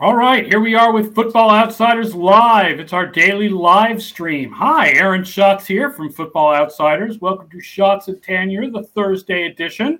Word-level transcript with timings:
All 0.00 0.16
right, 0.16 0.46
here 0.46 0.60
we 0.60 0.74
are 0.74 0.94
with 0.94 1.14
Football 1.14 1.50
Outsiders 1.50 2.14
Live. 2.14 2.80
It's 2.80 2.94
our 2.94 3.06
daily 3.06 3.50
live 3.50 4.02
stream. 4.02 4.50
Hi, 4.50 4.92
Aaron 4.92 5.22
Schatz 5.22 5.66
here 5.66 5.92
from 5.92 6.10
Football 6.10 6.54
Outsiders. 6.54 7.20
Welcome 7.20 7.50
to 7.50 7.60
Shots 7.60 8.08
of 8.08 8.18
Tanier, 8.22 8.72
the 8.72 8.82
Thursday 8.82 9.44
edition, 9.44 9.98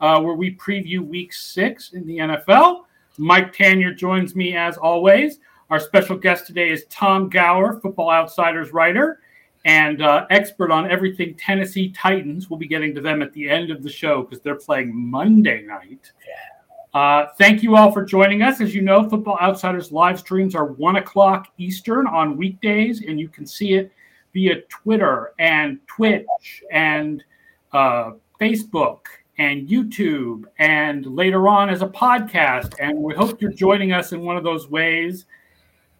uh, 0.00 0.20
where 0.20 0.34
we 0.34 0.56
preview 0.56 1.06
week 1.06 1.32
six 1.32 1.92
in 1.92 2.04
the 2.04 2.18
NFL. 2.18 2.80
Mike 3.16 3.54
Tanier 3.54 3.96
joins 3.96 4.34
me 4.34 4.56
as 4.56 4.76
always. 4.76 5.38
Our 5.70 5.78
special 5.78 6.16
guest 6.16 6.48
today 6.48 6.70
is 6.70 6.84
Tom 6.90 7.28
Gower, 7.28 7.78
Football 7.78 8.10
Outsiders 8.10 8.72
writer 8.72 9.20
and 9.64 10.02
uh, 10.02 10.26
expert 10.30 10.72
on 10.72 10.90
everything 10.90 11.36
Tennessee 11.36 11.90
Titans. 11.90 12.50
We'll 12.50 12.58
be 12.58 12.66
getting 12.66 12.92
to 12.96 13.00
them 13.00 13.22
at 13.22 13.32
the 13.34 13.48
end 13.48 13.70
of 13.70 13.84
the 13.84 13.88
show 13.88 14.22
because 14.22 14.40
they're 14.40 14.56
playing 14.56 14.92
Monday 14.92 15.62
night. 15.62 16.10
Yeah. 16.26 16.52
Uh, 16.94 17.28
thank 17.38 17.62
you 17.62 17.74
all 17.74 17.90
for 17.90 18.04
joining 18.04 18.42
us. 18.42 18.60
As 18.60 18.74
you 18.74 18.82
know, 18.82 19.08
Football 19.08 19.38
Outsiders 19.40 19.92
live 19.92 20.18
streams 20.18 20.54
are 20.54 20.66
one 20.66 20.96
o'clock 20.96 21.48
Eastern 21.56 22.06
on 22.06 22.36
weekdays, 22.36 23.02
and 23.02 23.18
you 23.18 23.28
can 23.28 23.46
see 23.46 23.74
it 23.74 23.90
via 24.34 24.60
Twitter 24.68 25.32
and 25.38 25.78
Twitch 25.86 26.62
and 26.70 27.24
uh, 27.72 28.12
Facebook 28.38 29.00
and 29.38 29.66
YouTube, 29.66 30.44
and 30.58 31.06
later 31.06 31.48
on 31.48 31.70
as 31.70 31.80
a 31.80 31.86
podcast. 31.86 32.74
And 32.78 32.98
we 32.98 33.14
hope 33.14 33.40
you're 33.40 33.50
joining 33.50 33.92
us 33.92 34.12
in 34.12 34.20
one 34.20 34.36
of 34.36 34.44
those 34.44 34.68
ways. 34.68 35.24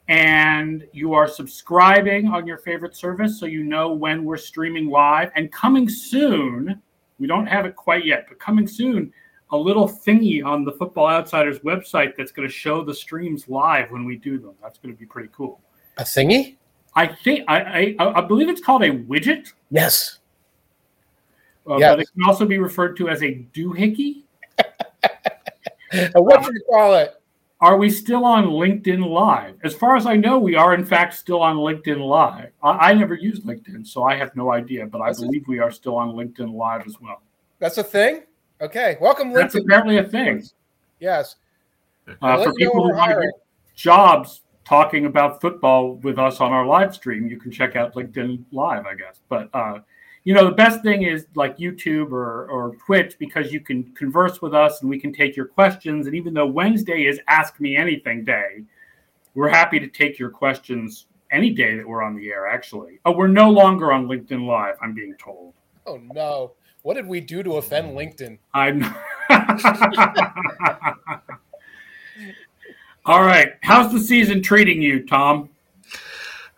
And 0.09 0.87
you 0.93 1.15
are 1.15 1.27
subscribing 1.27 2.29
on 2.29 2.47
your 2.47 2.59
favorite 2.59 2.95
service 2.95 3.41
so 3.41 3.47
you 3.47 3.65
know 3.65 3.95
when 3.95 4.25
we're 4.25 4.37
streaming 4.37 4.91
live. 4.91 5.31
And 5.35 5.51
coming 5.51 5.89
soon, 5.89 6.83
we 7.19 7.27
don't 7.27 7.47
have 7.47 7.65
it 7.65 7.75
quite 7.75 8.05
yet, 8.05 8.27
but 8.29 8.39
coming 8.39 8.67
soon, 8.67 9.13
a 9.53 9.57
little 9.57 9.87
thingy 9.87 10.45
on 10.45 10.65
the 10.65 10.73
Football 10.73 11.09
Outsiders 11.09 11.61
website 11.61 12.17
that's 12.17 12.33
going 12.33 12.49
to 12.49 12.53
show 12.53 12.83
the 12.83 12.95
streams 12.95 13.49
live 13.49 13.91
when 13.91 14.05
we 14.05 14.17
do 14.17 14.39
them. 14.39 14.55
That's 14.63 14.79
going 14.79 14.95
to 14.95 14.99
be 14.99 15.07
pretty 15.07 15.29
cool. 15.33 15.61
A 15.99 16.03
thingy? 16.03 16.57
I 16.95 17.07
think 17.07 17.45
I 17.49 17.95
I, 17.99 18.19
I 18.19 18.21
believe 18.23 18.49
it's 18.49 18.63
called 18.63 18.83
a 18.83 18.91
widget. 18.91 19.53
Yes. 19.71 20.19
Uh, 21.69 21.77
yes. 21.77 21.93
But 21.93 22.01
it 22.01 22.09
can 22.13 22.23
also 22.27 22.45
be 22.45 22.59
referred 22.59 22.97
to 22.97 23.09
as 23.09 23.23
a 23.23 23.47
doohickey. 23.55 24.25
what 26.15 26.43
do 26.43 26.53
you 26.53 26.65
call 26.69 26.95
it? 26.97 27.15
Are 27.61 27.77
we 27.77 27.91
still 27.91 28.25
on 28.25 28.47
LinkedIn 28.47 29.07
Live? 29.07 29.55
As 29.63 29.73
far 29.73 29.95
as 29.95 30.05
I 30.05 30.17
know, 30.17 30.37
we 30.39 30.57
are 30.57 30.75
in 30.75 30.85
fact 30.85 31.15
still 31.15 31.41
on 31.41 31.57
LinkedIn 31.57 32.05
Live. 32.05 32.51
I, 32.61 32.91
I 32.91 32.95
never 32.95 33.15
use 33.15 33.41
LinkedIn, 33.41 33.87
so 33.87 34.03
I 34.03 34.17
have 34.17 34.35
no 34.35 34.51
idea, 34.51 34.85
but 34.87 35.01
That's 35.05 35.21
I 35.21 35.27
believe 35.27 35.43
a, 35.47 35.51
we 35.51 35.59
are 35.61 35.71
still 35.71 35.95
on 35.95 36.09
LinkedIn 36.11 36.53
Live 36.53 36.85
as 36.87 36.97
well. 37.01 37.23
That's 37.61 37.79
a 37.79 37.85
thing. 37.85 38.23
Okay, 38.63 38.97
welcome. 39.01 39.33
That's 39.33 39.57
apparently 39.57 39.99
a 39.99 40.05
thing. 40.05 40.45
Yes. 41.01 41.35
Uh, 42.23 42.45
for 42.45 42.55
people 42.55 42.85
who 42.85 42.95
want 42.95 43.11
to 43.11 43.21
get 43.21 43.33
jobs 43.75 44.43
talking 44.65 45.07
about 45.07 45.41
football 45.41 45.97
with 45.97 46.17
us 46.17 46.41
on 46.41 46.53
our 46.53 46.65
live 46.65 46.95
stream, 46.95 47.27
you 47.27 47.41
can 47.41 47.51
check 47.51 47.75
out 47.75 47.95
LinkedIn 47.95 48.45
Live, 48.53 48.87
I 48.87 48.95
guess. 48.95 49.21
But 49.29 49.51
uh, 49.53 49.81
you 50.23 50.33
know, 50.33 50.45
the 50.45 50.55
best 50.55 50.81
thing 50.85 51.03
is 51.03 51.27
like 51.35 51.59
YouTube 51.59 52.13
or, 52.13 52.47
or 52.47 52.77
Twitch 52.77 53.17
because 53.19 53.53
you 53.53 53.59
can 53.59 53.83
converse 53.95 54.41
with 54.41 54.55
us 54.55 54.81
and 54.81 54.89
we 54.89 55.01
can 55.01 55.13
take 55.13 55.35
your 55.35 55.47
questions. 55.47 56.07
And 56.07 56.15
even 56.15 56.33
though 56.33 56.47
Wednesday 56.47 57.07
is 57.07 57.19
Ask 57.27 57.59
Me 57.59 57.77
Anything 57.77 58.25
Day, 58.25 58.63
we're 59.35 59.49
happy 59.49 59.81
to 59.81 59.89
take 59.89 60.21
your 60.21 60.31
questions 60.31 61.07
any 61.33 61.51
day 61.51 61.77
that 61.77 61.89
we're 61.89 62.03
on 62.03 62.15
the 62.15 62.29
air. 62.29 62.47
Actually, 62.47 63.01
oh, 63.07 63.11
we're 63.11 63.27
no 63.27 63.51
longer 63.51 63.93
on 63.93 64.07
LinkedIn 64.07 64.47
Live. 64.47 64.77
I'm 64.81 64.95
being 64.95 65.17
told. 65.19 65.53
Oh 65.85 66.01
no. 66.15 66.53
What 66.83 66.95
did 66.95 67.07
we 67.07 67.21
do 67.21 67.43
to 67.43 67.57
offend 67.57 67.97
LinkedIn? 67.97 68.39
I'm. 68.55 68.83
All 73.05 73.23
right. 73.23 73.53
How's 73.63 73.93
the 73.93 74.01
season 74.01 74.43
treating 74.43 74.83
you, 74.83 75.07
Tom? 75.07 75.49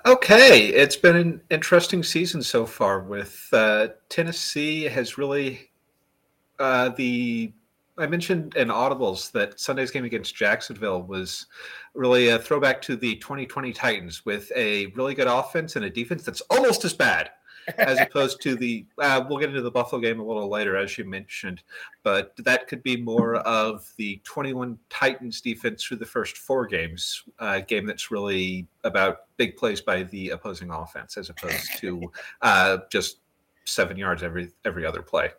Okay, 0.07 0.67
it's 0.67 0.97
been 0.97 1.17
an 1.17 1.41
interesting 1.51 2.03
season 2.03 2.43
so 2.43 2.67
far. 2.67 3.01
With 3.01 3.49
uh, 3.53 3.89
Tennessee 4.09 4.85
has 4.85 5.17
really 5.17 5.71
uh, 6.59 6.91
the 6.91 7.53
I 7.97 8.07
mentioned 8.07 8.57
in 8.57 8.69
audibles 8.69 9.31
that 9.33 9.61
Sunday's 9.61 9.91
game 9.91 10.05
against 10.05 10.35
Jacksonville 10.35 11.03
was 11.03 11.47
really 11.95 12.29
a 12.29 12.39
throwback 12.39 12.83
to 12.83 12.97
the 12.97 13.17
2020 13.17 13.73
Titans 13.73 14.27
with 14.27 14.51
a 14.57 14.87
really 14.89 15.15
good 15.15 15.29
offense 15.29 15.77
and 15.77 15.85
a 15.85 15.91
defense 15.91 16.25
that's 16.25 16.41
almost 16.51 16.85
as 16.85 16.93
bad 16.93 17.31
as 17.79 18.01
opposed 18.01 18.41
to 18.43 18.55
the 18.57 18.85
uh, 18.99 19.25
we'll 19.29 19.39
get 19.39 19.49
into 19.49 19.63
the 19.63 19.71
buffalo 19.71 20.01
game 20.01 20.21
a 20.21 20.25
little 20.25 20.49
later 20.49 20.77
as 20.77 20.97
you 20.99 21.05
mentioned 21.05 21.63
but 22.03 22.33
that 22.39 22.67
could 22.69 22.83
be 22.83 22.97
more 22.97 23.37
of 23.37 23.93
the 23.97 24.21
21 24.25 24.79
titans 24.91 25.41
defense 25.41 25.85
through 25.85 25.97
the 25.97 26.07
first 26.07 26.37
four 26.37 26.67
games 26.67 27.25
uh, 27.39 27.61
game 27.61 27.87
that's 27.87 28.11
really 28.11 28.67
about 28.85 29.21
big 29.37 29.57
plays 29.57 29.81
by 29.81 30.03
the 30.05 30.31
opposing 30.31 30.71
offense 30.71 31.17
as 31.17 31.31
opposed 31.31 31.77
to 31.79 32.11
uh, 32.43 32.79
just 32.91 33.19
seven 33.65 33.97
yards 33.97 34.23
every 34.23 34.51
every 34.65 34.85
other 34.85 35.03
play 35.03 35.31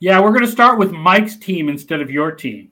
yeah 0.00 0.20
we're 0.20 0.32
going 0.32 0.44
to 0.44 0.50
start 0.50 0.78
with 0.78 0.92
mike's 0.92 1.36
team 1.36 1.68
instead 1.68 2.00
of 2.00 2.10
your 2.10 2.30
team 2.30 2.70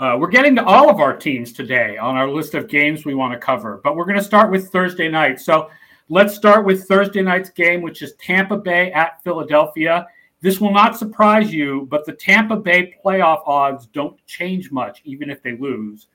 uh, 0.00 0.16
we're 0.18 0.28
getting 0.28 0.56
to 0.56 0.64
all 0.64 0.88
of 0.88 0.98
our 0.98 1.14
teams 1.14 1.52
today 1.52 1.98
on 1.98 2.16
our 2.16 2.26
list 2.26 2.54
of 2.54 2.66
games 2.68 3.04
we 3.04 3.14
want 3.14 3.34
to 3.34 3.38
cover, 3.38 3.82
but 3.84 3.96
we're 3.96 4.06
going 4.06 4.16
to 4.16 4.24
start 4.24 4.50
with 4.50 4.70
Thursday 4.70 5.10
night. 5.10 5.38
So 5.38 5.68
Let's 6.12 6.34
start 6.34 6.66
with 6.66 6.88
Thursday 6.88 7.22
night's 7.22 7.50
game, 7.50 7.82
which 7.82 8.02
is 8.02 8.14
Tampa 8.14 8.56
Bay 8.56 8.90
at 8.90 9.22
Philadelphia. 9.22 10.08
This 10.40 10.60
will 10.60 10.72
not 10.72 10.98
surprise 10.98 11.54
you, 11.54 11.86
but 11.88 12.04
the 12.04 12.14
Tampa 12.14 12.56
Bay 12.56 12.96
playoff 13.04 13.46
odds 13.46 13.86
don't 13.86 14.18
change 14.26 14.72
much, 14.72 15.02
even 15.04 15.30
if 15.30 15.40
they 15.40 15.56
lose. 15.56 16.08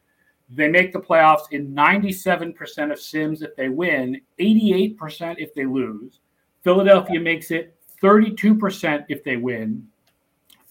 They 0.49 0.67
make 0.67 0.91
the 0.91 0.99
playoffs 0.99 1.49
in 1.51 1.73
97% 1.73 2.91
of 2.91 2.99
sims 2.99 3.41
if 3.41 3.55
they 3.55 3.69
win, 3.69 4.19
88% 4.37 5.35
if 5.37 5.53
they 5.53 5.65
lose. 5.65 6.19
Philadelphia 6.61 7.21
makes 7.21 7.49
it 7.51 7.73
32% 8.03 9.05
if 9.07 9.23
they 9.23 9.37
win, 9.37 9.87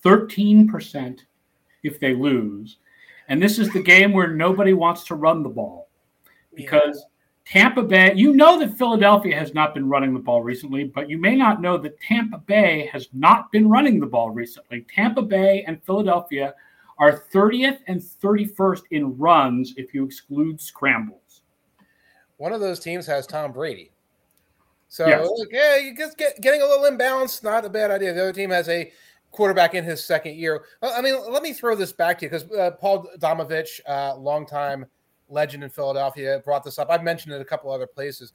13% 0.05 1.21
if 1.83 1.99
they 1.99 2.13
lose. 2.13 2.77
And 3.29 3.43
this 3.43 3.59
is 3.59 3.73
the 3.73 3.83
game 3.83 4.13
where 4.13 4.35
nobody 4.35 4.75
wants 4.75 5.03
to 5.05 5.15
run 5.15 5.43
the 5.43 5.49
ball 5.49 5.89
because 6.55 7.07
Tampa 7.47 7.83
Bay, 7.83 8.13
you 8.15 8.33
know 8.33 8.59
that 8.59 8.77
Philadelphia 8.79 9.37
has 9.39 9.53
not 9.53 9.75
been 9.75 9.89
running 9.89 10.15
the 10.15 10.21
ball 10.21 10.43
recently, 10.43 10.85
but 10.85 11.11
you 11.11 11.19
may 11.19 11.37
not 11.37 11.61
know 11.61 11.77
that 11.77 12.01
Tampa 12.01 12.39
Bay 12.39 12.89
has 12.91 13.09
not 13.13 13.53
been 13.53 13.69
running 13.69 14.01
the 14.01 14.07
ball 14.07 14.31
recently. 14.31 14.87
Tampa 14.95 15.21
Bay 15.21 15.63
and 15.67 15.83
Philadelphia 15.85 16.55
are 16.99 17.25
30th 17.33 17.81
and 17.87 18.01
31st 18.01 18.83
in 18.93 19.19
runs 19.19 19.75
if 19.77 19.93
you 19.93 20.05
exclude 20.05 20.59
scrambles. 20.61 21.43
One 22.39 22.53
of 22.53 22.61
those 22.61 22.81
teams 22.81 23.07
has 23.07 23.27
Tom 23.27 23.53
Brady. 23.53 23.91
So, 24.89 25.07
yes. 25.07 25.29
like, 25.39 25.49
yeah, 25.51 25.77
you 25.77 25.95
just 25.97 26.17
get, 26.17 26.41
getting 26.41 26.63
a 26.63 26.67
little 26.67 26.87
imbalance, 26.87 27.43
not 27.43 27.65
a 27.65 27.69
bad 27.71 27.91
idea. 27.91 28.15
The 28.15 28.23
other 28.23 28.33
team 28.33 28.51
has 28.51 28.69
a 28.69 28.91
quarterback 29.33 29.75
in 29.75 29.85
his 29.85 30.03
second 30.03 30.37
year. 30.37 30.65
I 30.81 31.03
mean, 31.03 31.21
let 31.31 31.43
me 31.43 31.53
throw 31.53 31.75
this 31.75 31.93
back 31.93 32.19
to 32.21 32.25
you 32.25 32.31
because 32.31 32.51
uh, 32.53 32.71
Paul 32.71 33.07
Domowitch, 33.19 33.81
uh, 33.87 34.17
longtime– 34.17 34.87
legend 35.29 35.65
in 35.65 35.71
Philadelphia, 35.71 36.41
brought 36.45 36.65
this 36.65 36.79
up. 36.79 36.91
I've 36.91 37.03
mentioned 37.03 37.35
it 37.35 37.41
a 37.41 37.45
couple 37.45 37.71
other 37.71 37.87
places. 37.87 38.33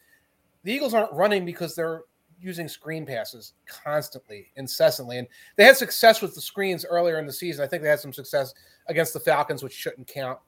The 0.64 0.72
Eagles 0.72 0.94
aren't 0.94 1.14
running 1.14 1.46
because 1.46 1.76
they're 1.76 2.04
using 2.42 2.68
screen 2.68 3.06
passes 3.06 3.54
constantly, 3.68 4.52
incessantly. 4.56 5.18
And 5.18 5.28
they 5.56 5.66
had 5.66 5.78
success 5.78 6.22
with 6.22 6.36
the 6.36 6.42
screens 6.42 6.86
earlier 6.86 7.20
in 7.20 7.26
the 7.26 7.34
season. 7.34 7.64
I 7.64 7.68
think 7.68 7.84
they 7.84 7.90
had 7.90 8.00
some 8.00 8.14
success 8.14 8.54
against 8.88 9.14
the 9.14 9.20
Falcons, 9.20 9.62
which 9.62 9.74
shouldn't 9.74 10.08
count, 10.08 10.40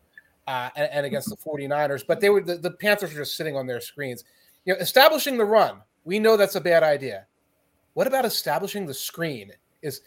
uh, 0.47 0.69
and, 0.75 0.89
and, 0.91 1.05
against 1.05 1.29
the 1.29 1.35
49ers. 1.45 2.05
But 2.05 2.19
they 2.21 2.29
were 2.29 2.41
the, 2.41 2.57
the 2.57 2.71
Panthers 2.71 3.13
were 3.13 3.19
just 3.19 3.37
sitting 3.37 3.55
on 3.55 3.67
their 3.67 3.81
screens. 3.81 4.23
You 4.65 4.73
know, 4.73 4.79
establishing 4.79 5.37
the 5.37 5.45
run, 5.45 5.81
we 6.05 6.19
know 6.19 6.37
that's 6.37 6.55
a 6.55 6.61
bad 6.61 6.83
idea. 6.83 7.25
What 7.93 8.07
about 8.07 8.25
establishing 8.25 8.85
the 8.85 8.93
screen? 8.93 9.51
Is 9.81 10.01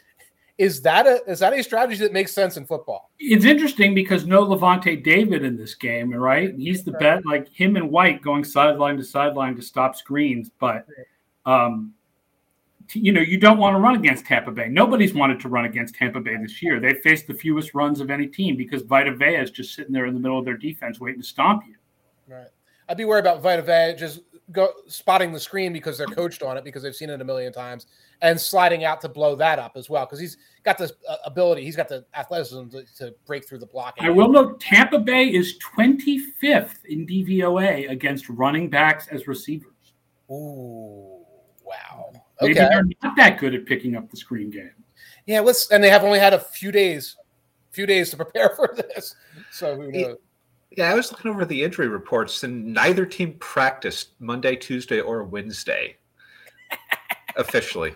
is 0.57 0.83
that 0.83 1.07
a 1.07 1.21
is 1.27 1.41
that 1.41 1.53
a 1.53 1.63
strategy 1.63 1.99
that 1.99 2.13
makes 2.13 2.33
sense 2.33 2.57
in 2.57 2.65
football? 2.65 3.11
It's 3.19 3.45
interesting 3.45 3.95
because 3.95 4.25
no 4.25 4.47
Lavonte 4.47 5.03
David 5.03 5.45
in 5.45 5.57
this 5.57 5.75
game, 5.75 6.13
right? 6.15 6.55
He's 6.57 6.85
the 6.85 6.93
right. 6.93 7.01
bet 7.01 7.27
like 7.27 7.49
him 7.49 7.77
and 7.77 7.91
White 7.91 8.23
going 8.23 8.45
sideline 8.45 8.97
to 8.97 9.05
sideline 9.05 9.57
to 9.57 9.63
stop 9.63 9.97
screens, 9.97 10.51
but 10.61 10.87
um, 11.45 11.93
you 12.93 13.13
know 13.13 13.21
you 13.21 13.37
don't 13.37 13.59
want 13.59 13.75
to 13.75 13.81
run 13.81 13.97
against 13.97 14.27
Tampa 14.27 14.53
Bay. 14.53 14.69
Nobody's 14.69 15.13
wanted 15.13 15.41
to 15.41 15.49
run 15.49 15.65
against 15.65 15.97
Tampa 15.97 16.21
Bay 16.21 16.37
this 16.37 16.63
year. 16.63 16.79
They 16.79 16.95
faced 16.95 17.27
the 17.27 17.35
fewest 17.35 17.75
runs 17.75 18.01
of 18.01 18.11
any 18.11 18.29
team 18.29 18.57
because 18.57 18.83
Vita 18.83 19.13
Vea 19.13 19.37
is 19.37 19.51
just 19.51 19.75
sitting 19.75 19.93
there 19.93 20.07
in 20.07 20.15
the 20.15 20.21
middle 20.21 20.39
of 20.39 20.45
their 20.45 20.57
defense 20.57 21.01
waiting 21.01 21.21
to 21.21 21.27
stomp 21.27 21.65
you. 21.67 21.75
Right. 22.33 22.49
I'd 22.89 22.97
be 22.97 23.07
worried 23.07 23.21
about 23.21 23.43
Vita 23.43 23.63
Vea 23.63 23.99
just 23.99 24.21
go 24.53 24.69
spotting 24.87 25.33
the 25.33 25.41
screen 25.41 25.73
because 25.73 25.99
they're 25.99 26.07
coached 26.07 26.43
on 26.43 26.57
it 26.57 26.65
because 26.65 26.83
they've 26.83 26.95
seen 26.95 27.11
it 27.11 27.21
a 27.21 27.25
million 27.25 27.53
times 27.53 27.87
and 28.25 28.41
sliding 28.41 28.85
out 28.85 29.03
to 29.03 29.09
blow 29.09 29.37
that 29.37 29.59
up 29.59 29.73
as 29.77 29.91
well 29.91 30.07
because 30.07 30.19
he's 30.19 30.39
got 30.65 30.79
this 30.79 30.93
uh, 31.09 31.17
ability 31.27 31.63
he's 31.63 31.77
got 31.77 31.89
the 31.89 32.05
athleticism 32.15 32.69
to, 32.69 32.85
to, 32.97 33.15
break 33.27 33.47
through 33.47 33.59
the 33.59 33.67
block. 33.67 33.95
I 34.01 34.11
will 34.11 34.29
note 34.29 34.61
tampa 34.61 34.99
bay 34.99 35.27
is 35.27 35.59
25th 35.77 36.85
in 36.87 37.07
dvoa 37.07 37.91
against 37.91 38.29
running 38.31 38.69
backs 38.71 39.07
as 39.09 39.29
receivers. 39.29 39.71
Ooh, 40.31 41.21
wow. 41.63 42.11
Okay. 42.43 42.55
maybe 42.55 42.55
they're 42.55 42.85
not 43.03 43.15
that 43.17 43.39
good 43.39 43.55
at 43.55 43.67
picking 43.67 43.95
up 43.95 44.11
the 44.11 44.17
screen 44.17 44.51
game. 44.51 44.73
Yeah 45.27 45.41
let's 45.41 45.71
and 45.71 45.85
they 45.85 45.91
have 45.91 46.03
only 46.03 46.19
had 46.19 46.33
a 46.33 46.41
few 46.41 46.73
days 46.73 47.17
few 47.71 47.87
days 47.87 48.09
to 48.11 48.17
prepare 48.17 48.51
for 48.57 48.75
this 48.75 49.15
so 49.51 49.77
who 49.77 49.93
knows? 49.93 50.17
Yeah, 50.77 50.91
I 50.91 50.95
was 50.95 51.13
looking 51.13 51.31
over 51.31 51.45
the 51.45 51.63
injury 51.63 51.87
reports, 51.87 52.43
and 52.43 52.75
neither 52.75 53.07
team 53.07 53.37
practiced 53.39 54.15
Monday, 54.19 54.57
Tuesday, 54.57 55.01
or 55.01 55.23
Wednesday 55.23 55.99
officially. 57.37 57.95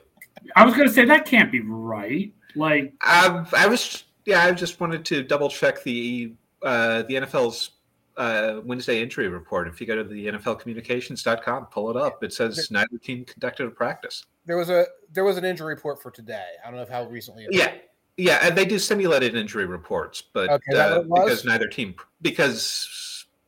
I 0.56 0.64
was 0.64 0.74
going 0.74 0.88
to 0.88 0.94
say 0.94 1.04
that 1.04 1.26
can't 1.26 1.50
be 1.50 1.60
right. 1.60 2.32
Like, 2.54 2.94
um, 3.06 3.46
I 3.56 3.66
was, 3.66 4.04
yeah, 4.24 4.44
I 4.44 4.52
just 4.52 4.80
wanted 4.80 5.04
to 5.06 5.22
double 5.22 5.48
check 5.48 5.82
the 5.82 6.32
uh, 6.62 7.02
the 7.02 7.14
NFL's 7.14 7.70
uh, 8.16 8.60
Wednesday 8.64 9.00
injury 9.02 9.28
report. 9.28 9.68
If 9.68 9.80
you 9.80 9.86
go 9.86 9.96
to 9.96 10.04
the 10.04 10.26
NFLcommunications.com, 10.26 11.66
pull 11.66 11.90
it 11.90 11.96
up. 11.96 12.24
It 12.24 12.32
says 12.32 12.70
neither 12.70 12.98
team 12.98 13.24
conducted 13.24 13.66
a 13.66 13.70
practice. 13.70 14.24
There 14.44 14.56
was 14.56 14.70
a 14.70 14.86
there 15.12 15.24
was 15.24 15.36
an 15.36 15.44
injury 15.44 15.74
report 15.74 16.02
for 16.02 16.10
today. 16.10 16.46
I 16.64 16.70
don't 16.70 16.80
know 16.80 16.86
how 16.90 17.08
recently. 17.08 17.46
yeah, 17.50 17.74
yeah, 18.16 18.40
and 18.42 18.56
they 18.56 18.64
do 18.64 18.78
simulated 18.78 19.36
injury 19.36 19.66
reports, 19.66 20.22
but 20.32 20.50
okay, 20.50 20.78
uh, 20.78 21.02
because 21.02 21.44
neither 21.44 21.68
team 21.68 21.94
because 22.20 22.88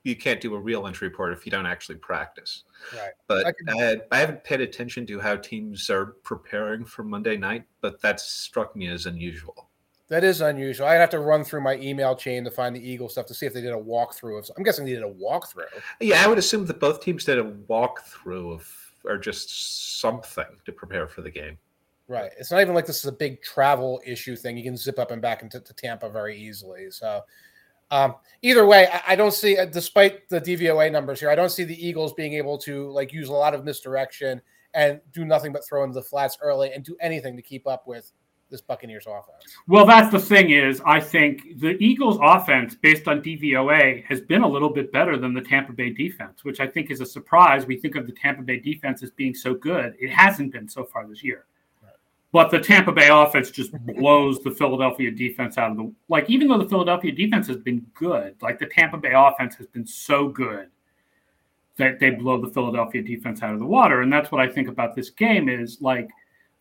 you 0.02 0.16
can't 0.16 0.40
do 0.40 0.54
a 0.54 0.58
real 0.58 0.86
injury 0.86 1.08
report 1.08 1.32
if 1.32 1.44
you 1.44 1.50
don't 1.50 1.66
actually 1.66 1.96
practice. 1.96 2.64
Right. 2.94 3.12
But 3.26 3.46
I, 3.46 3.52
can... 3.52 3.68
I, 3.68 3.96
I, 4.10 4.18
haven't 4.18 4.42
paid 4.44 4.60
attention 4.60 5.06
to 5.06 5.20
how 5.20 5.36
teams 5.36 5.90
are 5.90 6.16
preparing 6.22 6.84
for 6.84 7.02
Monday 7.02 7.36
night, 7.36 7.64
but 7.80 8.00
that 8.00 8.20
struck 8.20 8.74
me 8.74 8.88
as 8.88 9.06
unusual. 9.06 9.68
That 10.08 10.24
is 10.24 10.40
unusual. 10.40 10.88
I'd 10.88 10.94
have 10.94 11.10
to 11.10 11.20
run 11.20 11.44
through 11.44 11.60
my 11.60 11.76
email 11.76 12.16
chain 12.16 12.42
to 12.44 12.50
find 12.50 12.74
the 12.74 12.80
Eagle 12.80 13.08
stuff 13.08 13.26
to 13.26 13.34
see 13.34 13.46
if 13.46 13.54
they 13.54 13.60
did 13.60 13.72
a 13.72 13.76
walkthrough 13.76 14.38
of. 14.38 14.50
I'm 14.56 14.64
guessing 14.64 14.84
they 14.84 14.94
did 14.94 15.04
a 15.04 15.12
walkthrough. 15.12 15.66
Yeah, 16.00 16.24
I 16.24 16.26
would 16.26 16.38
assume 16.38 16.66
that 16.66 16.80
both 16.80 17.00
teams 17.00 17.24
did 17.24 17.38
a 17.38 17.44
walkthrough 17.44 18.52
of 18.52 18.76
or 19.04 19.18
just 19.18 20.00
something 20.00 20.44
to 20.64 20.72
prepare 20.72 21.06
for 21.06 21.22
the 21.22 21.30
game. 21.30 21.58
Right. 22.08 22.32
It's 22.38 22.50
not 22.50 22.60
even 22.60 22.74
like 22.74 22.86
this 22.86 22.98
is 22.98 23.04
a 23.04 23.12
big 23.12 23.40
travel 23.40 24.02
issue 24.04 24.34
thing. 24.34 24.56
You 24.56 24.64
can 24.64 24.76
zip 24.76 24.98
up 24.98 25.12
and 25.12 25.22
back 25.22 25.42
into 25.42 25.60
Tampa 25.60 26.08
very 26.08 26.36
easily. 26.36 26.90
So, 26.90 27.22
um, 27.90 28.14
either 28.42 28.66
way, 28.66 28.88
I, 28.92 29.12
I, 29.12 29.16
don't 29.16 29.34
see, 29.34 29.58
uh, 29.58 29.64
despite 29.66 30.28
the 30.28 30.40
DVOA 30.40 30.92
numbers 30.92 31.20
here, 31.20 31.30
I 31.30 31.34
don't 31.34 31.50
see 31.50 31.64
the 31.64 31.86
Eagles 31.86 32.12
being 32.12 32.34
able 32.34 32.58
to 32.58 32.90
like 32.90 33.12
use 33.12 33.28
a 33.28 33.32
lot 33.32 33.54
of 33.54 33.64
misdirection 33.64 34.40
and 34.74 35.00
do 35.12 35.24
nothing 35.24 35.52
but 35.52 35.66
throw 35.66 35.82
into 35.82 35.94
the 35.94 36.02
flats 36.02 36.38
early 36.40 36.72
and 36.72 36.84
do 36.84 36.96
anything 37.00 37.36
to 37.36 37.42
keep 37.42 37.66
up 37.66 37.86
with 37.86 38.12
this 38.50 38.60
Buccaneers 38.60 39.06
offense. 39.06 39.56
Well, 39.68 39.86
that's 39.86 40.10
the 40.10 40.18
thing 40.18 40.50
is, 40.50 40.82
I 40.84 41.00
think 41.00 41.60
the 41.60 41.76
Eagles 41.82 42.18
offense, 42.20 42.74
based 42.74 43.06
on 43.08 43.22
DVOA, 43.22 44.04
has 44.04 44.20
been 44.20 44.42
a 44.42 44.48
little 44.48 44.70
bit 44.70 44.92
better 44.92 45.16
than 45.16 45.32
the 45.32 45.40
Tampa 45.40 45.72
Bay 45.72 45.90
defense, 45.90 46.44
which 46.44 46.60
I 46.60 46.66
think 46.66 46.90
is 46.90 47.00
a 47.00 47.06
surprise. 47.06 47.66
We 47.66 47.78
think 47.78 47.94
of 47.94 48.06
the 48.06 48.12
Tampa 48.12 48.42
Bay 48.42 48.58
defense 48.58 49.02
as 49.02 49.10
being 49.12 49.34
so 49.34 49.54
good. 49.54 49.94
It 50.00 50.10
hasn't 50.10 50.52
been 50.52 50.68
so 50.68 50.84
far 50.84 51.06
this 51.06 51.22
year. 51.22 51.46
But 52.32 52.50
the 52.50 52.60
Tampa 52.60 52.92
Bay 52.92 53.08
offense 53.08 53.50
just 53.50 53.72
blows 53.86 54.40
the 54.40 54.52
Philadelphia 54.52 55.10
defense 55.10 55.58
out 55.58 55.72
of 55.72 55.76
the 55.76 55.92
like. 56.08 56.30
Even 56.30 56.48
though 56.48 56.58
the 56.58 56.68
Philadelphia 56.68 57.12
defense 57.12 57.46
has 57.48 57.56
been 57.56 57.84
good, 57.94 58.36
like 58.40 58.58
the 58.58 58.66
Tampa 58.66 58.98
Bay 58.98 59.12
offense 59.14 59.54
has 59.56 59.66
been 59.66 59.86
so 59.86 60.28
good 60.28 60.68
that 61.76 61.98
they 61.98 62.10
blow 62.10 62.40
the 62.40 62.52
Philadelphia 62.52 63.02
defense 63.02 63.42
out 63.42 63.54
of 63.54 63.58
the 63.58 63.66
water. 63.66 64.02
And 64.02 64.12
that's 64.12 64.30
what 64.30 64.40
I 64.40 64.48
think 64.48 64.68
about 64.68 64.94
this 64.94 65.10
game 65.10 65.48
is 65.48 65.80
like 65.80 66.10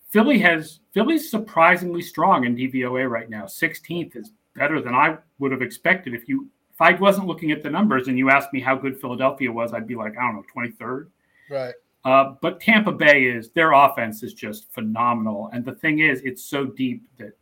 Philly 0.09 0.39
has 0.39 0.79
Philly's 0.93 1.29
surprisingly 1.29 2.01
strong 2.01 2.45
in 2.45 2.55
DVOA 2.55 3.09
right 3.09 3.29
now. 3.29 3.43
16th 3.43 4.15
is 4.15 4.31
better 4.55 4.81
than 4.81 4.95
I 4.95 5.17
would 5.37 5.51
have 5.51 5.61
expected. 5.61 6.13
If 6.13 6.27
you 6.27 6.49
if 6.73 6.81
I 6.81 6.93
wasn't 6.93 7.27
looking 7.27 7.51
at 7.51 7.61
the 7.61 7.69
numbers 7.69 8.07
and 8.07 8.17
you 8.17 8.29
asked 8.29 8.53
me 8.53 8.61
how 8.61 8.75
good 8.75 8.99
Philadelphia 8.99 9.51
was, 9.51 9.73
I'd 9.73 9.85
be 9.85 9.95
like, 9.95 10.17
I 10.17 10.21
don't 10.21 10.35
know, 10.35 10.43
23rd. 10.55 11.07
Right. 11.49 11.73
Uh, 12.05 12.35
but 12.41 12.61
Tampa 12.61 12.91
Bay 12.91 13.25
is 13.25 13.49
their 13.51 13.73
offense 13.73 14.23
is 14.23 14.33
just 14.33 14.71
phenomenal, 14.73 15.49
and 15.51 15.65
the 15.65 15.75
thing 15.75 15.99
is, 15.99 16.21
it's 16.21 16.45
so 16.45 16.65
deep 16.65 17.03
that, 17.17 17.33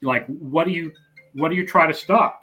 like, 0.00 0.26
what 0.26 0.64
do 0.66 0.72
you 0.72 0.92
what 1.34 1.50
do 1.50 1.56
you 1.56 1.66
try 1.66 1.86
to 1.86 1.94
stop? 1.94 2.42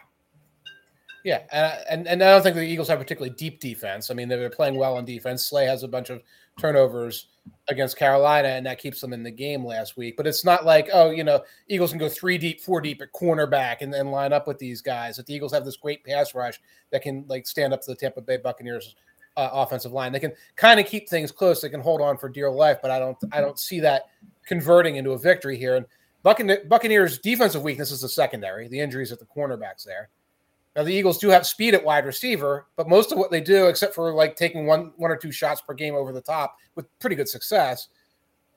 Yeah, 1.24 1.42
and, 1.51 1.84
and 1.90 2.07
and 2.07 2.24
I 2.24 2.31
don't 2.31 2.44
think 2.44 2.56
the 2.56 2.62
Eagles 2.62 2.88
have 2.88 3.00
particularly 3.00 3.36
deep 3.36 3.60
defense. 3.60 4.10
I 4.10 4.13
mean, 4.13 4.30
they're 4.30 4.50
playing 4.50 4.75
well 4.75 4.96
on 4.96 5.06
defense. 5.06 5.46
Slay 5.46 5.66
has 5.66 5.84
a 5.84 5.88
bunch 5.88 6.10
of 6.10 6.22
turnovers 6.60 7.28
against 7.68 7.98
Carolina, 7.98 8.50
and 8.50 8.66
that 8.66 8.80
keeps 8.80 9.02
them 9.02 9.12
in 9.12 9.24
the 9.24 9.31
game 9.31 9.66
last 9.66 9.98
week. 9.98 10.16
But 10.16 10.28
it's 10.28 10.45
not 10.45 10.66
like, 10.66 10.90
oh, 10.94 11.10
you 11.10 11.24
know, 11.24 11.42
Eagles 11.68 11.92
can 11.92 12.00
go 12.00 12.10
three 12.10 12.38
deep, 12.38 12.62
four 12.62 12.80
deep 12.80 13.02
at 13.02 13.12
cornerback 13.12 13.78
and 13.81 13.94
then 13.94 14.12
line 14.12 14.34
up 14.34 14.48
with 14.48 14.60
these 14.60 14.81
guys. 14.81 15.18
That 15.18 15.25
the 15.25 15.34
Eagles 15.34 15.52
have 15.54 15.66
this 15.66 15.78
great 15.78 16.04
pass 16.04 16.36
rush 16.36 16.60
that 16.92 17.02
can 17.02 17.25
like 17.28 17.48
stand 17.48 17.74
up 17.74 17.81
to 17.81 17.92
the 17.92 17.95
Tampa 17.95 18.22
Bay 18.22 18.38
Buccaneers 18.38 18.95
uh, 19.39 19.50
offensive 19.53 19.94
line. 19.94 20.12
They 20.12 20.19
can 20.19 20.33
kind 20.57 20.80
of 20.80 20.86
keep 20.86 21.07
things 21.07 21.31
close. 21.31 21.62
They 21.62 21.69
can 21.69 21.80
hold 21.80 22.01
on 22.01 22.18
for 22.18 22.27
dear 22.27 22.51
life, 22.51 22.80
but 22.81 22.91
I 22.91 23.00
don't 23.00 23.18
I 23.31 23.39
don't 23.39 23.57
see 23.57 23.80
that 23.80 24.07
converting 24.45 24.97
into 24.97 25.12
a 25.12 25.18
victory 25.18 25.57
here. 25.57 25.77
And 25.77 25.86
Buccaneers 26.24 27.19
defensive 27.19 27.63
weakness 27.63 27.91
is 27.91 28.01
the 28.01 28.09
secondary, 28.09 28.68
the 28.68 28.80
injuries 28.80 29.12
at 29.12 29.19
the 29.19 29.25
cornerbacks 29.25 29.86
there. 29.86 30.09
Now 30.75 30.83
the 30.83 30.94
Eagles 30.94 31.18
do 31.18 31.30
have 31.30 31.47
speed 31.47 31.74
at 31.74 31.83
wide 31.83 32.06
receiver, 32.06 32.68
but 32.75 32.89
most 32.89 33.12
of 33.12 33.18
what 33.18 33.31
they 33.31 33.41
do, 33.41 33.68
except 33.68 33.95
for 33.95 34.13
like 34.13 34.36
taking 34.36 34.65
one 34.65 34.91
one 34.97 35.12
or 35.12 35.18
two 35.18 35.31
shots 35.31 35.62
per 35.62 35.74
game 35.74 35.95
over 35.95 36.12
the 36.12 36.21
top 36.21 36.57
with 36.75 36.85
pretty 37.00 37.15
good 37.15 37.30
success, 37.30 37.88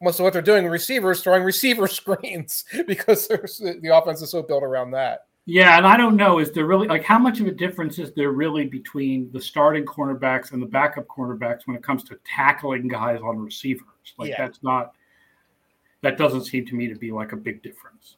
most 0.01 0.19
of 0.19 0.25
what 0.25 0.33
they're 0.33 0.43
doing 0.43 0.67
receivers 0.67 1.23
throwing 1.23 1.45
receiver 1.45 1.87
screens 1.87 2.65
because 2.89 3.29
the 3.29 3.91
offense 3.95 4.21
is 4.21 4.31
so 4.31 4.43
built 4.43 4.65
around 4.65 4.91
that. 4.91 5.27
Yeah, 5.45 5.77
and 5.77 5.87
I 5.87 5.97
don't 5.97 6.17
know. 6.17 6.39
Is 6.39 6.53
there 6.53 6.67
really 6.67 6.87
like 6.87 7.03
how 7.03 7.19
much 7.19 7.41
of 7.41 7.49
a 7.49 7.51
difference 7.51 7.99
is 7.99 8.13
there 8.13 8.31
really 8.31 8.67
between 8.67 9.31
the 9.33 9.41
starting 9.41 9.85
cornerbacks 9.85 10.53
and 10.53 10.63
the 10.63 10.67
backup 10.67 11.09
cornerbacks 11.09 11.67
when 11.67 11.77
it 11.77 11.83
comes 11.83 12.05
to 12.05 12.19
tackling 12.25 12.87
guys 12.87 13.21
on 13.23 13.39
receivers? 13.39 13.87
Like 14.19 14.31
yeah. 14.31 14.47
that's 14.47 14.63
not 14.63 14.93
that 16.03 16.17
doesn't 16.17 16.45
seem 16.45 16.65
to 16.67 16.75
me 16.77 16.87
to 16.89 16.95
be 16.95 17.11
like 17.11 17.33
a 17.33 17.37
big 17.37 17.63
difference. 17.63 18.17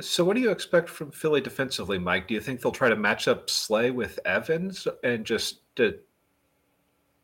So, 0.00 0.24
what 0.24 0.36
do 0.36 0.40
you 0.40 0.50
expect 0.50 0.88
from 0.88 1.10
Philly 1.10 1.40
defensively, 1.40 1.98
Mike? 1.98 2.28
Do 2.28 2.34
you 2.34 2.40
think 2.40 2.60
they'll 2.60 2.72
try 2.72 2.88
to 2.88 2.96
match 2.96 3.26
up 3.26 3.50
Slay 3.50 3.90
with 3.90 4.20
Evans 4.24 4.86
and 5.02 5.26
just 5.26 5.60
to 5.76 5.98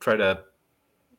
try 0.00 0.16
to 0.16 0.42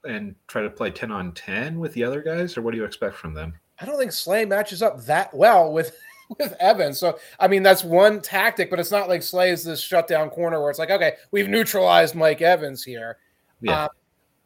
and 0.04 0.36
try 0.48 0.62
to 0.62 0.70
play 0.70 0.92
ten 0.92 1.12
on 1.12 1.32
ten 1.32 1.80
with 1.80 1.94
the 1.94 2.04
other 2.04 2.22
guys, 2.22 2.58
or 2.58 2.62
what 2.62 2.72
do 2.72 2.78
you 2.78 2.84
expect 2.84 3.16
from 3.16 3.34
them? 3.34 3.54
I 3.80 3.86
don't 3.86 3.98
think 3.98 4.12
Slay 4.12 4.44
matches 4.44 4.82
up 4.82 5.06
that 5.06 5.34
well 5.34 5.72
with 5.72 5.98
with 6.38 6.54
Evans. 6.60 7.00
So 7.00 7.20
I 7.40 7.48
mean 7.48 7.64
that's 7.64 7.84
one 7.84 8.22
tactic, 8.22 8.70
but 8.70 8.80
it's 8.80 8.92
not 8.92 9.10
like 9.10 9.24
Slay 9.24 9.52
is 9.52 9.64
this 9.64 9.82
shutdown 9.82 10.30
corner 10.30 10.62
where 10.62 10.70
it's 10.70 10.80
like, 10.80 10.92
okay, 10.92 11.14
we've 11.32 11.48
neutralized 11.48 12.16
Mike 12.16 12.42
Evans 12.42 12.84
here. 12.84 13.18
Yeah. 13.62 13.84
Um, 13.84 13.90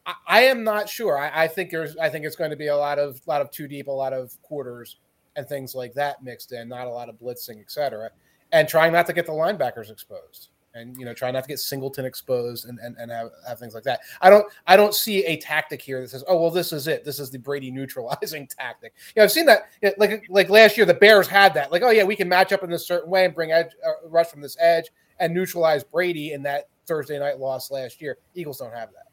I, 0.06 0.14
I, 0.28 0.42
am 0.44 0.64
not 0.64 0.90
sure. 0.90 1.18
I, 1.18 1.44
I, 1.44 1.48
think 1.48 1.70
there's 1.70 1.98
I 1.98 2.10
think 2.10 2.26
it's 2.26 2.36
going 2.36 2.52
to 2.52 2.56
be 2.56 2.68
a 2.68 2.78
lot 2.78 3.00
of 3.00 3.22
a 3.26 3.30
lot 3.30 3.42
of 3.42 3.52
two 3.52 3.68
deep, 3.68 3.88
a 3.88 3.92
lot 3.92 4.14
of 4.14 4.40
quarters 4.42 4.98
and 5.36 5.48
things 5.48 5.76
like 5.76 5.94
that 5.94 6.24
mixed 6.24 6.52
in, 6.52 6.68
not 6.68 6.88
a 6.88 6.90
lot 6.90 7.10
of 7.10 7.16
blitzing, 7.16 7.60
etc. 7.62 8.12
And 8.52 8.68
trying 8.68 8.92
not 8.94 9.06
to 9.08 9.14
get 9.14 9.26
the 9.26 9.32
linebackers 9.32 9.92
exposed 9.92 10.51
and 10.74 10.96
you 10.98 11.06
know 11.06 11.14
try 11.14 11.32
not 11.32 11.44
to 11.44 11.48
get 11.48 11.60
Singleton 11.60 12.06
exposed 12.06 12.68
and, 12.68 12.80
and, 12.80 12.96
and 12.98 13.12
have, 13.12 13.30
have 13.48 13.60
things 13.60 13.74
like 13.74 13.84
that. 13.84 14.02
I 14.22 14.30
don't 14.30 14.46
I 14.68 14.76
don't 14.76 14.94
see 14.94 15.26
a 15.26 15.38
tactic 15.38 15.82
here 15.82 16.02
that 16.02 16.10
says 16.10 16.24
oh 16.28 16.40
well 16.40 16.52
this 16.52 16.72
is 16.74 16.88
it 16.88 17.04
this 17.04 17.20
is 17.20 17.30
the 17.30 17.40
Brady 17.40 17.72
neutralizing 17.72 18.48
tactic. 18.60 18.94
You 19.16 19.22
know 19.22 19.24
I've 19.24 19.32
seen 19.32 19.46
that 19.46 19.70
like 19.98 20.26
like 20.30 20.50
last 20.50 20.78
year 20.78 20.86
the 20.86 20.94
Bears 20.94 21.28
had 21.28 21.54
that 21.54 21.72
like 21.72 21.82
oh 21.84 21.90
yeah 21.90 22.04
we 22.04 22.16
can 22.16 22.30
match 22.30 22.52
up 22.52 22.64
in 22.64 22.70
this 22.70 22.88
certain 22.88 23.10
way 23.10 23.26
and 23.26 23.34
bring 23.34 23.52
edge 23.52 23.72
uh, 23.86 24.08
rush 24.08 24.28
from 24.28 24.42
this 24.42 24.58
edge 24.60 24.86
and 25.20 25.34
neutralize 25.34 25.84
Brady 25.84 26.34
in 26.34 26.44
that 26.44 26.70
Thursday 26.88 27.20
night 27.20 27.40
loss 27.40 27.72
last 27.72 28.02
year. 28.02 28.18
Eagles 28.34 28.58
don't 28.58 28.74
have 28.74 28.90
that. 28.94 29.08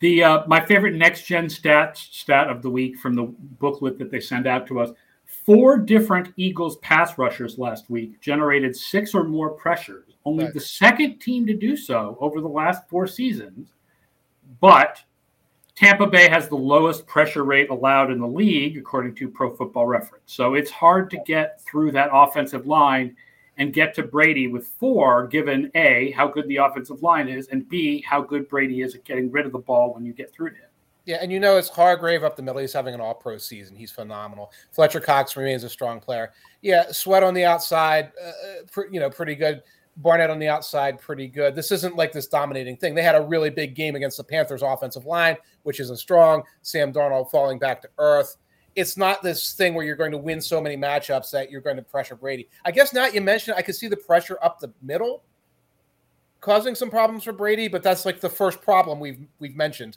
The 0.00 0.22
uh, 0.22 0.42
my 0.46 0.64
favorite 0.64 0.94
next 0.94 1.26
gen 1.26 1.48
stat 1.48 1.96
stat 1.96 2.48
of 2.48 2.62
the 2.62 2.70
week 2.70 2.98
from 2.98 3.14
the 3.14 3.24
booklet 3.58 3.98
that 3.98 4.10
they 4.10 4.20
send 4.20 4.46
out 4.46 4.66
to 4.68 4.80
us 4.80 4.90
Four 5.26 5.78
different 5.78 6.32
Eagles 6.36 6.76
pass 6.78 7.18
rushers 7.18 7.58
last 7.58 7.90
week 7.90 8.20
generated 8.20 8.76
six 8.76 9.14
or 9.14 9.24
more 9.24 9.50
pressures. 9.50 10.15
Only 10.26 10.44
right. 10.44 10.52
the 10.52 10.60
second 10.60 11.20
team 11.20 11.46
to 11.46 11.54
do 11.54 11.76
so 11.76 12.18
over 12.20 12.40
the 12.40 12.48
last 12.48 12.88
four 12.88 13.06
seasons. 13.06 13.72
But 14.60 15.02
Tampa 15.76 16.06
Bay 16.06 16.28
has 16.28 16.48
the 16.48 16.56
lowest 16.56 17.06
pressure 17.06 17.44
rate 17.44 17.70
allowed 17.70 18.10
in 18.10 18.18
the 18.18 18.26
league, 18.26 18.76
according 18.76 19.14
to 19.16 19.28
Pro 19.28 19.54
Football 19.54 19.86
Reference. 19.86 20.24
So 20.26 20.54
it's 20.54 20.70
hard 20.70 21.10
to 21.10 21.18
get 21.26 21.62
through 21.62 21.92
that 21.92 22.10
offensive 22.12 22.66
line 22.66 23.16
and 23.58 23.72
get 23.72 23.94
to 23.94 24.02
Brady 24.02 24.48
with 24.48 24.66
four, 24.66 25.28
given 25.28 25.70
A, 25.76 26.10
how 26.10 26.28
good 26.28 26.48
the 26.48 26.56
offensive 26.56 27.02
line 27.02 27.28
is, 27.28 27.46
and 27.48 27.68
B, 27.68 28.02
how 28.02 28.20
good 28.20 28.48
Brady 28.48 28.82
is 28.82 28.94
at 28.94 29.04
getting 29.04 29.30
rid 29.30 29.46
of 29.46 29.52
the 29.52 29.58
ball 29.58 29.94
when 29.94 30.04
you 30.04 30.12
get 30.12 30.32
through 30.32 30.50
to 30.50 30.56
him. 30.56 30.66
Yeah, 31.04 31.18
and 31.22 31.30
you 31.30 31.38
know 31.38 31.56
it's 31.56 31.68
Hargrave 31.68 32.24
up 32.24 32.34
the 32.34 32.42
middle. 32.42 32.60
He's 32.60 32.72
having 32.72 32.92
an 32.92 33.00
all 33.00 33.14
pro 33.14 33.38
season. 33.38 33.76
He's 33.76 33.92
phenomenal. 33.92 34.50
Fletcher 34.72 35.00
Cox 35.00 35.36
remains 35.36 35.62
a 35.62 35.68
strong 35.68 36.00
player. 36.00 36.32
Yeah, 36.62 36.90
Sweat 36.90 37.22
on 37.22 37.32
the 37.32 37.44
outside, 37.44 38.10
uh, 38.20 38.28
uh 38.28 38.32
pr- 38.70 38.86
you 38.90 38.98
know, 38.98 39.08
pretty 39.08 39.36
good. 39.36 39.62
Barnett 39.98 40.30
on 40.30 40.38
the 40.38 40.48
outside, 40.48 41.00
pretty 41.00 41.26
good. 41.26 41.54
This 41.54 41.72
isn't 41.72 41.96
like 41.96 42.12
this 42.12 42.26
dominating 42.26 42.76
thing. 42.76 42.94
They 42.94 43.02
had 43.02 43.14
a 43.14 43.22
really 43.22 43.50
big 43.50 43.74
game 43.74 43.94
against 43.94 44.18
the 44.18 44.24
Panthers' 44.24 44.62
offensive 44.62 45.06
line, 45.06 45.36
which 45.62 45.80
isn't 45.80 45.98
strong. 45.98 46.42
Sam 46.62 46.92
Darnold 46.92 47.30
falling 47.30 47.58
back 47.58 47.80
to 47.82 47.88
earth. 47.98 48.36
It's 48.74 48.98
not 48.98 49.22
this 49.22 49.54
thing 49.54 49.72
where 49.72 49.86
you're 49.86 49.96
going 49.96 50.12
to 50.12 50.18
win 50.18 50.40
so 50.40 50.60
many 50.60 50.76
matchups 50.76 51.30
that 51.30 51.50
you're 51.50 51.62
going 51.62 51.76
to 51.76 51.82
pressure 51.82 52.14
Brady. 52.14 52.46
I 52.64 52.72
guess 52.72 52.92
now 52.92 53.06
you 53.06 53.22
mentioned 53.22 53.56
I 53.56 53.62
could 53.62 53.74
see 53.74 53.88
the 53.88 53.96
pressure 53.96 54.38
up 54.42 54.60
the 54.60 54.70
middle 54.82 55.22
causing 56.40 56.74
some 56.74 56.90
problems 56.90 57.24
for 57.24 57.32
Brady, 57.32 57.66
but 57.68 57.82
that's 57.82 58.04
like 58.04 58.20
the 58.20 58.28
first 58.28 58.60
problem 58.60 59.00
we've 59.00 59.18
we've 59.38 59.56
mentioned 59.56 59.96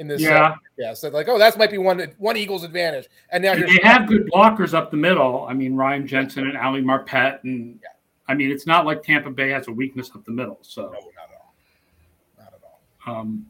in 0.00 0.08
this. 0.08 0.20
Yeah, 0.20 0.44
uh, 0.44 0.54
yeah. 0.76 0.92
So 0.92 1.08
like, 1.10 1.28
oh, 1.28 1.38
that 1.38 1.56
might 1.56 1.70
be 1.70 1.78
one 1.78 2.04
one 2.18 2.36
Eagles 2.36 2.64
advantage. 2.64 3.06
And 3.30 3.44
now 3.44 3.54
they 3.54 3.78
have 3.84 4.08
good 4.08 4.28
blockers 4.32 4.74
up 4.74 4.90
the 4.90 4.96
middle. 4.96 5.46
I 5.48 5.54
mean, 5.54 5.76
Ryan 5.76 6.04
Jensen 6.06 6.48
and 6.48 6.58
Ali 6.58 6.82
Marpet 6.82 7.44
and. 7.44 7.78
Yeah. 7.80 7.90
I 8.28 8.34
mean, 8.34 8.50
it's 8.50 8.66
not 8.66 8.84
like 8.84 9.02
Tampa 9.02 9.30
Bay 9.30 9.48
has 9.50 9.68
a 9.68 9.72
weakness 9.72 10.10
up 10.14 10.24
the 10.24 10.30
middle. 10.30 10.58
So, 10.62 10.82
no, 10.82 10.90
not 10.90 11.00
at 11.00 11.40
all. 11.40 11.54
Not 12.38 12.54
at 12.54 12.60
all. 13.06 13.20
Um, 13.20 13.46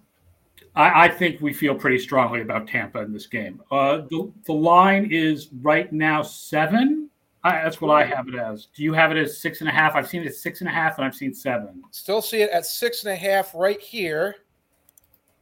I, 0.76 1.06
I, 1.06 1.08
think 1.08 1.40
we 1.40 1.52
feel 1.52 1.74
pretty 1.74 1.98
strongly 1.98 2.40
about 2.40 2.68
Tampa 2.68 3.00
in 3.00 3.12
this 3.12 3.26
game. 3.26 3.60
Uh, 3.72 4.02
the, 4.08 4.30
the 4.46 4.52
line 4.52 5.08
is 5.10 5.48
right 5.60 5.92
now 5.92 6.22
seven. 6.22 7.10
I, 7.42 7.62
that's 7.62 7.80
what 7.80 7.90
I 7.90 8.04
have 8.04 8.28
it 8.28 8.36
as. 8.36 8.68
Do 8.74 8.84
you 8.84 8.92
have 8.92 9.10
it 9.10 9.16
as 9.16 9.38
six 9.38 9.60
and 9.60 9.68
a 9.68 9.72
half? 9.72 9.94
I've 9.96 10.08
seen 10.08 10.22
it 10.22 10.34
six 10.34 10.60
and 10.60 10.68
a 10.68 10.72
half, 10.72 10.98
and 10.98 11.04
I've 11.04 11.14
seen 11.14 11.34
seven. 11.34 11.82
Still 11.90 12.22
see 12.22 12.42
it 12.42 12.50
at 12.50 12.64
six 12.64 13.04
and 13.04 13.12
a 13.12 13.16
half 13.16 13.54
right 13.54 13.80
here, 13.80 14.36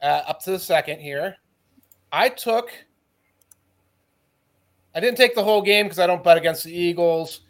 uh, 0.03 0.23
up 0.27 0.41
to 0.45 0.51
the 0.51 0.59
second 0.59 1.01
here. 1.01 1.37
I 2.13 2.29
took. 2.29 2.71
I 4.95 5.01
didn't 5.01 5.19
take 5.19 5.35
the 5.35 5.45
whole 5.45 5.61
game 5.61 5.87
because 5.87 5.99
I 5.99 6.07
don't 6.07 6.25
bet 6.25 6.39
against 6.39 6.65
the 6.65 6.73
Eagles. 6.73 7.43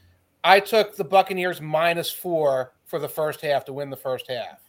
I 0.47 0.61
took 0.61 0.95
the 0.95 1.03
Buccaneers 1.03 1.61
minus 1.61 2.09
four 2.09 2.73
for 2.85 3.00
the 3.00 3.09
first 3.09 3.41
half 3.41 3.65
to 3.65 3.73
win 3.73 3.91
the 3.91 3.97
first 3.97 4.31
half. 4.31 4.61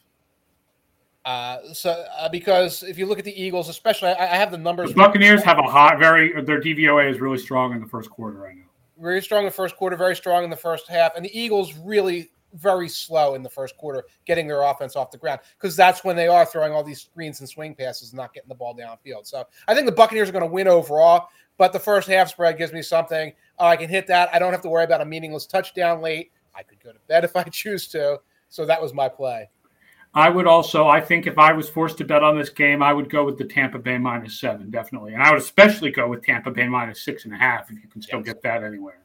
Uh, 1.23 1.71
so 1.71 2.03
uh, 2.17 2.27
because 2.29 2.81
if 2.81 2.97
you 2.97 3.05
look 3.05 3.19
at 3.19 3.25
the 3.25 3.41
Eagles, 3.41 3.69
especially, 3.69 4.09
I, 4.09 4.33
I 4.33 4.37
have 4.37 4.49
the 4.49 4.57
numbers. 4.57 4.89
The 4.89 4.95
Buccaneers 4.95 5.43
have 5.43 5.59
a 5.59 5.63
hot, 5.63 5.99
very 5.99 6.41
their 6.41 6.59
DVOA 6.59 7.11
is 7.11 7.21
really 7.21 7.37
strong 7.37 7.73
in 7.73 7.79
the 7.79 7.85
first 7.85 8.09
quarter 8.09 8.39
right 8.39 8.55
now. 8.55 8.63
Very 8.99 9.21
strong 9.21 9.41
in 9.41 9.45
the 9.45 9.51
first 9.51 9.75
quarter, 9.75 9.95
very 9.95 10.15
strong 10.15 10.43
in 10.43 10.49
the 10.49 10.55
first 10.55 10.87
half, 10.87 11.15
and 11.15 11.23
the 11.23 11.39
Eagles 11.39 11.75
really 11.75 12.31
very 12.53 12.89
slow 12.89 13.35
in 13.35 13.43
the 13.43 13.49
first 13.49 13.77
quarter 13.77 14.05
getting 14.25 14.47
their 14.47 14.61
offense 14.61 14.95
off 14.95 15.11
the 15.11 15.17
ground 15.17 15.39
because 15.59 15.75
that's 15.75 16.03
when 16.03 16.15
they 16.15 16.27
are 16.27 16.45
throwing 16.45 16.73
all 16.73 16.83
these 16.83 17.01
screens 17.01 17.39
and 17.39 17.49
swing 17.49 17.75
passes 17.75 18.11
and 18.11 18.17
not 18.17 18.33
getting 18.33 18.49
the 18.49 18.55
ball 18.55 18.75
downfield. 18.75 19.25
So 19.25 19.43
I 19.67 19.73
think 19.73 19.85
the 19.85 19.91
Buccaneers 19.91 20.29
are 20.29 20.33
going 20.33 20.45
to 20.45 20.51
win 20.51 20.67
overall, 20.67 21.27
but 21.57 21.73
the 21.73 21.79
first 21.79 22.07
half 22.07 22.29
spread 22.29 22.57
gives 22.57 22.73
me 22.73 22.81
something. 22.81 23.33
Oh, 23.59 23.65
I 23.65 23.75
can 23.75 23.89
hit 23.89 24.07
that. 24.07 24.29
I 24.33 24.39
don't 24.39 24.51
have 24.51 24.61
to 24.61 24.69
worry 24.69 24.85
about 24.85 25.01
a 25.01 25.05
meaningless 25.05 25.45
touchdown 25.45 26.01
late. 26.01 26.31
I 26.55 26.63
could 26.63 26.79
go 26.83 26.91
to 26.91 26.99
bed 27.07 27.23
if 27.23 27.35
I 27.35 27.43
choose 27.43 27.87
to. 27.89 28.19
So 28.49 28.65
that 28.65 28.81
was 28.81 28.93
my 28.93 29.09
play. 29.09 29.49
I 30.13 30.29
would 30.29 30.47
also, 30.47 30.87
I 30.87 31.01
think 31.01 31.27
if 31.27 31.37
I 31.37 31.53
was 31.53 31.69
forced 31.69 31.97
to 31.99 32.05
bet 32.05 32.23
on 32.23 32.37
this 32.37 32.49
game, 32.49 32.81
I 32.81 32.93
would 32.93 33.09
go 33.09 33.25
with 33.25 33.37
the 33.37 33.43
Tampa 33.43 33.77
Bay 33.77 33.97
minus 33.97 34.39
seven, 34.39 34.71
definitely. 34.71 35.13
And 35.13 35.21
I 35.21 35.29
would 35.29 35.39
especially 35.39 35.91
go 35.91 36.07
with 36.07 36.23
Tampa 36.23 36.49
Bay 36.49 36.67
minus 36.67 37.03
six 37.03 37.25
and 37.25 37.33
a 37.33 37.37
half 37.37 37.69
if 37.69 37.81
you 37.83 37.87
can 37.87 38.01
still 38.01 38.19
yes. 38.19 38.27
get 38.27 38.41
that 38.41 38.63
anywhere. 38.63 39.01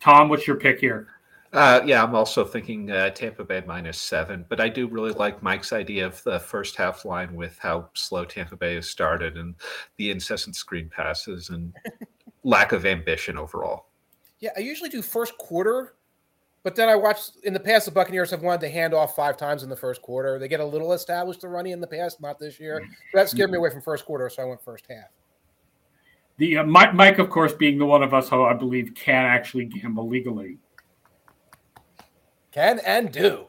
Tom, 0.00 0.28
what's 0.28 0.46
your 0.46 0.56
pick 0.56 0.80
here? 0.80 1.08
Uh, 1.52 1.80
yeah, 1.84 2.02
I'm 2.02 2.14
also 2.14 2.44
thinking 2.44 2.90
uh, 2.92 3.10
Tampa 3.10 3.44
Bay 3.44 3.62
minus 3.66 4.00
seven, 4.00 4.44
but 4.48 4.60
I 4.60 4.68
do 4.68 4.86
really 4.86 5.12
like 5.12 5.42
Mike's 5.42 5.72
idea 5.72 6.06
of 6.06 6.22
the 6.22 6.38
first 6.38 6.76
half 6.76 7.04
line 7.04 7.34
with 7.34 7.58
how 7.58 7.88
slow 7.94 8.24
Tampa 8.24 8.56
Bay 8.56 8.76
has 8.76 8.88
started 8.88 9.36
and 9.36 9.56
the 9.96 10.10
incessant 10.10 10.54
screen 10.54 10.88
passes 10.88 11.50
and 11.50 11.74
lack 12.44 12.70
of 12.70 12.86
ambition 12.86 13.36
overall. 13.36 13.86
Yeah, 14.38 14.50
I 14.56 14.60
usually 14.60 14.90
do 14.90 15.02
first 15.02 15.36
quarter 15.38 15.94
but 16.62 16.76
then 16.76 16.88
I 16.88 16.94
watched 16.94 17.36
in 17.44 17.54
the 17.54 17.60
past, 17.60 17.86
the 17.86 17.90
Buccaneers 17.90 18.30
have 18.30 18.42
wanted 18.42 18.60
to 18.62 18.68
hand 18.68 18.92
off 18.92 19.16
five 19.16 19.36
times 19.36 19.62
in 19.62 19.70
the 19.70 19.76
first 19.76 20.02
quarter. 20.02 20.38
They 20.38 20.48
get 20.48 20.60
a 20.60 20.64
little 20.64 20.92
established 20.92 21.40
to 21.40 21.48
running 21.48 21.72
in 21.72 21.80
the 21.80 21.86
past, 21.86 22.20
not 22.20 22.38
this 22.38 22.60
year. 22.60 22.80
Mm-hmm. 22.80 22.92
So 22.92 23.18
that 23.18 23.28
scared 23.30 23.50
me 23.50 23.56
away 23.56 23.70
from 23.70 23.80
first 23.80 24.04
quarter, 24.04 24.28
so 24.28 24.42
I 24.42 24.44
went 24.44 24.62
first 24.62 24.84
half. 24.88 25.08
The 26.36 26.58
uh, 26.58 26.64
Mike, 26.64 26.94
Mike, 26.94 27.18
of 27.18 27.30
course, 27.30 27.52
being 27.54 27.78
the 27.78 27.86
one 27.86 28.02
of 28.02 28.12
us 28.12 28.28
who 28.28 28.44
I 28.44 28.52
believe 28.52 28.94
can 28.94 29.24
actually 29.24 29.66
gamble 29.66 30.06
legally, 30.06 30.58
can 32.52 32.78
and 32.80 33.12
do. 33.12 33.46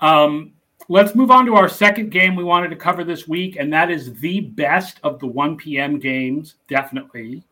Um, 0.00 0.52
let's 0.88 1.14
move 1.14 1.30
on 1.30 1.46
to 1.46 1.54
our 1.54 1.68
second 1.68 2.10
game 2.10 2.36
we 2.36 2.44
wanted 2.44 2.68
to 2.70 2.76
cover 2.76 3.04
this 3.04 3.26
week, 3.28 3.56
and 3.56 3.72
that 3.72 3.90
is 3.90 4.14
the 4.14 4.40
best 4.40 5.00
of 5.02 5.18
the 5.18 5.26
1 5.26 5.56
p.m. 5.56 5.98
games, 5.98 6.54
definitely 6.68 7.44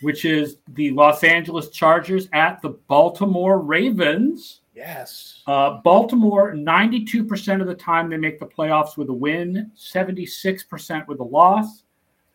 which 0.00 0.24
is 0.24 0.56
the 0.68 0.90
Los 0.92 1.24
Angeles 1.24 1.68
Chargers 1.68 2.28
at 2.32 2.60
the 2.62 2.70
Baltimore 2.88 3.58
Ravens. 3.60 4.60
Yes. 4.74 5.42
Uh, 5.46 5.78
Baltimore, 5.84 6.54
92% 6.54 7.60
of 7.60 7.66
the 7.66 7.74
time 7.74 8.08
they 8.08 8.16
make 8.16 8.38
the 8.38 8.46
playoffs 8.46 8.96
with 8.96 9.10
a 9.10 9.14
win, 9.14 9.70
76% 9.76 11.06
with 11.06 11.20
a 11.20 11.24
loss. 11.24 11.82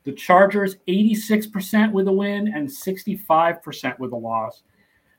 The 0.04 0.12
Chargers, 0.12 0.76
86% 0.88 1.92
with 1.92 2.08
a 2.08 2.12
win 2.12 2.54
and 2.54 2.68
65% 2.68 4.00
with 4.00 4.12
a 4.12 4.16
loss. 4.16 4.62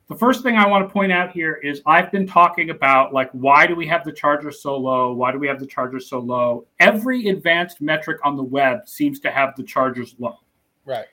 The 0.09 0.17
first 0.17 0.43
thing 0.43 0.57
I 0.57 0.67
want 0.67 0.87
to 0.87 0.93
point 0.93 1.11
out 1.11 1.33
here 1.33 1.55
is 1.55 1.83
I've 1.85 2.13
been 2.13 2.27
talking 2.27 2.71
about 2.71 3.13
like 3.13 3.29
why 3.33 3.67
do 3.67 3.75
we 3.75 3.87
have 3.89 4.05
the 4.05 4.13
Chargers 4.13 4.63
so 4.63 4.77
low? 4.77 5.13
Why 5.13 5.33
do 5.33 5.39
we 5.39 5.49
have 5.49 5.59
the 5.59 5.67
Chargers 5.67 6.09
so 6.09 6.21
low? 6.21 6.67
Every 6.79 7.29
advanced 7.29 7.81
metric 7.81 8.19
on 8.23 8.37
the 8.37 8.43
web 8.43 8.89
seems 8.89 9.19
to 9.21 9.31
have 9.33 9.57
the 9.57 9.65
Chargers 9.65 10.15
low. 10.19 10.39
Right. 10.85 11.07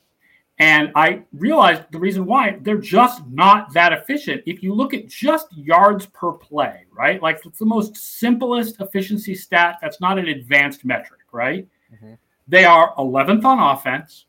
And 0.60 0.92
I 0.96 1.24
realized 1.34 1.84
the 1.92 1.98
reason 1.98 2.26
why 2.28 2.60
they're 2.62 2.78
just 2.78 3.26
not 3.28 3.74
that 3.74 3.92
efficient. 3.92 4.44
If 4.46 4.62
you 4.62 4.76
look 4.76 4.94
at 4.94 5.08
just 5.08 5.48
yards 5.58 6.06
per 6.06 6.32
play, 6.32 6.86
right? 6.92 7.22
Like 7.22 7.42
it's 7.44 7.58
the 7.58 7.66
most 7.66 7.98
simplest 7.98 8.80
efficiency 8.80 9.34
stat. 9.34 9.80
That's 9.82 10.00
not 10.00 10.20
an 10.20 10.28
advanced 10.28 10.86
metric, 10.86 11.22
right? 11.32 11.68
Mm-hmm. 11.92 12.14
They 12.48 12.66
are 12.66 12.94
11th 12.96 13.44
on 13.44 13.76
offense 13.76 14.26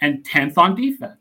and 0.00 0.24
10th 0.24 0.56
on 0.56 0.74
defense. 0.74 1.19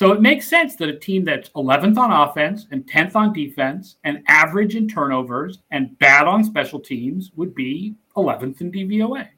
So 0.00 0.12
it 0.12 0.22
makes 0.22 0.48
sense 0.48 0.76
that 0.76 0.88
a 0.88 0.98
team 0.98 1.26
that's 1.26 1.50
11th 1.50 1.98
on 1.98 2.10
offense 2.10 2.66
and 2.70 2.90
10th 2.90 3.16
on 3.16 3.34
defense 3.34 3.96
and 4.02 4.24
average 4.28 4.74
in 4.74 4.88
turnovers 4.88 5.58
and 5.72 5.98
bad 5.98 6.26
on 6.26 6.42
special 6.42 6.80
teams 6.80 7.32
would 7.36 7.54
be 7.54 7.94
11th 8.16 8.62
in 8.62 8.72
DVOA. 8.72 9.28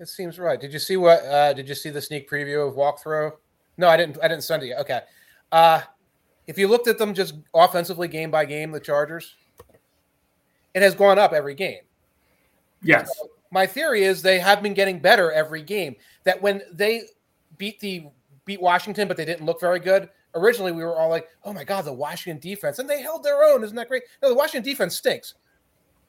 It 0.00 0.08
seems 0.08 0.40
right. 0.40 0.60
Did 0.60 0.72
you 0.72 0.80
see 0.80 0.96
what? 0.96 1.24
Uh, 1.24 1.52
did 1.52 1.68
you 1.68 1.76
see 1.76 1.90
the 1.90 2.02
sneak 2.02 2.28
preview 2.28 2.66
of 2.66 2.74
walkthrough? 2.74 3.30
No, 3.76 3.86
I 3.86 3.96
didn't. 3.96 4.18
I 4.20 4.26
didn't 4.26 4.42
send 4.42 4.64
it 4.64 4.70
yet. 4.70 4.80
Okay. 4.80 5.02
Uh, 5.52 5.82
if 6.48 6.58
you 6.58 6.66
looked 6.66 6.88
at 6.88 6.98
them 6.98 7.14
just 7.14 7.34
offensively, 7.54 8.08
game 8.08 8.32
by 8.32 8.44
game, 8.44 8.72
the 8.72 8.80
Chargers, 8.80 9.36
it 10.74 10.82
has 10.82 10.96
gone 10.96 11.20
up 11.20 11.32
every 11.32 11.54
game. 11.54 11.82
Yes. 12.82 13.08
So 13.16 13.28
my 13.52 13.68
theory 13.68 14.02
is 14.02 14.20
they 14.20 14.40
have 14.40 14.64
been 14.64 14.74
getting 14.74 14.98
better 14.98 15.30
every 15.30 15.62
game. 15.62 15.94
That 16.24 16.42
when 16.42 16.62
they 16.72 17.02
beat 17.56 17.78
the 17.78 18.08
beat 18.48 18.60
Washington, 18.60 19.06
but 19.06 19.16
they 19.16 19.26
didn't 19.26 19.46
look 19.46 19.60
very 19.60 19.78
good. 19.78 20.08
Originally, 20.34 20.72
we 20.72 20.82
were 20.82 20.98
all 20.98 21.10
like, 21.10 21.28
"Oh 21.44 21.52
my 21.52 21.64
god, 21.64 21.84
the 21.84 21.92
Washington 21.92 22.40
defense," 22.40 22.78
and 22.78 22.88
they 22.88 23.02
held 23.02 23.22
their 23.22 23.44
own. 23.44 23.62
Isn't 23.62 23.76
that 23.76 23.88
great? 23.88 24.02
No, 24.22 24.30
the 24.30 24.34
Washington 24.34 24.68
defense 24.68 24.96
stinks. 24.96 25.34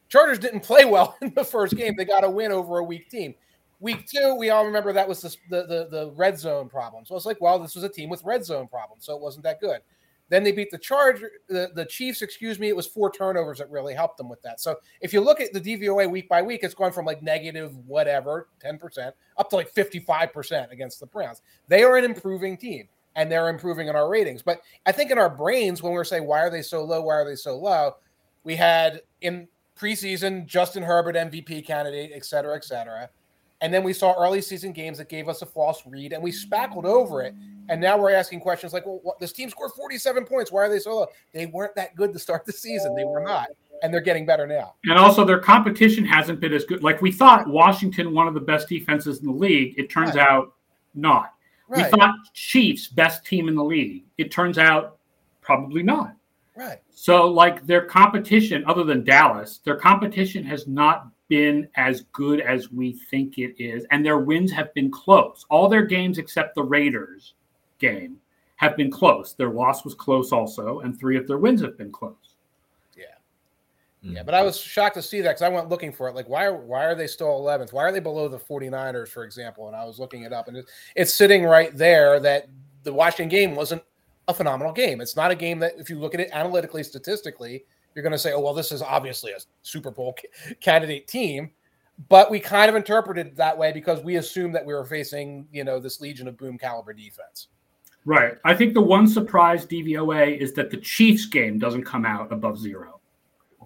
Chargers 0.07 0.39
didn't 0.39 0.61
play 0.61 0.85
well 0.85 1.15
in 1.21 1.33
the 1.35 1.43
first 1.43 1.75
game. 1.75 1.95
They 1.95 2.05
got 2.05 2.23
a 2.23 2.29
win 2.29 2.51
over 2.51 2.79
a 2.79 2.83
weak 2.83 3.09
team. 3.09 3.35
Week 3.81 4.07
two, 4.07 4.35
we 4.35 4.49
all 4.49 4.65
remember 4.65 4.91
that 4.91 5.07
was 5.07 5.21
the, 5.21 5.37
the, 5.49 5.87
the, 5.89 6.11
red 6.15 6.37
zone 6.37 6.67
problem. 6.67 7.05
So 7.05 7.15
it's 7.15 7.25
like, 7.25 7.39
well, 7.39 7.59
this 7.59 7.75
was 7.75 7.85
a 7.85 7.89
team 7.89 8.09
with 8.09 8.21
red 8.25 8.43
zone 8.43 8.67
problems, 8.67 9.05
so 9.05 9.15
it 9.15 9.21
wasn't 9.21 9.43
that 9.45 9.61
good. 9.61 9.79
Then 10.29 10.43
they 10.43 10.51
beat 10.51 10.71
the 10.71 10.77
Charger, 10.77 11.31
the, 11.47 11.71
the 11.75 11.85
Chiefs, 11.85 12.21
excuse 12.21 12.59
me. 12.59 12.69
It 12.69 12.75
was 12.75 12.87
four 12.87 13.11
turnovers 13.11 13.57
that 13.57 13.69
really 13.69 13.93
helped 13.93 14.17
them 14.17 14.29
with 14.29 14.41
that. 14.43 14.59
So 14.61 14.75
if 15.01 15.11
you 15.11 15.21
look 15.21 15.41
at 15.41 15.51
the 15.53 15.61
DVOA 15.61 16.09
week 16.09 16.29
by 16.29 16.41
week, 16.41 16.61
it's 16.63 16.75
gone 16.75 16.91
from 16.91 17.05
like 17.05 17.21
negative 17.23 17.75
whatever, 17.87 18.47
10%, 18.63 19.11
up 19.37 19.49
to 19.49 19.55
like 19.55 19.73
55% 19.73 20.71
against 20.71 20.99
the 20.99 21.07
Browns. 21.07 21.41
They 21.67 21.83
are 21.83 21.97
an 21.97 22.05
improving 22.05 22.57
team 22.57 22.87
and 23.15 23.31
they're 23.31 23.49
improving 23.49 23.87
in 23.87 23.95
our 23.95 24.07
ratings. 24.07 24.41
But 24.43 24.61
I 24.85 24.91
think 24.91 25.11
in 25.11 25.17
our 25.17 25.29
brains, 25.29 25.81
when 25.81 25.93
we're 25.93 26.03
saying, 26.03 26.25
why 26.25 26.39
are 26.39 26.49
they 26.49 26.61
so 26.61 26.83
low? 26.83 27.01
Why 27.01 27.15
are 27.15 27.25
they 27.25 27.35
so 27.35 27.57
low? 27.57 27.95
We 28.43 28.55
had 28.55 29.01
in 29.21 29.47
preseason 29.75 30.45
Justin 30.45 30.83
Herbert 30.83 31.15
MVP 31.15 31.65
candidate, 31.65 32.11
et 32.13 32.25
cetera, 32.25 32.55
et 32.55 32.63
cetera. 32.63 33.09
And 33.61 33.73
then 33.73 33.83
we 33.83 33.93
saw 33.93 34.13
early 34.17 34.41
season 34.41 34.71
games 34.71 34.97
that 34.99 35.09
gave 35.09 35.27
us 35.27 35.41
a 35.41 35.45
false 35.45 35.83
read, 35.85 36.13
and 36.13 36.23
we 36.23 36.31
spackled 36.31 36.85
over 36.85 37.21
it. 37.21 37.33
And 37.67 37.79
now 37.79 37.97
we're 37.97 38.11
asking 38.11 38.39
questions 38.39 38.73
like, 38.73 38.85
well, 38.85 38.99
what, 39.03 39.19
this 39.19 39.31
team 39.31 39.49
scored 39.49 39.71
47 39.71 40.25
points. 40.25 40.51
Why 40.51 40.61
are 40.61 40.69
they 40.69 40.79
so 40.79 40.95
low? 40.95 41.07
They 41.33 41.45
weren't 41.45 41.75
that 41.75 41.95
good 41.95 42.13
to 42.13 42.19
start 42.19 42.45
the 42.45 42.53
season. 42.53 42.95
They 42.95 43.03
were 43.03 43.21
not. 43.21 43.47
And 43.83 43.93
they're 43.93 44.01
getting 44.01 44.25
better 44.25 44.47
now. 44.47 44.75
And 44.85 44.97
also, 44.97 45.23
their 45.23 45.39
competition 45.39 46.05
hasn't 46.05 46.39
been 46.39 46.53
as 46.53 46.65
good. 46.65 46.83
Like 46.83 47.01
we 47.01 47.11
thought 47.11 47.47
Washington, 47.47 48.13
one 48.13 48.27
of 48.27 48.33
the 48.33 48.39
best 48.39 48.67
defenses 48.67 49.19
in 49.19 49.25
the 49.25 49.33
league. 49.33 49.75
It 49.77 49.89
turns 49.89 50.15
right. 50.15 50.27
out 50.27 50.53
not. 50.95 51.33
Right. 51.67 51.85
We 51.85 51.97
thought 51.97 52.15
Chiefs, 52.33 52.87
best 52.87 53.25
team 53.25 53.47
in 53.47 53.55
the 53.55 53.63
league. 53.63 54.03
It 54.17 54.31
turns 54.31 54.57
out 54.57 54.97
probably 55.41 55.83
not. 55.83 56.15
Right. 56.55 56.79
So, 56.91 57.27
like 57.27 57.65
their 57.65 57.85
competition, 57.85 58.63
other 58.67 58.83
than 58.83 59.03
Dallas, 59.03 59.59
their 59.63 59.75
competition 59.75 60.43
has 60.43 60.67
not 60.67 61.07
been 61.29 61.67
as 61.75 62.01
good 62.11 62.41
as 62.41 62.71
we 62.71 62.93
think 63.09 63.37
it 63.37 63.55
is, 63.61 63.85
and 63.91 64.05
their 64.05 64.17
wins 64.17 64.51
have 64.51 64.73
been 64.73 64.91
close. 64.91 65.45
All 65.49 65.69
their 65.69 65.85
games 65.85 66.17
except 66.17 66.55
the 66.55 66.63
Raiders 66.63 67.35
game 67.79 68.17
have 68.57 68.75
been 68.75 68.91
close. 68.91 69.33
Their 69.33 69.51
loss 69.51 69.85
was 69.85 69.93
close 69.93 70.31
also, 70.31 70.81
and 70.81 70.99
three 70.99 71.17
of 71.17 71.27
their 71.27 71.37
wins 71.37 71.61
have 71.61 71.77
been 71.77 71.91
close. 71.91 72.35
Yeah, 72.97 73.05
mm-hmm. 74.03 74.17
yeah, 74.17 74.23
but 74.23 74.33
I 74.33 74.41
was 74.41 74.59
shocked 74.59 74.95
to 74.95 75.01
see 75.01 75.21
that 75.21 75.29
because 75.29 75.43
I 75.43 75.49
went 75.49 75.69
looking 75.69 75.93
for 75.93 76.09
it. 76.09 76.15
Like, 76.15 76.27
why 76.27 76.45
are 76.45 76.55
why 76.55 76.85
are 76.85 76.95
they 76.95 77.07
still 77.07 77.27
11th? 77.27 77.71
Why 77.71 77.83
are 77.83 77.91
they 77.91 78.01
below 78.01 78.27
the 78.27 78.39
49ers, 78.39 79.07
for 79.07 79.23
example? 79.23 79.67
And 79.67 79.75
I 79.75 79.85
was 79.85 79.99
looking 79.99 80.23
it 80.23 80.33
up, 80.33 80.47
and 80.47 80.63
it's 80.95 81.13
sitting 81.13 81.45
right 81.45 81.75
there 81.77 82.19
that 82.19 82.47
the 82.83 82.93
Washington 82.93 83.29
game 83.29 83.55
wasn't 83.55 83.83
a 84.27 84.33
phenomenal 84.33 84.73
game. 84.73 85.01
It's 85.01 85.15
not 85.15 85.31
a 85.31 85.35
game 85.35 85.59
that, 85.59 85.73
if 85.77 85.89
you 85.89 85.99
look 85.99 86.13
at 86.13 86.19
it 86.19 86.29
analytically, 86.31 86.83
statistically, 86.83 87.65
you're 87.95 88.03
going 88.03 88.13
to 88.13 88.19
say, 88.19 88.33
oh, 88.33 88.39
well, 88.39 88.53
this 88.53 88.71
is 88.71 88.81
obviously 88.81 89.31
a 89.31 89.37
Super 89.61 89.91
Bowl 89.91 90.15
candidate 90.61 91.07
team. 91.07 91.51
But 92.07 92.31
we 92.31 92.39
kind 92.39 92.69
of 92.69 92.75
interpreted 92.75 93.27
it 93.27 93.35
that 93.35 93.57
way 93.57 93.73
because 93.73 94.01
we 94.01 94.15
assumed 94.15 94.55
that 94.55 94.65
we 94.65 94.73
were 94.73 94.85
facing, 94.85 95.47
you 95.51 95.65
know, 95.65 95.79
this 95.79 95.99
Legion 95.99 96.29
of 96.29 96.37
Boom 96.37 96.57
caliber 96.57 96.93
defense. 96.93 97.49
Right. 98.05 98.35
I 98.45 98.53
think 98.53 98.73
the 98.73 98.81
one 98.81 99.05
surprise 99.05 99.65
DVOA 99.65 100.37
is 100.37 100.53
that 100.53 100.71
the 100.71 100.77
Chiefs 100.77 101.25
game 101.25 101.59
doesn't 101.59 101.83
come 101.83 102.05
out 102.05 102.31
above 102.31 102.57
zero. 102.57 103.01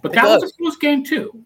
But 0.02 0.12
It 0.12 0.16
that 0.16 0.24
does. 0.24 0.42
was 0.42 0.52
a 0.52 0.58
close 0.58 0.78
game 0.78 1.04
too. 1.04 1.44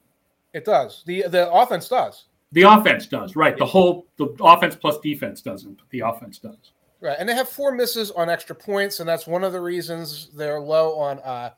It 0.54 0.64
does. 0.66 1.04
The 1.06 1.24
the 1.28 1.52
offense 1.52 1.90
does. 1.90 2.26
The 2.54 2.62
offense 2.64 3.06
does, 3.06 3.36
right. 3.36 3.58
The 3.58 3.66
whole 3.66 4.08
the 4.18 4.28
offense 4.40 4.76
plus 4.76 4.98
defense 5.00 5.42
doesn't, 5.42 5.78
but 5.78 5.90
the 5.90 6.00
offense 6.00 6.40
does. 6.40 6.72
Right. 7.02 7.18
And 7.20 7.28
they 7.28 7.36
have 7.36 7.50
four 7.50 7.74
misses 7.74 8.10
on 8.12 8.30
extra 8.30 8.56
points, 8.56 9.00
and 9.02 9.08
that's 9.08 9.28
one 9.28 9.44
of 9.44 9.52
the 9.52 9.62
reasons 9.62 10.30
they're 10.34 10.60
low 10.60 10.98
on 10.98 11.20
uh 11.20 11.52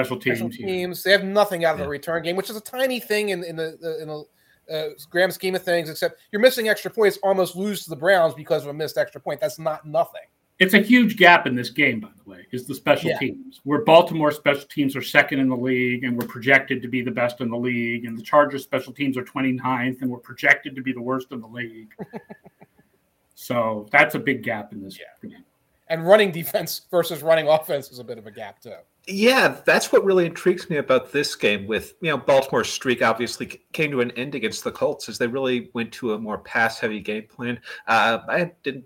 Special 0.00 0.18
teams. 0.18 0.38
special 0.38 0.54
yeah. 0.60 0.66
teams. 0.66 1.02
They 1.02 1.12
have 1.12 1.24
nothing 1.24 1.64
out 1.64 1.74
of 1.74 1.80
the 1.80 1.88
return 1.88 2.22
game, 2.22 2.36
which 2.36 2.50
is 2.50 2.56
a 2.56 2.60
tiny 2.60 3.00
thing 3.00 3.30
in, 3.30 3.42
in 3.44 3.56
the, 3.56 3.98
in 4.00 4.08
the 4.08 4.24
uh, 4.72 4.88
grand 5.10 5.32
scheme 5.32 5.54
of 5.54 5.62
things. 5.62 5.88
Except 5.88 6.18
you're 6.32 6.40
missing 6.40 6.68
extra 6.68 6.90
points, 6.90 7.18
almost 7.22 7.56
lose 7.56 7.84
to 7.84 7.90
the 7.90 7.96
Browns 7.96 8.34
because 8.34 8.62
of 8.62 8.68
a 8.68 8.74
missed 8.74 8.98
extra 8.98 9.20
point. 9.20 9.40
That's 9.40 9.58
not 9.58 9.86
nothing. 9.86 10.22
It's 10.58 10.72
a 10.72 10.80
huge 10.80 11.18
gap 11.18 11.46
in 11.46 11.54
this 11.54 11.68
game, 11.68 12.00
by 12.00 12.08
the 12.24 12.30
way, 12.30 12.46
is 12.50 12.66
the 12.66 12.74
special 12.74 13.10
Yeah. 13.10 13.18
teams. 13.18 13.60
Where 13.64 13.82
Baltimore 13.84 14.32
special 14.32 14.64
teams 14.68 14.96
are 14.96 15.02
second 15.02 15.38
in 15.38 15.48
the 15.50 15.56
league 15.56 16.04
and 16.04 16.16
we're 16.18 16.26
projected 16.26 16.80
to 16.80 16.88
be 16.88 17.02
the 17.02 17.10
best 17.10 17.42
in 17.42 17.50
the 17.50 17.56
league, 17.58 18.06
and 18.06 18.16
the 18.16 18.22
Chargers 18.22 18.64
special 18.64 18.92
teams 18.94 19.18
are 19.18 19.22
29th 19.22 20.00
and 20.00 20.10
we're 20.10 20.18
projected 20.18 20.74
to 20.74 20.80
be 20.80 20.92
the 20.94 21.02
worst 21.02 21.30
in 21.32 21.42
the 21.42 21.46
league. 21.46 21.92
so 23.34 23.86
that's 23.92 24.14
a 24.14 24.18
big 24.18 24.42
gap 24.42 24.72
in 24.72 24.82
this 24.82 24.98
Yeah. 24.98 25.28
game. 25.28 25.44
And 25.88 26.06
running 26.06 26.32
defense 26.32 26.82
versus 26.90 27.22
running 27.22 27.48
offense 27.48 27.90
is 27.90 27.98
a 27.98 28.04
bit 28.04 28.18
of 28.18 28.26
a 28.26 28.30
gap 28.30 28.60
too. 28.60 28.74
Yeah, 29.08 29.56
that's 29.64 29.92
what 29.92 30.04
really 30.04 30.26
intrigues 30.26 30.68
me 30.68 30.78
about 30.78 31.12
this 31.12 31.36
game. 31.36 31.66
With 31.66 31.94
you 32.00 32.10
know, 32.10 32.16
Baltimore's 32.16 32.68
streak 32.68 33.02
obviously 33.02 33.60
came 33.72 33.92
to 33.92 34.00
an 34.00 34.10
end 34.12 34.34
against 34.34 34.64
the 34.64 34.72
Colts 34.72 35.08
as 35.08 35.16
they 35.16 35.28
really 35.28 35.70
went 35.74 35.92
to 35.92 36.14
a 36.14 36.18
more 36.18 36.38
pass-heavy 36.38 37.00
game 37.00 37.26
plan. 37.28 37.60
Uh, 37.86 38.18
I 38.28 38.50
didn't 38.64 38.84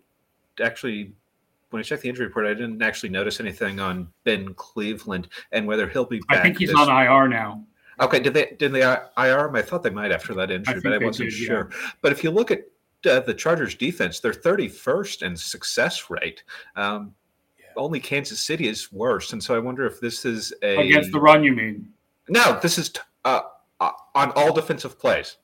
actually, 0.63 1.15
when 1.71 1.81
I 1.81 1.83
checked 1.83 2.03
the 2.03 2.11
injury 2.11 2.27
report, 2.27 2.45
I 2.45 2.53
didn't 2.53 2.83
actually 2.83 3.09
notice 3.09 3.41
anything 3.41 3.81
on 3.81 4.09
Ben 4.25 4.53
Cleveland 4.55 5.29
and 5.53 5.67
whether 5.67 5.89
he'll 5.89 6.05
be 6.05 6.21
back. 6.29 6.41
I 6.41 6.43
think 6.43 6.59
he's 6.59 6.69
this- 6.69 6.79
on 6.79 6.91
IR 6.91 7.27
now. 7.29 7.65
Okay, 8.01 8.19
did 8.19 8.33
they 8.33 8.57
did 8.59 8.73
they 8.73 8.83
IR 8.83 9.47
him? 9.47 9.57
I 9.57 9.63
thought 9.63 9.83
they 9.83 9.91
might 9.91 10.11
after 10.11 10.33
that 10.35 10.51
injury, 10.51 10.81
think 10.81 10.85
but 10.85 10.93
I 10.95 11.05
wasn't 11.05 11.31
did, 11.31 11.41
yeah. 11.41 11.47
sure. 11.47 11.71
But 12.01 12.13
if 12.13 12.25
you 12.25 12.31
look 12.31 12.51
at 12.51 12.63
uh, 13.07 13.21
the 13.21 13.35
Chargers 13.35 13.75
defense, 13.75 14.21
they're 14.21 14.33
31st 14.33 15.23
in 15.23 15.37
success 15.37 16.11
rate. 16.11 16.43
Um, 16.77 17.15
Only 17.77 18.01
Kansas 18.01 18.41
City 18.41 18.69
is 18.69 18.93
worse, 18.93 19.33
and 19.33 19.43
so 19.43 19.55
I 19.55 19.59
wonder 19.59 19.87
if 19.87 20.01
this 20.01 20.25
is 20.25 20.53
a 20.63 20.77
Against 20.89 21.13
the 21.13 21.21
run, 21.21 21.45
you 21.45 21.53
mean? 21.55 21.89
no. 22.29 22.59
This 22.61 22.79
is 22.79 22.91
t- 22.91 23.01
uh, 23.25 23.43
uh, 23.81 23.93
on 24.15 24.33
all 24.33 24.53
defensive 24.53 24.99
plays. 24.99 25.37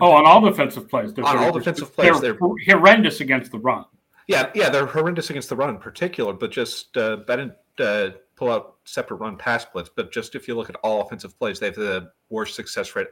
Oh, 0.00 0.10
on 0.12 0.26
all 0.26 0.40
defensive 0.40 0.88
plays. 0.88 1.12
They're 1.14 1.24
On 1.24 1.38
all 1.38 1.52
defensive 1.52 1.94
plays, 1.94 2.20
they're, 2.20 2.32
they're- 2.32 2.56
horrendous 2.66 3.20
against 3.20 3.52
the 3.52 3.58
run. 3.58 3.84
Yeah, 4.26 4.50
yeah, 4.54 4.70
they're 4.70 4.86
horrendous 4.86 5.30
against 5.30 5.50
the 5.50 5.56
run 5.56 5.68
in 5.70 5.78
particular, 5.78 6.32
but 6.32 6.50
just 6.50 6.96
uh, 6.96 7.18
uh, 7.78 8.08
pull 8.36 8.50
out 8.50 8.76
separate 8.84 9.18
run 9.18 9.36
pass 9.36 9.62
splits, 9.62 9.90
but 9.94 10.12
just 10.12 10.34
if 10.34 10.48
you 10.48 10.54
look 10.54 10.68
at 10.68 10.76
all 10.76 11.00
offensive 11.00 11.38
plays, 11.38 11.58
they 11.58 11.66
have 11.66 11.74
the 11.74 12.10
worst 12.30 12.54
success 12.54 12.96
rate 12.96 13.08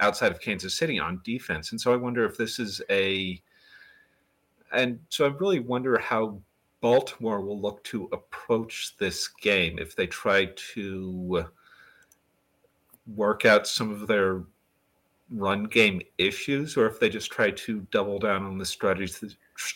outside 0.00 0.32
of 0.32 0.40
Kansas 0.40 0.76
City 0.76 0.98
on 0.98 1.20
defense, 1.24 1.72
and 1.72 1.80
so 1.80 1.92
I 1.92 1.96
wonder 1.96 2.24
if 2.24 2.36
this 2.36 2.58
is 2.58 2.82
a, 2.90 3.40
and 4.72 4.98
so 5.08 5.26
I 5.26 5.28
really 5.28 5.60
wonder 5.60 5.98
how 5.98 6.40
Baltimore 6.80 7.40
will 7.40 7.60
look 7.60 7.82
to 7.84 8.08
approach 8.12 8.96
this 8.98 9.28
game 9.28 9.78
if 9.78 9.96
they 9.96 10.06
try 10.06 10.50
to 10.74 11.46
work 13.14 13.44
out 13.44 13.66
some 13.66 13.90
of 13.90 14.06
their 14.06 14.42
run 15.30 15.64
game 15.64 16.00
issues 16.18 16.76
or 16.76 16.86
if 16.86 17.00
they 17.00 17.08
just 17.08 17.30
try 17.30 17.50
to 17.50 17.80
double 17.90 18.18
down 18.18 18.44
on 18.44 18.58
the 18.58 18.64
strategy 18.64 19.28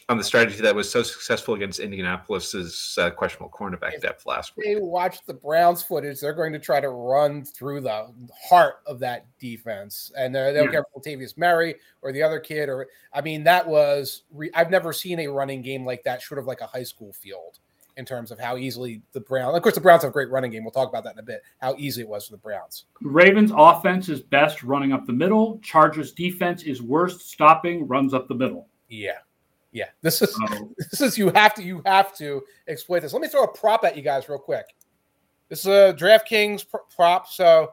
on 0.09 0.19
the 0.19 0.25
strategy 0.25 0.61
that 0.63 0.75
was 0.75 0.91
so 0.91 1.03
successful 1.03 1.55
against 1.55 1.81
Indianapolis's 1.81 2.99
uh, 3.01 3.11
questionable 3.11 3.51
cornerback 3.51 3.95
If 3.95 4.03
depth 4.03 4.27
last 4.27 4.57
week. 4.57 4.67
They 4.67 4.77
watch 4.77 5.25
the 5.27 5.35
Browns 5.35 5.83
footage. 5.83 6.21
They're 6.21 6.33
going 6.35 6.53
to 6.53 6.59
try 6.59 6.81
to 6.81 6.91
run 6.91 7.45
through 7.45 7.83
the 7.83 8.13
heart 8.49 8.77
of 8.87 8.99
that 9.01 9.27
defense, 9.39 10.13
and 10.17 10.35
uh, 10.37 10.53
they 10.53 10.59
don't 10.59 10.67
Yeah. 10.67 10.71
care 10.83 10.85
if 10.95 11.03
Latavius 11.05 11.37
Murray 11.39 11.77
or 12.03 12.13
the 12.13 12.23
other 12.23 12.41
kid. 12.41 12.69
Or 12.69 12.89
I 13.13 13.21
mean, 13.21 13.45
that 13.45 13.67
was 13.67 14.23
re- 14.33 14.51
I've 14.55 14.71
never 14.71 14.93
seen 14.93 15.21
a 15.21 15.27
running 15.29 15.63
game 15.63 15.85
like 15.85 16.03
that, 16.05 16.23
short 16.23 16.39
of 16.39 16.47
like 16.47 16.61
a 16.61 16.67
high 16.67 16.83
school 16.83 17.13
field, 17.13 17.59
in 17.97 18.05
terms 18.05 18.31
of 18.31 18.39
how 18.39 18.57
easily 18.57 19.03
the 19.13 19.21
Browns. 19.21 19.57
Of 19.57 19.63
course, 19.63 19.75
the 19.75 19.81
Browns 19.81 20.03
have 20.03 20.11
a 20.11 20.13
great 20.13 20.31
running 20.31 20.51
game. 20.51 20.65
We'll 20.65 20.71
talk 20.73 20.89
about 20.89 21.05
that 21.05 21.15
in 21.15 21.19
a 21.19 21.23
bit. 21.25 21.43
How 21.61 21.75
easy 21.77 22.03
it 22.03 22.09
was 22.09 22.27
for 22.27 22.33
the 22.33 22.39
Browns. 22.39 22.85
Ravens 23.03 23.53
offense 23.55 24.09
is 24.09 24.21
best 24.21 24.63
running 24.63 24.93
up 24.93 25.07
the 25.07 25.13
middle. 25.13 25.59
Chargers 25.63 26.13
defense 26.13 26.63
is 26.63 26.83
worst 26.83 27.31
stopping 27.31 27.87
runs 27.87 28.15
up 28.15 28.29
the 28.29 28.35
middle. 28.35 28.69
Yeah, 28.89 29.19
yeah. 29.73 29.87
This 30.03 30.23
is 30.23 30.35
um, 30.37 30.47
So 30.49 30.75
this 30.91 31.01
is 31.01 31.19
you 31.19 31.31
have 31.31 31.55
to 31.55 31.63
you 31.63 31.83
have 31.87 32.15
to 32.17 32.43
exploit 32.69 33.01
this. 33.01 33.13
Let 33.13 33.23
me 33.23 33.29
throw 33.29 33.45
a 33.45 33.49
prop 33.49 33.85
at 33.85 33.97
you 33.97 34.03
guys 34.03 34.29
real 34.29 34.39
quick. 34.39 34.75
This 35.49 35.61
is 35.61 35.67
a 35.67 35.95
DraftKings 35.99 36.69
pr- 36.69 36.79
prop. 36.95 37.27
So 37.29 37.73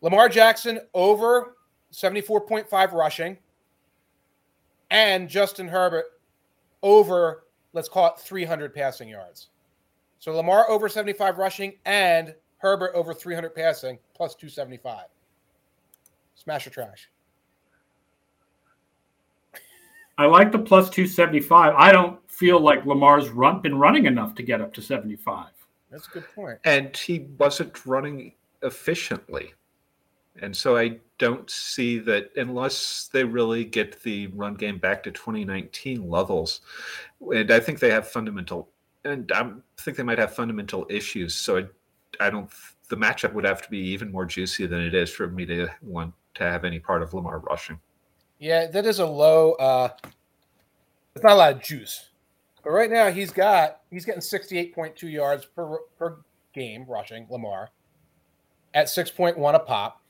Lamar 0.00 0.28
Jackson 0.28 0.80
over 0.94 1.56
74.5 1.92 2.92
rushing 2.92 3.38
and 4.90 5.28
Justin 5.28 5.68
Herbert 5.68 6.06
over 6.82 7.44
let's 7.72 7.88
call 7.88 8.06
it 8.06 8.18
300 8.18 8.74
passing 8.74 9.08
yards. 9.08 9.48
So 10.18 10.34
Lamar 10.34 10.68
over 10.68 10.88
75 10.88 11.38
rushing 11.38 11.74
and 11.84 12.34
Herbert 12.58 12.92
over 12.94 13.14
300 13.14 13.54
passing 13.54 13.98
plus 14.14 14.34
275. 14.34 15.04
Smash 16.34 16.66
or 16.66 16.70
trash. 16.70 17.10
I 20.18 20.26
like 20.26 20.50
the 20.50 20.58
plus 20.58 20.90
275. 20.90 21.74
I 21.76 21.92
don't 21.92 22.18
feel 22.28 22.58
like 22.60 22.84
Lamar's 22.84 23.28
run 23.28 23.62
been 23.62 23.78
running 23.78 24.06
enough 24.06 24.34
to 24.34 24.42
get 24.42 24.60
up 24.60 24.74
to 24.74 24.82
75. 24.82 25.46
That's 25.90 26.08
a 26.08 26.10
good 26.10 26.34
point. 26.34 26.58
And 26.64 26.94
he 26.96 27.28
wasn't 27.38 27.86
running 27.86 28.34
efficiently. 28.62 29.54
And 30.42 30.56
so 30.56 30.76
I 30.76 30.98
don't 31.18 31.48
see 31.48 31.98
that 32.00 32.30
unless 32.36 33.08
they 33.12 33.24
really 33.24 33.64
get 33.64 34.02
the 34.02 34.26
run 34.28 34.54
game 34.54 34.78
back 34.78 35.02
to 35.04 35.10
2019 35.10 36.08
levels. 36.08 36.60
And 37.20 37.50
I 37.50 37.60
think 37.60 37.78
they 37.78 37.90
have 37.90 38.06
fundamental, 38.08 38.68
and 39.04 39.30
I 39.32 39.52
think 39.78 39.96
they 39.96 40.02
might 40.02 40.18
have 40.18 40.34
fundamental 40.34 40.86
issues. 40.90 41.34
So 41.34 41.58
I, 41.58 42.26
I 42.26 42.30
don't, 42.30 42.50
the 42.88 42.96
matchup 42.96 43.32
would 43.34 43.44
have 43.44 43.62
to 43.62 43.70
be 43.70 43.78
even 43.78 44.12
more 44.12 44.26
juicy 44.26 44.66
than 44.66 44.80
it 44.80 44.94
is 44.94 45.10
for 45.10 45.28
me 45.28 45.46
to 45.46 45.68
want 45.82 46.12
to 46.34 46.44
have 46.44 46.64
any 46.64 46.78
part 46.78 47.02
of 47.02 47.14
Lamar 47.14 47.38
rushing. 47.40 47.80
Yeah, 48.38 48.66
that 48.66 48.86
is 48.86 48.98
a 48.98 49.06
low. 49.06 49.52
uh 49.54 49.88
It's 51.14 51.24
not 51.24 51.32
a 51.32 51.36
lot 51.36 51.52
of 51.52 51.62
juice, 51.62 52.10
but 52.62 52.70
right 52.70 52.90
now 52.90 53.10
he's 53.10 53.30
got 53.32 53.80
he's 53.90 54.04
getting 54.04 54.20
sixty 54.20 54.58
eight 54.58 54.74
point 54.74 54.94
two 54.96 55.08
yards 55.08 55.44
per 55.44 55.78
per 55.98 56.18
game 56.54 56.84
rushing 56.88 57.26
Lamar 57.30 57.70
at 58.74 58.88
six 58.88 59.10
point 59.10 59.38
one 59.38 59.54
a 59.54 59.58
pop. 59.58 60.00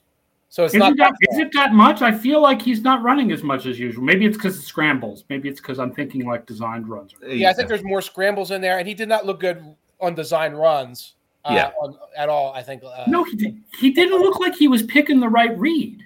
So 0.50 0.64
it's 0.64 0.72
Is, 0.74 0.78
not 0.78 0.92
it 0.92 0.98
that, 0.98 1.12
that 1.20 1.32
is 1.34 1.38
it 1.40 1.50
that 1.52 1.72
much? 1.74 2.00
I 2.00 2.10
feel 2.10 2.40
like 2.40 2.62
he's 2.62 2.80
not 2.80 3.02
running 3.02 3.32
as 3.32 3.42
much 3.42 3.66
as 3.66 3.78
usual. 3.78 4.02
Maybe 4.02 4.24
it's 4.24 4.36
because 4.36 4.56
it 4.56 4.62
scrambles. 4.62 5.24
Maybe 5.28 5.46
it's 5.48 5.60
because 5.60 5.78
I'm 5.78 5.92
thinking 5.92 6.26
like 6.26 6.46
designed 6.46 6.88
runs. 6.88 7.14
yeah, 7.26 7.50
I 7.50 7.52
think 7.52 7.68
there's 7.68 7.84
more 7.84 8.00
scrambles 8.00 8.50
in 8.50 8.62
there, 8.62 8.78
and 8.78 8.88
he 8.88 8.94
did 8.94 9.08
not 9.10 9.26
look 9.26 9.40
good 9.40 9.62
on 10.00 10.14
design 10.14 10.54
runs. 10.54 11.14
Uh, 11.44 11.52
Yeah. 11.54 11.70
on, 11.80 11.96
at 12.16 12.28
all. 12.30 12.52
I 12.54 12.62
think. 12.62 12.82
Uh, 12.82 13.04
No, 13.08 13.24
he 13.24 13.36
did, 13.36 13.62
he 13.78 13.90
didn't 13.90 14.20
look 14.20 14.40
like 14.40 14.54
he 14.54 14.68
was 14.68 14.82
picking 14.84 15.20
the 15.20 15.28
right 15.28 15.56
read. 15.58 16.02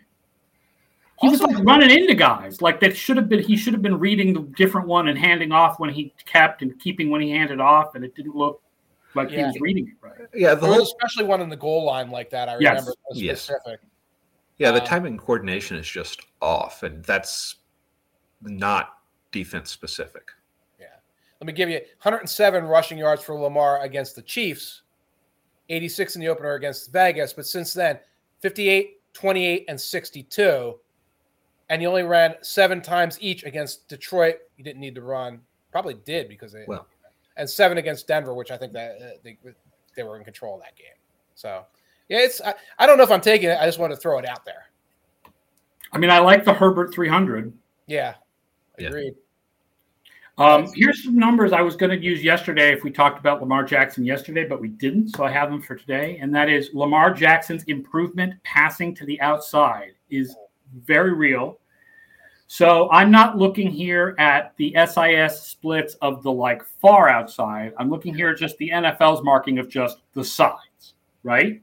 He 1.23 1.29
was 1.29 1.41
like 1.41 1.57
running 1.65 1.91
into 1.91 2.15
guys. 2.15 2.61
Like 2.61 2.81
that 2.81 2.97
should 2.97 3.17
have 3.17 3.29
been. 3.29 3.43
He 3.43 3.57
should 3.57 3.73
have 3.73 3.81
been 3.83 3.99
reading 3.99 4.35
the 4.35 4.41
different 4.41 4.89
one 4.89 5.07
and 5.09 5.17
handing 5.17 5.53
off 5.53 5.79
when 5.79 5.89
he 5.89 6.13
kept 6.27 6.63
and 6.63 6.79
keeping 6.81 7.11
when 7.11 7.21
he 7.21 7.31
handed 7.31 7.61
off, 7.61 7.95
and 7.95 8.05
it 8.05 8.15
didn't 8.17 8.35
look 8.35 8.61
like 9.15 9.31
he 9.31 9.43
was 9.43 9.57
reading 9.61 9.87
it 9.89 9.95
right. 10.01 10.29
yeah, 10.35 10.55
the 10.55 10.67
whole, 10.67 10.83
especially 10.83 11.25
one 11.25 11.41
in 11.41 11.49
the 11.49 11.57
goal 11.57 11.85
line 11.85 12.11
like 12.11 12.29
that. 12.31 12.49
I 12.49 12.59
Yes. 12.59 12.71
remember 12.71 12.93
was 13.09 13.23
Yes. 13.23 13.43
specific. 13.43 13.81
yeah, 14.59 14.73
the 14.73 14.81
um, 14.81 14.87
timing 14.87 15.17
coordination 15.19 15.77
is 15.77 15.89
just 15.89 16.21
off, 16.41 16.83
and 16.83 17.05
that's 17.05 17.57
not 18.41 18.99
defense 19.31 19.71
specific. 19.71 20.29
Yeah. 20.81 20.87
Let 21.41 21.47
me 21.47 21.53
give 21.53 21.69
you 21.69 21.77
107 22.03 22.65
rushing 22.65 22.99
yards 22.99 23.23
for 23.23 23.35
Lamar 23.35 23.83
against 23.83 24.17
the 24.17 24.23
Chiefs, 24.23 24.83
86 25.69 26.17
in 26.17 26.21
the 26.21 26.29
opener 26.29 26.55
against 26.55 26.91
Vegas. 26.93 27.33
But 27.33 27.47
since 27.47 27.73
then, 27.73 28.01
58, 28.41 29.01
28, 29.13 29.67
and 29.69 29.81
62. 29.81 30.79
And 31.71 31.81
he 31.81 31.87
only 31.87 32.03
ran 32.03 32.35
seven 32.43 32.83
times 32.83 33.19
each 33.21 33.45
against 33.45 33.89
Detroit. 33.89 34.37
He 34.57 34.63
didn't 34.63 34.81
need 34.81 34.95
to 34.97 35.03
run. 35.03 35.41
Probably 35.71 35.95
did 35.95 36.29
because 36.29 36.53
they, 36.53 36.65
Well. 36.67 36.87
and 37.37 37.49
seven 37.49 37.79
against 37.79 38.07
Denver, 38.07 38.35
which 38.35 38.51
I 38.51 38.57
think 38.59 38.73
that 38.75 38.97
uh, 39.01 39.05
they, 39.23 39.39
they 39.97 40.03
were 40.03 40.19
in 40.19 40.25
control 40.25 40.57
of 40.57 40.61
that 40.63 40.77
game. 40.77 40.87
So, 41.35 41.65
yeah, 42.09 42.19
it's, 42.19 42.41
I, 42.43 42.55
I 42.79 42.87
don't 42.87 42.99
know 42.99 43.05
if 43.05 43.11
I'm 43.11 43.21
taking 43.23 43.49
it. 43.49 43.59
I 43.59 43.65
just 43.65 43.79
want 43.79 43.93
to 43.93 43.97
throw 43.97 44.19
it 44.19 44.29
out 44.29 44.45
there. 44.45 44.67
I 45.93 45.99
mean, 45.99 46.11
I 46.11 46.19
like 46.19 46.45
the 46.45 46.53
Herbert 46.53 46.93
300. 46.93 47.53
Yeah. 47.87 48.15
Yeah. 48.79 48.89
Agreed. 48.89 49.15
Um, 50.39 50.67
here's 50.75 51.05
some 51.05 51.17
numbers 51.17 51.53
I 51.53 51.61
was 51.61 51.77
going 51.77 51.91
to 51.91 52.03
use 52.03 52.25
yesterday 52.25 52.73
if 52.73 52.83
we 52.83 52.91
talked 52.91 53.19
about 53.19 53.41
Lamar 53.41 53.65
Jackson 53.65 54.05
yesterday, 54.05 54.45
but 54.45 54.61
we 54.61 54.69
didn't. 54.69 55.11
So 55.11 55.25
I 55.25 55.31
have 55.31 55.51
them 55.51 55.61
for 55.61 55.75
today. 55.77 56.19
And 56.21 56.35
that 56.35 56.49
is 56.49 56.71
Lamar 56.73 57.13
Jackson's 57.13 57.65
improvement 57.65 58.35
passing 58.43 58.95
to 58.95 59.05
the 59.05 59.21
outside 59.21 59.93
is 60.11 60.35
very 60.85 61.13
real. 61.13 61.59
So 62.47 62.91
I'm 62.91 63.11
not 63.11 63.39
looking 63.39 63.71
here 63.71 64.15
at 64.19 64.55
the 64.59 64.77
SIS 64.87 65.41
splits 65.41 65.95
of 66.03 66.23
the 66.23 66.31
like 66.31 66.63
far 66.63 67.09
outside. 67.09 67.73
I'm 67.79 67.89
looking 67.89 68.15
here 68.15 68.29
at 68.29 68.39
just 68.39 68.59
the 68.59 68.69
NFL's 68.69 69.25
marking 69.25 69.59
of 69.59 69.71
just 69.71 70.03
the 70.13 70.23
sides, 70.23 70.95
right? 71.23 71.63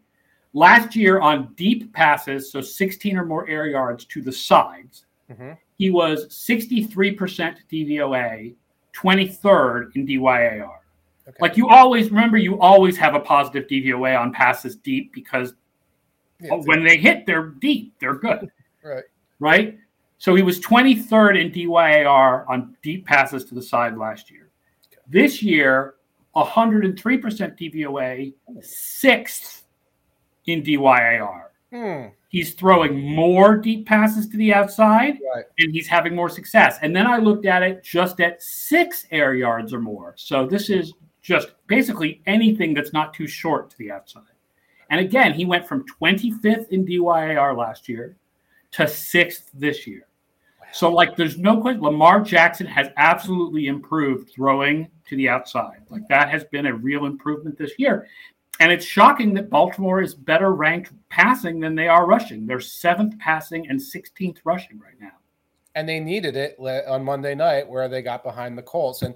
Last 0.54 0.96
year 0.96 1.20
on 1.20 1.54
deep 1.54 1.94
passes, 1.94 2.52
so 2.52 2.60
16 2.60 3.18
or 3.18 3.26
more 3.26 3.48
air 3.48 3.68
yards 3.68 4.04
to 4.06 4.22
the 4.24 4.32
sides, 4.32 5.06
mm-hmm. 5.32 5.52
he 5.78 5.92
was 5.92 6.26
63% 6.30 7.58
DVOA, 7.72 8.56
23rd 8.96 9.96
in 9.96 10.08
DYAR. 10.08 10.80
Okay. 11.28 11.38
Like 11.40 11.56
you 11.56 11.70
always 11.70 12.10
remember, 12.10 12.38
you 12.38 12.60
always 12.60 12.98
have 12.98 13.14
a 13.14 13.20
positive 13.20 13.68
DVOA 13.70 14.20
on 14.20 14.34
passes 14.34 14.76
deep 14.76 15.14
because 15.14 15.54
yeah, 16.40 16.56
when 16.56 16.84
they 16.84 16.98
hit, 16.98 17.28
they're 17.28 17.50
deep, 17.50 17.94
they're 18.00 18.16
good. 18.16 18.52
Right. 18.84 19.04
Right. 19.40 19.78
So 20.18 20.36
he 20.36 20.42
was 20.42 20.60
23rd 20.60 21.42
in 21.42 21.52
DYAR 21.52 22.46
on 22.50 22.76
deep 22.84 23.06
passes 23.06 23.46
to 23.46 23.56
the 23.56 23.62
side 23.62 23.98
last 23.98 24.30
year. 24.30 24.50
Okay. 24.88 25.02
This 25.08 25.42
year, 25.42 25.96
103% 26.36 26.96
DVOA, 26.98 28.34
sixth 28.62 29.66
in 30.46 30.62
DYAR. 30.62 31.44
Hmm. 31.72 32.08
He's 32.30 32.54
throwing 32.54 33.00
more 33.00 33.58
deep 33.58 33.88
passes 33.88 34.28
to 34.30 34.38
the 34.38 34.54
outside 34.54 35.18
right. 35.34 35.46
and 35.60 35.74
he's 35.74 35.88
having 35.88 36.16
more 36.16 36.30
success. 36.30 36.78
And 36.82 36.96
then 36.96 37.08
I 37.08 37.18
looked 37.18 37.46
at 37.46 37.64
it 37.64 37.84
just 37.84 38.20
at 38.20 38.42
six 38.42 39.06
air 39.12 39.34
yards 39.36 39.74
or 39.74 39.80
more. 39.80 40.14
So 40.18 40.46
this 40.46 40.70
is 40.70 40.94
just 41.22 41.50
basically 41.68 42.22
anything 42.26 42.74
that's 42.74 42.94
not 42.94 43.14
too 43.14 43.28
short 43.28 43.70
to 43.72 43.78
the 43.78 43.92
outside. 43.92 44.24
And 44.90 45.00
again, 45.00 45.34
he 45.34 45.46
went 45.46 45.68
from 45.68 45.86
25th 46.02 46.70
in 46.70 46.86
DYAR 46.86 47.56
last 47.56 47.88
year 47.88 48.16
to 48.72 48.88
sixth 48.88 49.50
this 49.54 49.88
year. 49.88 50.08
So, 50.72 50.92
like, 50.92 51.16
there's 51.16 51.38
no 51.38 51.60
question. 51.60 51.82
Lamar 51.82 52.22
Jackson 52.22 52.68
has 52.68 52.90
absolutely 52.98 53.68
improved 53.68 54.32
throwing 54.32 54.88
to 55.08 55.16
the 55.16 55.28
outside. 55.28 55.82
Like, 55.90 56.08
that 56.10 56.30
has 56.30 56.44
been 56.46 56.68
a 56.68 56.74
real 56.74 57.06
improvement 57.06 57.58
this 57.58 57.72
year. 57.80 58.08
And 58.60 58.72
it's 58.72 58.86
shocking 58.86 59.34
that 59.36 59.50
Baltimore 59.50 60.02
is 60.02 60.14
better 60.14 60.54
ranked 60.54 60.92
passing 61.10 61.60
than 61.60 61.76
they 61.76 61.88
are 61.88 62.06
rushing. 62.06 62.46
They're 62.46 62.60
seventh 62.60 63.18
passing 63.18 63.68
and 63.70 63.80
16th 63.80 64.40
rushing 64.44 64.80
right 64.80 65.00
now. 65.00 65.14
And 65.76 65.88
they 65.88 66.00
needed 66.00 66.36
it 66.36 66.58
on 66.88 67.04
Monday 67.04 67.36
night 67.36 67.68
where 67.68 67.88
they 67.88 68.02
got 68.02 68.22
behind 68.22 68.58
the 68.58 68.64
Colts. 68.64 69.02
And 69.02 69.16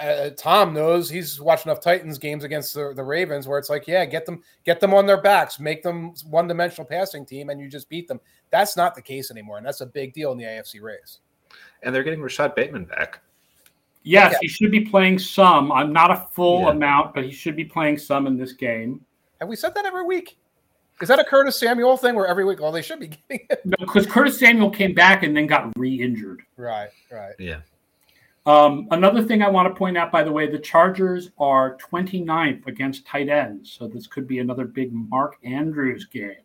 uh, 0.00 0.30
Tom 0.36 0.72
knows 0.74 1.08
he's 1.08 1.40
watched 1.40 1.66
enough 1.66 1.80
Titans 1.80 2.18
games 2.18 2.44
against 2.44 2.74
the, 2.74 2.92
the 2.94 3.02
Ravens 3.02 3.48
where 3.48 3.58
it's 3.58 3.70
like, 3.70 3.86
yeah, 3.86 4.04
get 4.04 4.26
them, 4.26 4.42
get 4.64 4.80
them 4.80 4.92
on 4.92 5.06
their 5.06 5.20
backs, 5.20 5.58
make 5.58 5.82
them 5.82 6.12
one 6.28 6.46
dimensional 6.46 6.86
passing 6.86 7.24
team, 7.24 7.50
and 7.50 7.60
you 7.60 7.68
just 7.68 7.88
beat 7.88 8.08
them. 8.08 8.20
That's 8.50 8.76
not 8.76 8.94
the 8.94 9.02
case 9.02 9.30
anymore, 9.30 9.56
and 9.58 9.66
that's 9.66 9.80
a 9.80 9.86
big 9.86 10.12
deal 10.12 10.32
in 10.32 10.38
the 10.38 10.44
AFC 10.44 10.82
race. 10.82 11.20
And 11.82 11.94
they're 11.94 12.02
getting 12.02 12.22
Rashod 12.22 12.54
Bateman 12.54 12.84
back. 12.84 13.20
Yes, 14.02 14.32
yeah. 14.32 14.38
he 14.42 14.48
should 14.48 14.70
be 14.70 14.80
playing 14.80 15.18
some. 15.18 15.72
I'm 15.72 15.92
not 15.92 16.10
a 16.10 16.26
full 16.32 16.62
yeah. 16.62 16.70
amount, 16.70 17.14
but 17.14 17.24
he 17.24 17.30
should 17.30 17.56
be 17.56 17.64
playing 17.64 17.98
some 17.98 18.26
in 18.26 18.36
this 18.36 18.52
game. 18.52 19.00
Have 19.40 19.48
we 19.48 19.56
said 19.56 19.74
that 19.74 19.86
every 19.86 20.04
week? 20.04 20.38
Is 21.00 21.08
that 21.08 21.18
a 21.18 21.24
Curtis 21.24 21.58
Samuel 21.58 21.96
thing 21.96 22.14
where 22.14 22.26
every 22.26 22.44
week, 22.44 22.60
well, 22.60 22.70
they 22.70 22.82
should 22.82 23.00
be 23.00 23.08
getting 23.28 23.46
it? 23.50 23.60
No, 23.64 23.76
because 23.80 24.06
Curtis 24.06 24.38
Samuel 24.38 24.70
came 24.70 24.94
back 24.94 25.22
and 25.22 25.36
then 25.36 25.46
got 25.46 25.72
re-injured. 25.76 26.42
Right, 26.56 26.90
right. 27.10 27.34
Yeah. 27.38 27.60
Um, 28.46 28.88
another 28.90 29.22
thing 29.22 29.42
I 29.42 29.48
want 29.48 29.68
to 29.68 29.78
point 29.78 29.96
out, 29.96 30.12
by 30.12 30.22
the 30.22 30.32
way, 30.32 30.50
the 30.50 30.58
Chargers 30.58 31.30
are 31.38 31.78
29th 31.78 32.66
against 32.66 33.06
tight 33.06 33.28
ends. 33.28 33.72
So 33.72 33.88
this 33.88 34.06
could 34.06 34.28
be 34.28 34.38
another 34.38 34.66
big 34.66 34.92
Mark 34.92 35.36
Andrews 35.44 36.04
game. 36.06 36.36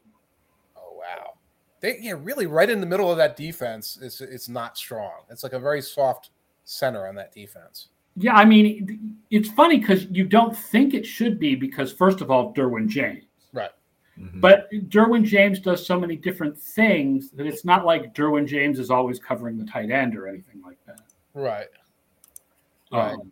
Oh, 0.78 0.98
wow. 0.98 1.34
They, 1.82 1.98
yeah, 2.00 2.16
really 2.18 2.46
right 2.46 2.70
in 2.70 2.80
the 2.80 2.86
middle 2.86 3.12
of 3.12 3.18
that 3.18 3.36
defense 3.36 3.98
is 3.98 4.22
it's 4.22 4.48
not 4.48 4.78
strong. 4.78 5.24
It's 5.30 5.44
like 5.44 5.54
a 5.54 5.60
very 5.60 5.82
soft 5.82 6.30
center 6.64 7.08
on 7.08 7.16
that 7.16 7.34
defense. 7.34 7.90
Yeah, 8.16 8.34
I 8.34 8.46
mean, 8.46 9.18
it's 9.30 9.50
funny 9.50 9.80
because 9.80 10.08
you 10.10 10.26
don't 10.26 10.56
think 10.56 10.94
it 10.94 11.06
should 11.06 11.40
be 11.40 11.56
because, 11.56 11.92
first 11.92 12.22
of 12.22 12.32
all, 12.32 12.54
Derwin 12.54 12.88
James. 12.88 13.24
Right. 13.54 13.70
Mm-hmm. 14.20 14.40
But 14.40 14.70
Derwin 14.90 15.24
James 15.24 15.60
does 15.60 15.86
so 15.86 16.00
many 16.00 16.16
different 16.16 16.58
things 16.58 17.32
that 17.32 17.46
it's 17.46 17.64
not 17.64 17.86
like 17.86 18.14
Derwin 18.14 18.48
James 18.48 18.80
is 18.80 18.90
always 18.90 19.20
covering 19.20 19.58
the 19.58 19.66
tight 19.66 19.92
end 19.92 20.18
or 20.18 20.28
anything 20.28 20.62
like 20.66 20.78
that. 20.86 21.02
Right. 21.34 21.68
Right. 22.92 23.14
Um, 23.14 23.32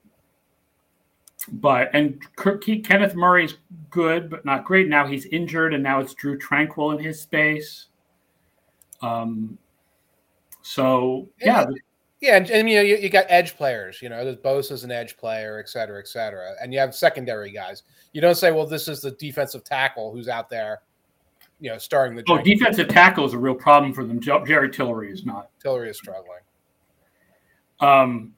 but 1.49 1.89
and 1.93 2.21
Kenneth 2.35 3.15
Murray's 3.15 3.55
good, 3.89 4.29
but 4.29 4.43
not 4.45 4.65
great. 4.65 4.87
Now 4.89 5.07
he's 5.07 5.25
injured, 5.27 5.73
and 5.73 5.81
now 5.81 5.99
it's 5.99 6.13
Drue 6.13 6.37
Tranquill 6.37 6.97
in 6.97 7.03
his 7.03 7.21
space. 7.21 7.87
Um. 9.01 9.57
So 10.61 11.29
yeah, 11.39 11.65
yeah, 12.19 12.35
and, 12.37 12.49
and 12.49 12.69
you 12.69 12.75
know 12.77 12.81
you, 12.81 12.97
you, 12.97 13.09
got 13.09 13.25
edge 13.29 13.55
players. 13.55 14.01
You 14.01 14.09
know, 14.09 14.23
there's 14.25 14.37
Bosa's 14.37 14.83
an 14.83 14.91
edge 14.91 15.15
player, 15.17 15.59
et 15.59 15.69
cetera, 15.69 15.99
et 15.99 16.07
cetera, 16.07 16.53
and 16.61 16.73
you 16.73 16.79
have 16.79 16.95
secondary 16.95 17.51
guys. 17.51 17.83
You 18.11 18.21
don't 18.21 18.35
say, 18.35 18.51
well, 18.51 18.65
this 18.65 18.87
is 18.87 19.01
the 19.01 19.11
defensive 19.11 19.63
tackle 19.63 20.11
who's 20.11 20.27
out 20.27 20.49
there, 20.49 20.81
you 21.59 21.69
know, 21.69 21.77
starting 21.77 22.17
the. 22.17 22.23
Oh, 22.27 22.39
defensive 22.41 22.87
tackle 22.87 23.25
is 23.25 23.33
a 23.33 23.37
real 23.37 23.53
problem 23.53 23.93
for 23.93 24.03
them. 24.03 24.19
Jerry 24.19 24.69
Tillery 24.69 25.11
is 25.11 25.25
not. 25.25 25.51
Tillery 25.61 25.89
is 25.89 25.97
struggling. 25.97 26.41
Um. 27.79 28.33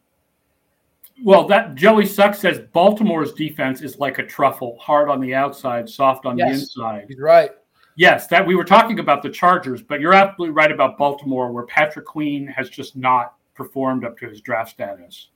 Well, 1.24 1.46
that 1.48 1.76
Joey 1.76 2.06
Suck 2.06 2.36
says 2.36 2.62
Baltimore's 2.72 3.34
defense 3.34 3.82
is 3.82 3.98
like 4.00 4.20
a 4.20 4.26
truffle, 4.26 4.78
hard 4.80 5.10
on 5.10 5.20
the 5.20 5.36
outside, 5.36 5.90
soft 5.90 6.26
on 6.26 6.38
yes, 6.38 6.48
the 6.48 6.54
inside. 6.62 7.06
He's 7.08 7.20
right. 7.20 7.52
Yes, 7.96 8.28
that 8.28 8.46
we 8.46 8.56
were 8.56 8.64
talking 8.64 9.00
about 9.00 9.22
the 9.22 9.30
Chargers, 9.30 9.82
but 9.82 10.00
you're 10.00 10.14
absolutely 10.14 10.54
right 10.54 10.72
about 10.72 10.98
Baltimore, 10.98 11.52
where 11.52 11.66
Patrick 11.66 12.06
Queen 12.06 12.48
has 12.48 12.70
just 12.70 12.96
not 12.96 13.34
performed 13.56 14.06
up 14.06 14.18
to 14.20 14.30
his 14.30 14.40
draft 14.40 14.72
status. 14.72 15.28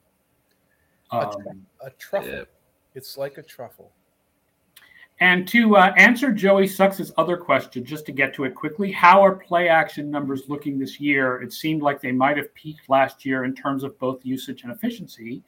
Um, 1.11 1.21
a, 1.21 1.31
tr- 1.31 1.49
a, 1.81 1.89
truffle. 1.91 2.29
Yeah. 2.29 2.43
It's 2.95 3.17
like 3.17 3.37
a 3.37 3.43
truffle. 3.43 3.91
And 5.19 5.47
to 5.49 5.75
uh, 5.75 5.93
answer 5.97 6.31
Joey 6.31 6.67
Sucks' 6.67 7.11
other 7.17 7.37
question, 7.37 7.85
just 7.85 8.05
to 8.07 8.11
get 8.11 8.33
to 8.35 8.45
it 8.45 8.55
quickly, 8.55 8.91
how 8.91 9.21
are 9.21 9.35
play 9.35 9.67
action 9.67 10.09
numbers 10.09 10.43
looking 10.47 10.79
this 10.79 10.99
year? 10.99 11.41
It 11.41 11.53
seemed 11.53 11.81
like 11.81 12.01
they 12.01 12.11
might 12.11 12.37
have 12.37 12.53
peaked 12.55 12.89
last 12.89 13.25
year 13.25 13.43
in 13.43 13.53
terms 13.53 13.83
of 13.83 13.97
both 13.99 14.25
usage 14.25 14.63
and 14.63 14.71
efficiency. 14.71 15.43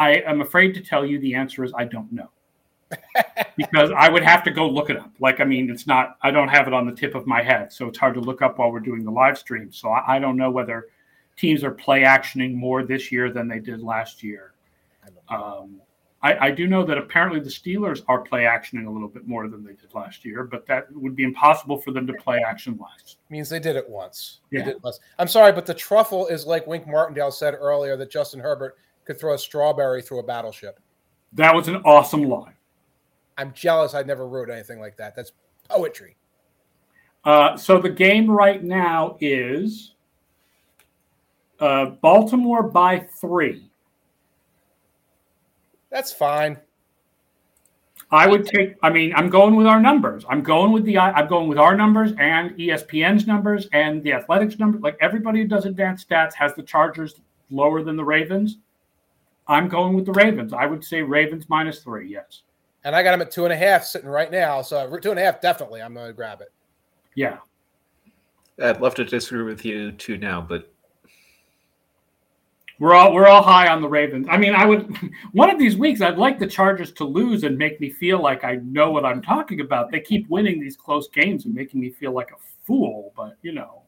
I 0.00 0.22
am 0.26 0.40
afraid 0.40 0.74
to 0.74 0.80
tell 0.80 1.04
you 1.04 1.18
the 1.20 1.34
answer 1.34 1.62
is 1.62 1.72
I 1.76 1.84
don't 1.84 2.10
know. 2.10 2.30
because 3.56 3.90
I 3.96 4.08
would 4.08 4.24
have 4.24 4.42
to 4.44 4.50
go 4.50 4.66
look 4.66 4.88
it 4.88 4.96
up. 4.96 5.12
Like, 5.20 5.40
I 5.40 5.44
mean, 5.44 5.70
it's 5.70 5.86
not, 5.86 6.16
I 6.22 6.30
don't 6.30 6.48
have 6.48 6.66
it 6.66 6.72
on 6.72 6.86
the 6.86 6.92
tip 6.92 7.14
of 7.14 7.26
my 7.26 7.42
head. 7.42 7.70
So 7.70 7.86
it's 7.86 7.98
hard 7.98 8.14
to 8.14 8.20
look 8.20 8.40
up 8.40 8.58
while 8.58 8.72
we're 8.72 8.80
doing 8.80 9.04
the 9.04 9.10
live 9.10 9.38
stream. 9.38 9.70
So 9.70 9.90
I, 9.90 10.16
I 10.16 10.18
don't 10.18 10.38
know 10.38 10.50
whether 10.50 10.88
teams 11.36 11.62
are 11.62 11.70
play 11.70 12.00
actioning 12.00 12.54
more 12.54 12.82
this 12.82 13.12
year 13.12 13.30
than 13.30 13.46
they 13.46 13.60
did 13.60 13.82
last 13.82 14.22
year. 14.22 14.54
Um, 15.28 15.82
I, 16.22 16.48
I, 16.48 16.50
do 16.50 16.66
know 16.66 16.84
that 16.84 16.98
apparently 16.98 17.40
the 17.40 17.48
Steelers 17.48 18.02
are 18.08 18.20
play 18.20 18.42
actioning 18.42 18.86
a 18.86 18.90
little 18.90 19.08
bit 19.08 19.26
more 19.26 19.48
than 19.48 19.64
they 19.64 19.72
did 19.72 19.94
last 19.94 20.24
year, 20.24 20.44
but 20.44 20.66
that 20.66 20.92
would 20.92 21.14
be 21.14 21.22
impossible 21.22 21.78
for 21.78 21.92
them 21.92 22.06
to 22.06 22.12
play 22.14 22.42
action 22.46 22.78
last. 22.80 23.18
Means 23.30 23.48
they 23.48 23.60
did 23.60 23.76
it 23.76 23.88
once. 23.88 24.40
Yeah. 24.50 24.68
It 24.68 24.82
once. 24.82 25.00
I'm 25.18 25.28
sorry, 25.28 25.52
but 25.52 25.66
the 25.66 25.74
truffle 25.74 26.26
is 26.26 26.46
like 26.46 26.66
Wink 26.66 26.86
Martindale 26.86 27.30
said 27.30 27.54
earlier 27.54 27.96
that 27.96 28.10
Justin 28.10 28.40
Herbert 28.40 28.76
could 29.10 29.18
throw 29.18 29.34
a 29.34 29.38
strawberry 29.38 30.00
through 30.00 30.20
a 30.20 30.22
battleship. 30.22 30.78
That 31.32 31.52
was 31.52 31.66
an 31.66 31.76
awesome 31.84 32.22
line. 32.22 32.54
I'm 33.36 33.52
jealous 33.52 33.92
I 33.92 34.04
never 34.04 34.28
wrote 34.28 34.48
anything 34.48 34.78
like 34.78 34.96
that. 34.98 35.16
That's 35.16 35.32
poetry. 35.68 36.16
Uh, 37.24 37.56
so 37.56 37.80
the 37.80 37.90
game 37.90 38.30
right 38.30 38.62
now 38.62 39.16
is 39.20 39.94
uh, 41.58 41.86
Baltimore 41.86 42.62
by 42.62 43.00
three. 43.00 43.68
That's 45.90 46.12
fine. 46.12 46.60
I 48.12 48.28
would 48.28 48.46
take. 48.46 48.76
I 48.80 48.90
mean, 48.90 49.12
I'm 49.16 49.28
going 49.28 49.56
with 49.56 49.66
our 49.66 49.80
numbers. 49.80 50.24
I'm 50.28 50.42
going 50.42 50.70
with 50.70 50.84
the. 50.84 50.98
I'm 50.98 51.26
going 51.26 51.48
with 51.48 51.58
our 51.58 51.76
numbers 51.76 52.12
and 52.20 52.52
ESPN's 52.52 53.26
numbers 53.26 53.68
and 53.72 54.04
the 54.04 54.12
Athletic's 54.12 54.58
numbers. 54.60 54.82
Like 54.82 54.96
everybody 55.00 55.42
who 55.42 55.48
does 55.48 55.66
advanced 55.66 56.08
stats 56.08 56.32
has 56.34 56.54
the 56.54 56.62
Chargers 56.62 57.20
lower 57.50 57.82
than 57.82 57.96
the 57.96 58.04
Ravens. 58.04 58.58
I'm 59.50 59.68
going 59.68 59.94
with 59.94 60.06
the 60.06 60.12
Ravens. 60.12 60.52
I 60.52 60.64
would 60.64 60.84
say 60.84 61.02
Ravens 61.02 61.46
minus 61.48 61.80
three. 61.80 62.08
Yes. 62.08 62.42
And 62.84 62.94
I 62.94 63.02
got 63.02 63.10
them 63.10 63.20
at 63.20 63.32
two 63.32 63.44
and 63.44 63.52
a 63.52 63.56
half 63.56 63.84
sitting 63.84 64.08
right 64.08 64.30
now. 64.30 64.62
So 64.62 64.78
uh, 64.78 64.98
two 64.98 65.10
and 65.10 65.18
a 65.18 65.22
half, 65.22 65.40
definitely. 65.40 65.82
I'm 65.82 65.92
going 65.92 66.06
to 66.06 66.12
grab 66.12 66.40
it. 66.40 66.52
Yeah. 67.16 67.38
I'd 68.62 68.80
love 68.80 68.94
to 68.94 69.04
disagree 69.04 69.42
with 69.42 69.64
you 69.64 69.90
too 69.92 70.16
now, 70.18 70.40
but 70.40 70.72
we're 72.78 72.94
all 72.94 73.12
we're 73.12 73.26
all 73.26 73.42
high 73.42 73.68
on 73.68 73.82
the 73.82 73.88
Ravens. 73.88 74.28
I 74.30 74.36
mean, 74.38 74.54
I 74.54 74.64
would 74.66 74.96
one 75.32 75.50
of 75.50 75.58
these 75.58 75.76
weeks 75.76 76.00
I'd 76.00 76.16
like 76.16 76.38
the 76.38 76.46
Chargers 76.46 76.92
to 76.92 77.04
lose 77.04 77.42
and 77.42 77.58
make 77.58 77.80
me 77.80 77.90
feel 77.90 78.22
like 78.22 78.44
I 78.44 78.56
know 78.56 78.90
what 78.92 79.04
I'm 79.04 79.20
talking 79.20 79.60
about. 79.60 79.90
They 79.90 80.00
keep 80.00 80.28
winning 80.28 80.60
these 80.60 80.76
close 80.76 81.08
games 81.08 81.44
and 81.44 81.54
making 81.54 81.80
me 81.80 81.90
feel 81.90 82.12
like 82.12 82.30
a 82.30 82.40
fool, 82.64 83.12
but 83.16 83.36
you 83.42 83.52
know, 83.52 83.82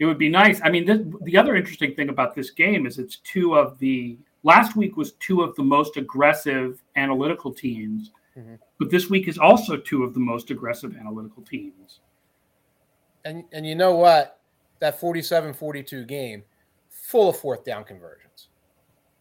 it 0.00 0.06
would 0.06 0.18
be 0.18 0.28
nice. 0.28 0.60
I 0.64 0.70
mean, 0.70 0.84
this, 0.84 0.98
the 1.22 1.36
other 1.36 1.54
interesting 1.54 1.94
thing 1.94 2.08
about 2.08 2.34
this 2.34 2.50
game 2.50 2.84
is 2.84 2.98
it's 2.98 3.16
two 3.18 3.56
of 3.56 3.78
the 3.78 4.18
last 4.42 4.76
week 4.76 4.96
was 4.96 5.12
two 5.12 5.42
of 5.42 5.54
the 5.56 5.62
most 5.62 5.96
aggressive 5.96 6.82
analytical 6.96 7.52
teams, 7.52 8.10
mm-hmm. 8.36 8.54
but 8.78 8.90
this 8.90 9.10
week 9.10 9.28
is 9.28 9.38
also 9.38 9.76
two 9.76 10.04
of 10.04 10.14
the 10.14 10.20
most 10.20 10.50
aggressive 10.50 10.96
analytical 10.96 11.42
teams. 11.42 12.00
And 13.24 13.44
and 13.52 13.66
you 13.66 13.74
know 13.74 13.94
what? 13.94 14.40
That 14.80 15.00
47-42 15.00 16.06
game 16.06 16.44
full 16.88 17.30
of 17.30 17.36
fourth 17.36 17.64
down 17.64 17.84
conversions. 17.84 18.48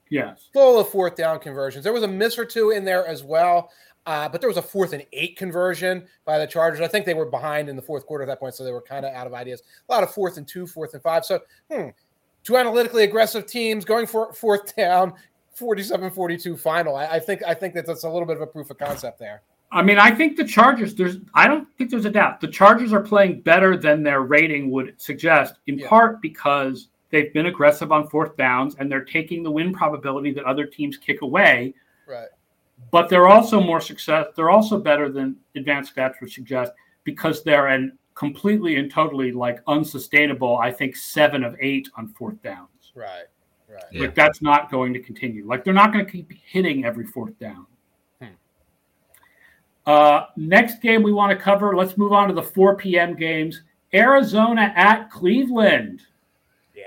Yes. 0.10 0.50
Full 0.54 0.80
of 0.80 0.90
fourth 0.90 1.16
down 1.16 1.40
conversions. 1.40 1.84
There 1.84 1.94
was 1.94 2.04
a 2.04 2.08
miss 2.08 2.38
or 2.38 2.46
two 2.46 2.70
in 2.70 2.86
there 2.86 3.06
as 3.08 3.24
well. 3.24 3.72
Uh, 4.08 4.30
but 4.30 4.40
there 4.40 4.48
was 4.48 4.56
a 4.56 4.62
fourth 4.62 4.94
and 4.94 5.06
eight 5.12 5.36
conversion 5.36 6.08
by 6.24 6.40
the 6.40 6.48
Chargers. 6.48 6.80
I 6.80 6.88
think 6.88 7.06
they 7.06 7.14
were 7.14 7.26
behind 7.26 7.68
in 7.68 7.76
the 7.76 7.82
fourth 7.82 8.06
quarter 8.06 8.24
at 8.24 8.28
that 8.28 8.40
point, 8.40 8.56
so 8.56 8.64
they 8.64 8.72
were 8.72 8.82
kind 8.82 9.06
of 9.06 9.14
out 9.14 9.28
of 9.28 9.34
ideas. 9.34 9.62
A 9.90 9.92
lot 9.92 10.02
of 10.02 10.14
fourth 10.14 10.38
and 10.38 10.48
two, 10.48 10.66
fourth 10.66 10.94
and 10.94 11.04
five. 11.04 11.26
So, 11.26 11.42
hmm, 11.70 11.90
two 12.48 12.58
analytically 12.58 13.04
aggressive 13.04 13.46
teams 13.46 13.84
going 13.84 14.08
for 14.08 14.32
fourth 14.32 14.74
down, 14.76 15.14
47-42 15.60 16.58
final. 16.58 16.96
I, 16.96 17.08
I 17.08 17.20
think 17.20 17.44
I 17.44 17.54
think 17.54 17.74
that 17.74 17.86
that's 17.86 18.06
a 18.06 18.10
little 18.10 18.26
bit 18.26 18.38
of 18.38 18.42
a 18.42 18.48
proof 18.48 18.70
of 18.70 18.78
concept 18.78 19.20
there. 19.20 19.42
I 19.70 19.82
mean, 19.82 20.00
I 20.00 20.12
think 20.12 20.38
the 20.38 20.46
Chargers. 20.46 20.96
There's, 20.96 21.18
I 21.34 21.46
don't 21.46 21.68
think 21.78 21.92
there's 21.92 22.06
a 22.06 22.10
doubt. 22.10 22.40
The 22.40 22.48
Chargers 22.48 22.94
are 22.94 23.02
playing 23.02 23.42
better 23.42 23.76
than 23.76 24.02
their 24.02 24.22
rating 24.22 24.72
would 24.72 24.94
suggest, 24.96 25.56
in 25.68 25.78
yeah. 25.78 25.90
part 25.90 26.22
because 26.22 26.88
they've 27.10 27.34
been 27.34 27.48
aggressive 27.48 27.92
on 27.92 28.08
fourth 28.08 28.38
downs 28.38 28.78
and 28.80 28.90
they're 28.90 29.04
taking 29.04 29.44
the 29.44 29.52
win 29.52 29.74
probability 29.74 30.32
that 30.32 30.46
other 30.46 30.66
teams 30.66 30.96
kick 30.96 31.22
away. 31.22 31.74
Right 32.08 32.30
but 32.92 33.10
they're 33.10 33.28
also 33.28 33.60
more 33.60 33.82
success. 33.82 34.28
They're 34.36 34.50
also 34.50 34.80
better 34.80 35.10
than 35.10 35.36
advanced 35.56 35.96
stats 35.96 36.22
would 36.22 36.32
suggest 36.32 36.72
because 37.04 37.44
they're 37.44 37.68
an 37.68 37.98
completely 38.18 38.78
and 38.78 38.92
totally 38.92 39.32
like 39.32 39.62
unsustainable. 39.68 40.58
I 40.58 40.72
think 40.72 40.96
seven 40.96 41.44
of 41.44 41.56
eight 41.60 41.88
on 41.96 42.08
fourth 42.08 42.42
downs. 42.42 42.92
Right. 42.96 43.26
Right. 43.70 43.84
Like 43.94 44.02
yeah. 44.02 44.12
that's 44.16 44.42
not 44.42 44.72
going 44.72 44.94
to 44.94 45.00
continue. 45.00 45.46
Like 45.46 45.64
they're 45.64 45.74
not 45.74 45.94
going 45.94 46.06
to 46.06 46.12
keep 46.12 46.32
hitting 46.32 46.84
every 46.84 47.06
fourth 47.06 47.38
down. 47.38 47.68
Hmm. 48.20 48.28
Uh, 49.86 50.22
next 50.36 50.82
game 50.82 51.04
we 51.04 51.12
want 51.12 51.38
to 51.38 51.44
cover. 51.44 51.76
Let's 51.76 51.98
move 51.98 52.12
on 52.12 52.28
to 52.30 52.34
the 52.34 52.42
4 52.42 52.76
p.m. 52.78 53.16
games. 53.16 53.62
Arizona 53.94 54.74
at 54.76 55.12
Cleveland. 55.12 56.02
Yeah. 56.74 56.84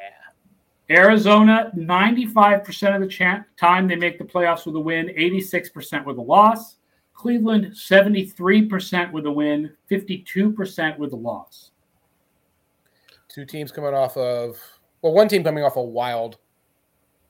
Arizona, 0.91 1.71
95% 1.77 2.95
of 2.95 3.01
the 3.03 3.07
ch- 3.07 3.59
time 3.59 3.87
they 3.87 3.97
make 3.97 4.19
the 4.19 4.25
playoffs 4.25 4.67
with 4.67 4.75
a 4.75 4.81
win, 4.81 5.09
86% 5.09 6.05
with 6.05 6.19
a 6.19 6.23
loss. 6.23 6.77
Cleveland, 7.21 7.67
73% 7.67 9.13
with 9.13 9.27
a 9.27 9.31
win, 9.31 9.71
52% 9.91 10.99
with 10.99 11.13
a 11.13 11.17
loss. 11.17 11.73
Two 13.29 13.45
teams 13.45 13.71
coming 13.71 13.93
off 13.93 14.17
of, 14.17 14.59
well, 15.03 15.13
one 15.13 15.29
team 15.29 15.45
coming 15.45 15.63
off 15.63 15.77
a 15.77 15.83
wild 15.83 16.39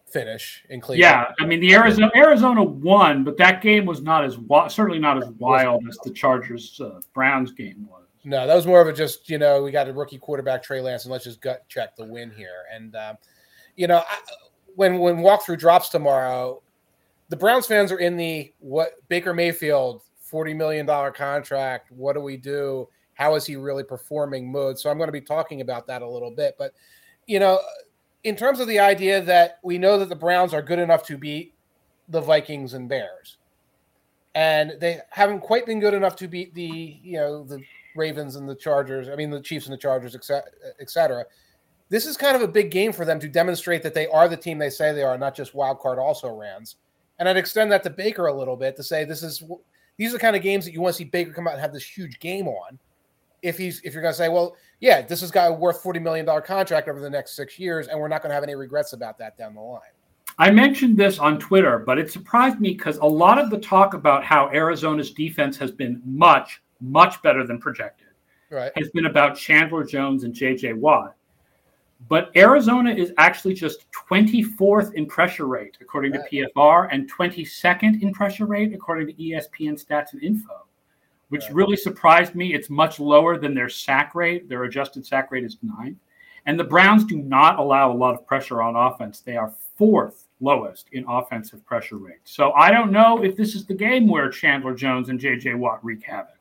finish 0.07 0.65
in 0.71 0.81
Cleveland. 0.81 1.01
Yeah, 1.01 1.33
I 1.41 1.47
mean 1.47 1.59
the 1.59 1.75
Arizona 1.75 2.11
Arizona 2.15 2.63
won, 2.63 3.25
but 3.25 3.37
that 3.39 3.63
game 3.63 3.85
was 3.85 4.01
not 4.01 4.25
as 4.25 4.39
certainly 4.73 5.01
not 5.01 5.19
as 5.19 5.29
wild 5.39 5.83
as 5.89 5.99
the 6.05 6.11
Chargers 6.11 6.81
uh, 6.81 7.01
Browns 7.13 7.53
game 7.53 7.87
was. 7.91 8.05
No, 8.25 8.47
that 8.47 8.55
was 8.55 8.67
more 8.67 8.81
of 8.81 8.89
a 8.89 8.93
just 8.93 9.29
you 9.29 9.39
know 9.39 9.63
we 9.63 9.71
got 9.71 9.89
a 9.89 9.93
rookie 9.93 10.19
quarterback 10.19 10.63
Trey 10.63 10.81
Lance 10.81 11.05
and 11.05 11.13
let's 11.13 11.25
just 11.25 11.41
gut 11.41 11.65
check 11.69 11.97
the 11.97 12.05
win 12.05 12.31
here. 12.31 12.65
And 12.73 12.97
um, 12.97 13.19
you 13.77 13.87
know, 13.87 13.99
I, 13.99 14.19
when 14.75 14.99
when 14.99 15.19
walkthrough 15.19 15.59
drops 15.59 15.89
tomorrow, 15.89 16.63
the 17.31 17.37
Browns 17.37 17.67
fans 17.67 17.91
are 17.93 17.99
in 17.99 18.17
the 18.17 18.53
what 18.59 18.97
Baker 19.09 19.33
Mayfield 19.33 20.03
forty 20.19 20.53
million 20.53 20.85
dollar 20.85 21.13
contract. 21.13 21.91
What 21.93 22.15
do 22.15 22.21
we 22.21 22.37
do? 22.37 22.89
How 23.15 23.37
is 23.37 23.47
he 23.47 23.57
really 23.57 23.85
performing? 23.85 24.51
Mood. 24.51 24.79
So 24.79 24.91
I'm 24.91 24.99
going 24.99 25.09
to 25.09 25.13
be 25.13 25.21
talking 25.21 25.61
about 25.61 25.87
that 25.87 26.03
a 26.03 26.09
little 26.09 26.33
bit. 26.33 26.57
But 26.59 26.75
you 27.27 27.39
know, 27.39 27.61
in 28.25 28.35
terms 28.35 28.59
of 28.59 28.67
the 28.67 28.81
idea 28.81 29.23
that 29.23 29.61
we 29.63 29.79
know 29.79 29.97
that 29.99 30.09
the 30.09 30.17
Browns 30.17 30.53
are 30.53 30.61
good 30.61 30.81
enough 30.81 31.05
to 31.07 31.17
beat 31.17 31.55
the 32.09 32.21
Vikings 32.21 32.75
and 32.75 32.89
Bears, 32.89 33.39
and 34.35 34.73
they 34.81 34.99
haven't 35.11 35.41
quite 35.41 35.67
been 35.67 35.79
good 35.79 35.95
enough 35.95 36.17
to 36.17 36.27
beat 36.27 36.53
the 36.55 36.99
you 37.01 37.17
know 37.17 37.45
the 37.45 37.63
Ravens 37.95 38.35
and 38.35 38.49
the 38.49 38.57
Chargers. 38.57 39.09
I 39.09 39.15
mean 39.15 39.31
the 39.31 39.41
Chiefs 39.41 39.67
and 39.67 39.73
the 39.73 39.79
Chargers, 39.79 40.17
etc. 40.81 41.25
this 41.91 42.07
is 42.07 42.17
kind 42.17 42.35
of 42.35 42.43
a 42.43 42.49
big 42.49 42.73
game 42.73 42.93
for 42.93 43.05
them 43.05 43.21
to 43.21 43.29
demonstrate 43.29 43.85
that 43.85 43.95
they 43.95 44.09
are 44.09 44.29
the 44.29 44.37
team 44.37 44.59
they 44.59 44.71
say 44.71 44.93
they 44.93 45.05
are, 45.05 45.17
not 45.17 45.37
just 45.37 45.55
wild 45.55 45.79
card 45.79 46.01
also 46.01 46.35
rans. 46.35 46.75
And 47.21 47.29
I'd 47.29 47.37
extend 47.37 47.71
that 47.71 47.85
to 47.85 47.91
Baker 47.91 48.27
a 48.27 48.35
little 48.35 48.57
bit 48.57 48.75
to 48.77 48.83
say 48.83 49.05
this 49.05 49.23
is 49.23 49.45
these 49.97 50.11
are 50.11 50.15
the 50.15 50.19
kind 50.19 50.35
of 50.35 50.43
games 50.43 50.65
that 50.65 50.73
you 50.73 50.81
want 50.81 50.95
to 50.95 50.99
see 50.99 51.05
Baker 51.05 51.33
come 51.33 51.47
out 51.47 51.53
and 51.53 51.61
have 51.61 51.73
this 51.73 51.87
huge 51.87 52.19
game 52.19 52.49
on. 52.49 52.79
If 53.43 53.57
he's 53.57 53.81
if 53.85 53.95
you're 53.95 54.03
going 54.03 54.13
to 54.13 54.19
say, 54.19 54.29
well, 54.29 54.57
yeah, 54.81 55.03
this 55.03 55.23
is 55.23 55.31
guy 55.31 55.49
worth 55.49 55.81
forty 55.81 56.01
million 56.01 56.27
dollar 56.27 56.41
contract 56.41 56.89
over 56.89 57.01
the 57.01 57.11
next 57.11 57.37
six 57.37 57.59
years, 57.59 57.87
and 57.87 57.99
we're 57.99 58.09
not 58.09 58.23
going 58.23 58.31
to 58.31 58.35
have 58.35 58.43
any 58.43 58.57
regrets 58.57 58.93
about 58.93 59.17
that 59.19 59.39
down 59.39 59.55
the 59.55 59.61
line. 59.61 59.81
I 60.39 60.51
mentioned 60.51 60.97
this 60.97 61.19
on 61.19 61.39
Twitter, 61.39 61.79
but 61.79 61.99
it 61.99 62.11
surprised 62.11 62.61
me 62.61 62.71
because 62.71 62.97
a 62.99 63.07
lot 63.07 63.39
of 63.39 63.51
the 63.51 63.59
talk 63.59 63.95
about 63.95 64.25
how 64.25 64.49
Arizona's 64.51 65.11
defense 65.13 65.57
has 65.59 65.71
been 65.71 66.01
much, 66.05 66.63
much 66.81 67.21
better 67.23 67.47
than 67.47 67.59
projected 67.59 68.09
right. 68.51 68.73
has 68.77 68.91
been 68.91 69.07
about 69.07 69.37
Chandler 69.37 69.85
Jones 69.85 70.25
and 70.25 70.35
JJ 70.35 70.75
Watt. 70.77 71.15
But 72.09 72.31
Arizona 72.37 72.91
is 72.91 73.13
actually 73.19 73.55
just 73.55 73.87
24th 73.93 74.95
in 74.95 75.07
pressure 75.07 75.47
rate, 75.47 75.79
according 75.81 76.13
right. 76.13 76.29
to 76.31 76.49
PFR, 76.57 76.89
and 76.91 77.13
22nd 77.13 78.03
in 78.03 78.13
pressure 78.13 78.47
rate, 78.47 78.73
according 78.73 79.07
to 79.09 79.13
ESPN 79.15 79.83
Stats 79.83 80.13
and 80.13 80.23
Info, 80.23 80.67
which 81.29 81.45
right. 81.45 81.55
really 81.55 81.77
surprised 81.77 82.35
me. 82.35 82.55
It's 82.55 82.71
much 82.71 82.99
lower 82.99 83.39
than 83.39 83.55
their 83.55 83.69
sack 83.69 84.15
rate. 84.15 84.49
Their 84.49 84.65
adjusted 84.65 85.07
sack 85.07 85.31
rate 85.31 85.45
is 85.45 85.59
nine. 85.63 85.99
And 86.47 86.59
the 86.59 86.65
Browns 86.65 87.05
do 87.05 87.17
not 87.17 87.59
allow 87.59 87.93
a 87.93 87.95
lot 87.95 88.15
of 88.15 88.27
pressure 88.27 88.63
on 88.63 88.75
offense. 88.75 89.21
They 89.21 89.37
are 89.37 89.53
fourth 89.77 90.27
lowest 90.41 90.89
in 90.93 91.05
offensive 91.07 91.65
pressure 91.67 91.97
rate. 91.97 92.21
So 92.25 92.53
I 92.53 92.71
don't 92.71 92.91
know 92.91 93.23
if 93.23 93.37
this 93.37 93.55
is 93.55 93.67
the 93.67 93.75
game 93.75 94.09
where 94.09 94.31
Chandler 94.31 94.75
Jones 94.75 95.11
and 95.11 95.21
JJ 95.21 95.57
Watt 95.57 95.85
wreak 95.85 96.03
havoc. 96.03 96.40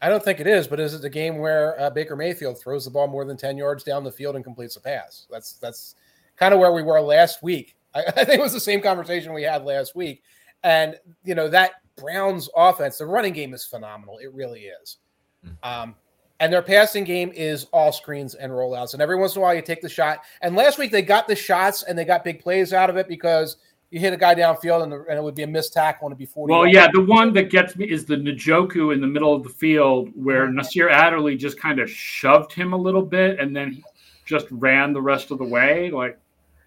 I 0.00 0.08
don't 0.08 0.22
think 0.22 0.40
it 0.40 0.46
is, 0.46 0.68
but 0.68 0.80
is 0.80 0.94
it 0.94 1.02
the 1.02 1.10
game 1.10 1.38
where 1.38 1.80
uh, 1.80 1.90
Baker 1.90 2.16
Mayfield 2.16 2.60
throws 2.60 2.84
the 2.84 2.90
ball 2.90 3.08
more 3.08 3.24
than 3.24 3.36
10 3.36 3.56
yards 3.56 3.84
down 3.84 4.04
the 4.04 4.12
field 4.12 4.36
and 4.36 4.44
completes 4.44 4.76
a 4.76 4.80
pass? 4.80 5.26
That's 5.30 5.54
that's 5.54 5.94
kind 6.36 6.54
of 6.54 6.60
where 6.60 6.72
we 6.72 6.82
were 6.82 7.00
last 7.00 7.42
week. 7.42 7.76
I, 7.94 8.04
I, 8.04 8.24
think 8.24 8.38
it 8.38 8.42
was 8.42 8.52
the 8.52 8.60
same 8.60 8.80
conversation 8.80 9.32
we 9.32 9.42
had 9.42 9.64
last 9.64 9.96
week. 9.96 10.22
And, 10.62 10.96
you 11.24 11.34
know, 11.34 11.48
that 11.48 11.72
Browns 11.96 12.48
offense, 12.54 12.98
the 12.98 13.06
running 13.06 13.32
game 13.32 13.54
is 13.54 13.64
phenomenal. 13.64 14.18
It 14.18 14.32
really 14.34 14.66
is. 14.82 14.98
Hmm. 15.42 15.50
Um, 15.62 15.94
and 16.40 16.52
their 16.52 16.62
passing 16.62 17.04
game 17.04 17.32
is 17.34 17.64
all 17.72 17.90
screens 17.90 18.34
and 18.34 18.52
rollouts. 18.52 18.92
And 18.92 19.02
every 19.02 19.16
once 19.16 19.34
in 19.34 19.40
a 19.40 19.42
while, 19.42 19.54
you 19.54 19.62
take 19.62 19.80
the 19.80 19.88
shot. 19.88 20.20
And 20.42 20.54
last 20.54 20.78
week, 20.78 20.92
they 20.92 21.02
got 21.02 21.26
the 21.26 21.34
shots 21.34 21.82
and 21.82 21.98
they 21.98 22.04
got 22.04 22.22
big 22.22 22.40
plays 22.40 22.72
out 22.72 22.90
of 22.90 22.96
it 22.96 23.08
because– 23.08 23.56
you 23.90 24.00
hit 24.00 24.12
a 24.12 24.16
guy 24.16 24.34
downfield 24.34 24.82
and, 24.82 24.92
the, 24.92 25.04
and, 25.08 25.18
it 25.18 25.22
would 25.22 25.34
be 25.34 25.42
a 25.42 25.46
missed 25.46 25.72
tackle 25.72 26.06
and 26.06 26.12
it'd 26.12 26.18
be 26.18 26.26
40. 26.26 26.52
Well, 26.52 26.66
yeah, 26.66 26.88
the 26.92 27.00
one 27.00 27.32
that 27.34 27.50
gets 27.50 27.76
me 27.76 27.86
is 27.86 28.04
the 28.04 28.16
Njoku 28.16 28.92
in 28.92 29.00
the 29.00 29.06
middle 29.06 29.34
of 29.34 29.42
the 29.42 29.48
field 29.48 30.10
where 30.14 30.46
mm-hmm. 30.46 30.56
Nasir 30.56 30.90
Adderley 30.90 31.36
just 31.36 31.58
kind 31.58 31.80
of 31.80 31.90
shoved 31.90 32.52
him 32.52 32.72
a 32.72 32.76
little 32.76 33.02
bit 33.02 33.40
and 33.40 33.56
then 33.56 33.82
just 34.26 34.46
ran 34.50 34.92
the 34.92 35.00
rest 35.00 35.30
of 35.30 35.38
the 35.38 35.44
way. 35.44 35.90
Like, 35.90 36.18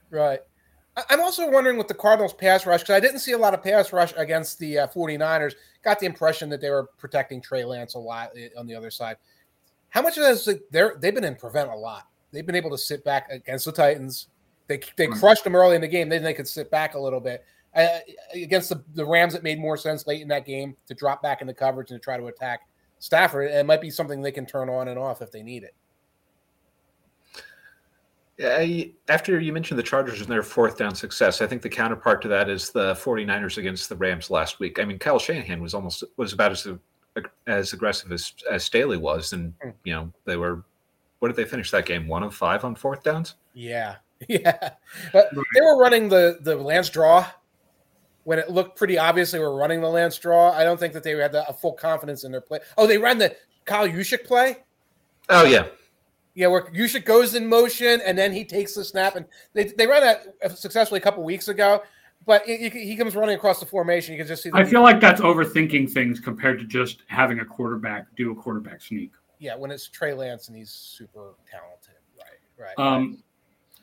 right. 0.10 0.40
I'm 1.10 1.22
also 1.22 1.50
wondering 1.50 1.78
with 1.78 1.88
the 1.88 1.94
Cardinals 1.94 2.34
pass 2.34 2.66
rush 2.66 2.82
because 2.82 2.96
I 2.96 3.00
didn't 3.00 3.20
see 3.20 3.32
a 3.32 3.38
lot 3.38 3.54
of 3.54 3.64
pass 3.64 3.94
rush 3.94 4.14
against 4.18 4.60
the 4.60 4.80
uh, 4.80 4.88
49ers. 4.88 5.54
Got 5.84 6.00
the 6.00 6.06
impression 6.06 6.50
that 6.50 6.60
they 6.60 6.70
were 6.70 6.90
protecting 6.98 7.42
Trey 7.42 7.64
Lance 7.64 7.94
a 7.94 8.00
lot 8.00 8.32
eh, 8.36 8.50
on 8.58 8.68
the 8.68 8.76
other 8.76 8.92
side. 8.92 9.16
How 9.90 10.02
much 10.02 10.18
of 10.18 10.24
this 10.24 10.50
they're 10.70 10.96
they've 11.00 11.14
been 11.14 11.24
in 11.24 11.36
prevent 11.36 11.70
a 11.70 11.76
lot. 11.76 12.08
They've 12.32 12.46
been 12.46 12.56
able 12.56 12.72
to 12.72 12.78
sit 12.78 13.04
back 13.04 13.30
against 13.30 13.66
the 13.66 13.72
Titans, 13.72 14.28
they 14.72 14.80
they 14.96 15.08
crushed 15.08 15.44
them 15.44 15.56
early 15.56 15.76
in 15.76 15.82
the 15.82 15.88
game. 15.88 16.10
Then 16.10 16.24
they 16.24 16.34
could 16.34 16.48
sit 16.48 16.72
back 16.72 16.96
a 16.96 17.00
little 17.00 17.20
bit. 17.20 17.44
Uh, 17.76 18.00
against 18.34 18.70
the, 18.70 18.84
the 18.96 19.06
Rams, 19.06 19.34
it 19.34 19.44
made 19.44 19.60
more 19.60 19.78
sense 19.78 20.06
late 20.06 20.22
in 20.22 20.28
that 20.28 20.46
game 20.46 20.76
to 20.88 20.94
drop 20.94 21.22
back 21.22 21.42
into 21.42 21.54
coverage 21.54 21.92
and 21.92 22.02
to 22.02 22.04
try 22.04 22.18
to 22.18 22.26
attack 22.26 22.68
Stafford. 23.00 23.48
And 23.50 23.60
it 23.60 23.66
might 23.66 23.82
be 23.82 23.90
something 23.90 24.22
they 24.22 24.32
can 24.32 24.46
turn 24.46 24.70
on 24.70 24.90
and 24.90 25.00
off 25.00 25.22
if 25.22 25.32
they 25.32 25.42
need 25.42 25.64
it. 25.64 25.74
Yeah, 28.38 28.86
after 29.08 29.40
you 29.40 29.54
mentioned 29.54 29.78
the 29.78 29.84
Chargers 29.84 30.20
and 30.20 30.30
their 30.30 30.42
fourth 30.42 30.78
down 30.78 30.96
success, 30.96 31.42
I 31.42 31.48
think 31.48 31.62
the 31.62 31.70
counterpart 31.70 32.22
to 32.24 32.28
that 32.30 32.50
is 32.50 32.72
the 32.72 32.94
49ers 32.96 33.58
against 33.58 33.88
the 33.88 33.96
Rams 33.96 34.32
last 34.32 34.60
week. 34.60 34.80
I 34.80 34.86
mean, 34.86 34.98
Kyle 34.98 35.20
Shanahan 35.20 35.62
was 35.62 35.74
almost 35.74 36.04
was 36.18 36.34
about 36.34 36.52
as 36.52 36.68
as 37.46 37.74
aggressive 37.74 38.12
as, 38.12 38.34
as 38.50 38.64
Staley 38.64 38.98
was, 38.98 39.34
and 39.34 39.54
hmm. 39.62 39.70
you 39.84 39.94
know 39.94 40.12
they 40.26 40.38
were. 40.38 40.64
What 41.20 41.28
did 41.28 41.38
they 41.38 41.48
finish 41.48 41.70
that 41.70 41.86
game? 41.86 42.08
One 42.08 42.24
of 42.24 42.34
five 42.34 42.66
on 42.66 42.74
fourth 42.74 43.04
downs. 43.04 43.36
Yeah, 43.54 43.98
Yeah, 44.28 44.70
but 45.14 45.32
they 45.34 45.62
were 45.62 45.78
running 45.78 46.08
the 46.08 46.38
the 46.42 46.56
Lance 46.56 46.90
draw 46.90 47.28
when 48.24 48.38
it 48.38 48.52
looked 48.52 48.78
pretty 48.78 48.98
obvious 48.98 49.32
they 49.32 49.40
were 49.40 49.56
running 49.56 49.82
the 49.82 49.90
Lance 49.90 50.18
draw. 50.18 50.52
I 50.52 50.64
don't 50.64 50.80
think 50.80 50.94
that 50.94 51.04
they 51.04 51.12
had 51.18 51.32
the, 51.32 51.48
a 51.50 51.54
full 51.54 51.74
confidence 51.74 52.24
in 52.24 52.32
their 52.32 52.42
play. 52.42 52.60
Oh, 52.78 52.86
they 52.86 53.00
ran 53.00 53.18
the 53.18 53.36
Kyle 53.66 53.88
Juszczyk 53.88 54.26
play. 54.26 54.58
Oh 55.30 55.44
yeah, 55.44 55.66
yeah, 56.34 56.48
where 56.48 56.62
Juszczyk 56.64 57.06
goes 57.06 57.36
in 57.36 57.48
motion 57.48 58.00
and 58.06 58.18
then 58.18 58.32
he 58.32 58.46
takes 58.46 58.76
the 58.76 58.84
snap, 58.84 59.16
and 59.16 59.26
they 59.54 59.66
they 59.66 59.88
ran 59.88 60.02
that 60.02 60.58
successfully 60.58 61.00
a 61.00 61.04
couple 61.04 61.24
weeks 61.24 61.48
ago. 61.48 61.82
But 62.26 62.48
it, 62.48 62.74
he 62.74 62.96
comes 62.96 63.16
running 63.16 63.36
across 63.36 63.60
the 63.60 63.66
formation. 63.66 64.14
You 64.14 64.20
can 64.20 64.28
just 64.28 64.44
see. 64.44 64.52
I 64.54 64.64
feel 64.64 64.84
like 64.84 65.00
that's 65.00 65.22
overthinking 65.22 65.92
things 65.92 66.20
compared 66.20 66.60
to 66.60 66.66
just 66.66 67.02
having 67.08 67.40
a 67.40 67.46
quarterback 67.46 68.06
do 68.16 68.32
a 68.32 68.36
quarterback 68.36 68.82
sneak. 68.82 69.12
Yeah, 69.40 69.56
when 69.56 69.72
it's 69.72 69.88
Trey 69.88 70.14
Lance 70.14 70.48
and 70.48 70.56
he's 70.56 70.70
super 70.70 71.34
talented, 71.50 71.96
right? 72.16 72.76
Right. 72.78 72.78
Um, 72.78 73.24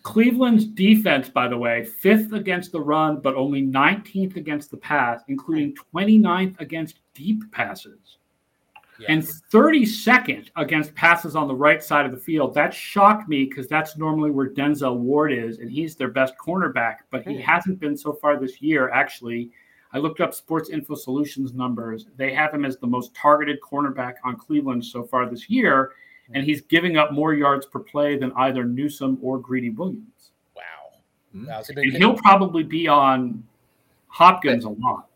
Cleveland's 0.03 0.65
defense, 0.65 1.29
by 1.29 1.49
the 1.49 1.59
way, 1.59 1.85
fifth 1.85 2.33
against 2.33 2.73
the 2.73 2.81
run, 2.81 3.21
but 3.21 3.35
only 3.35 3.63
19th 3.63 4.37
against 4.37 4.71
the 4.71 4.77
pass, 4.77 5.23
including 5.29 5.77
29th 5.95 6.59
against 6.61 7.01
deep 7.15 7.43
passes. 7.53 8.19
and 9.09 9.23
32nd 9.23 10.51
against 10.57 10.93
passes 10.97 11.37
on 11.37 11.47
the 11.47 11.55
right 11.55 11.83
side 11.85 12.05
of 12.05 12.11
the 12.11 12.19
field. 12.19 12.53
That 12.55 12.75
shocked 12.75 13.29
me 13.29 13.45
because 13.45 13.69
that's 13.69 13.97
normally 13.97 14.33
where 14.33 14.51
Denzel 14.51 14.97
Ward 14.97 15.33
is, 15.33 15.59
and 15.61 15.71
he's 15.71 15.95
their 15.95 16.09
best 16.09 16.35
cornerback, 16.37 16.97
but 17.11 17.25
he 17.25 17.35
hmm. 17.35 17.41
hasn't 17.41 17.79
been 17.79 17.97
so 17.97 18.13
far 18.13 18.41
this 18.41 18.61
year. 18.61 18.91
Actually, 18.91 19.51
I 19.93 19.99
looked 19.99 20.21
up 20.21 20.35
Sports 20.35 20.69
Info 20.69 20.95
Solutions 20.95 21.55
numbers. 21.55 22.07
They 22.17 22.35
have 22.35 22.53
him 22.53 22.65
as 22.65 22.77
the 22.77 22.87
most 22.87 23.15
targeted 23.15 23.59
cornerback 23.61 24.15
on 24.25 24.37
Cleveland 24.37 24.85
so 24.85 25.05
far 25.05 25.31
this 25.31 25.49
year, 25.49 25.93
and 26.35 26.45
he's 26.45 26.61
giving 26.63 26.97
up 26.97 27.13
more 27.13 27.35
yards 27.35 27.67
per 27.67 27.81
play 27.81 28.17
than 28.17 28.33
either 28.37 28.65
Newsome 28.65 29.19
or 29.23 29.39
Greedy 29.39 29.71
Williams. 29.71 30.33
Wow. 30.55 30.63
Mm-hmm. 31.35 31.47
wow 31.47 31.63
so 31.63 31.73
and 31.77 31.93
he'll 31.93 32.17
probably 32.17 32.63
be 32.63 32.89
on 32.89 33.43
Hopkins 34.09 34.65
a 34.65 34.71
lot. 34.71 35.09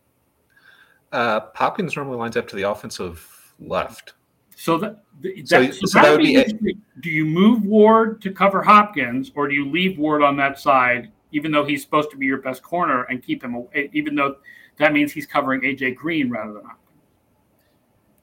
Uh, 1.10 1.40
Hopkins 1.54 1.94
normally 1.96 2.16
lines 2.16 2.36
up 2.36 2.48
to 2.48 2.56
the 2.56 2.62
offensive 2.62 3.54
left. 3.60 4.14
So 4.56 4.78
that, 4.78 5.02
that, 5.20 5.48
so, 5.48 5.70
so 5.70 5.86
so 5.86 6.00
that 6.00 6.10
would 6.12 6.22
be, 6.22 6.52
be 6.62 6.76
do 7.00 7.10
you 7.10 7.24
move 7.24 7.64
Ward 7.64 8.22
to 8.22 8.30
cover 8.30 8.62
Hopkins, 8.62 9.32
or 9.34 9.48
do 9.48 9.54
you 9.54 9.68
leave 9.68 9.98
Ward 9.98 10.22
on 10.22 10.36
that 10.36 10.58
side, 10.58 11.10
even 11.32 11.50
though 11.50 11.64
he's 11.64 11.82
supposed 11.82 12.10
to 12.12 12.16
be 12.16 12.26
your 12.26 12.38
best 12.38 12.62
corner, 12.62 13.02
and 13.04 13.22
keep 13.22 13.42
him, 13.42 13.66
even 13.92 14.14
though 14.14 14.36
that 14.76 14.92
means 14.92 15.12
he's 15.12 15.26
covering 15.26 15.62
AJ 15.62 15.96
Green 15.96 16.30
rather 16.30 16.52
than 16.52 16.62
Hopkins? 16.62 16.81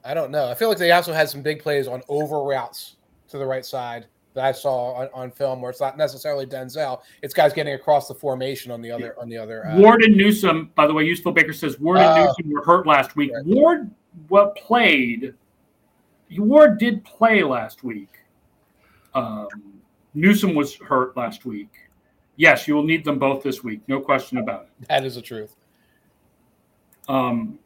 I 0.04 0.14
don't 0.14 0.30
know. 0.30 0.48
I 0.48 0.54
feel 0.54 0.68
like 0.68 0.78
they 0.78 0.92
also 0.92 1.12
had 1.12 1.28
some 1.28 1.42
big 1.42 1.62
plays 1.62 1.86
on 1.86 2.02
over 2.08 2.42
routes 2.42 2.96
to 3.28 3.38
the 3.38 3.46
right 3.46 3.64
side 3.64 4.06
that 4.34 4.44
I 4.44 4.52
saw 4.52 4.94
on, 4.94 5.08
on 5.12 5.30
film, 5.30 5.60
where 5.60 5.70
it's 5.70 5.80
not 5.80 5.96
necessarily 5.96 6.46
Denzel; 6.46 7.00
it's 7.22 7.34
guys 7.34 7.52
getting 7.52 7.74
across 7.74 8.08
the 8.08 8.14
formation 8.14 8.70
on 8.70 8.80
the 8.80 8.90
other 8.90 9.14
on 9.20 9.28
the 9.28 9.36
other. 9.36 9.66
Uh, 9.66 9.78
Ward 9.78 10.02
and 10.02 10.16
Newsome, 10.16 10.70
by 10.74 10.86
the 10.86 10.94
way, 10.94 11.04
Useful 11.04 11.32
Baker 11.32 11.52
says 11.52 11.78
Ward 11.78 11.98
and 11.98 12.06
uh, 12.06 12.26
Newsome 12.26 12.52
were 12.52 12.64
hurt 12.64 12.86
last 12.86 13.16
week. 13.16 13.32
Right. 13.34 13.44
Ward 13.44 13.90
what 14.28 14.56
played. 14.56 15.34
Ward 16.36 16.78
did 16.78 17.04
play 17.04 17.42
last 17.42 17.82
week. 17.82 18.20
Um, 19.14 19.48
Newsome 20.14 20.54
was 20.54 20.74
hurt 20.76 21.16
last 21.16 21.44
week. 21.44 21.72
Yes, 22.36 22.66
you 22.66 22.74
will 22.74 22.84
need 22.84 23.04
them 23.04 23.18
both 23.18 23.42
this 23.42 23.62
week. 23.62 23.80
No 23.88 24.00
question 24.00 24.38
about 24.38 24.62
it. 24.62 24.88
That 24.88 25.04
is 25.04 25.16
the 25.16 25.22
truth. 25.22 25.56
Um, 27.08 27.58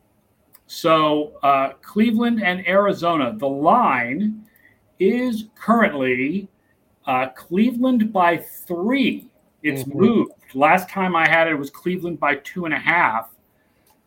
so 0.67 1.33
uh, 1.43 1.75
Cleveland 1.83 2.43
and 2.43 2.67
Arizona, 2.67 3.35
the 3.37 3.49
line 3.49 4.45
is 4.99 5.47
currently 5.55 6.49
uh, 7.07 7.29
Cleveland 7.29 8.13
by 8.13 8.39
three. 8.39 9.29
It's 9.63 9.83
mm-hmm. 9.83 9.99
moved. 9.99 10.33
Last 10.55 10.89
time 10.89 11.17
I 11.17 11.29
had 11.29 11.49
it, 11.49 11.53
it 11.53 11.59
was 11.59 11.71
Cleveland 11.71 12.21
by 12.21 12.37
two 12.37 12.65
and 12.65 12.75
a 12.75 12.79
half. 12.79 13.31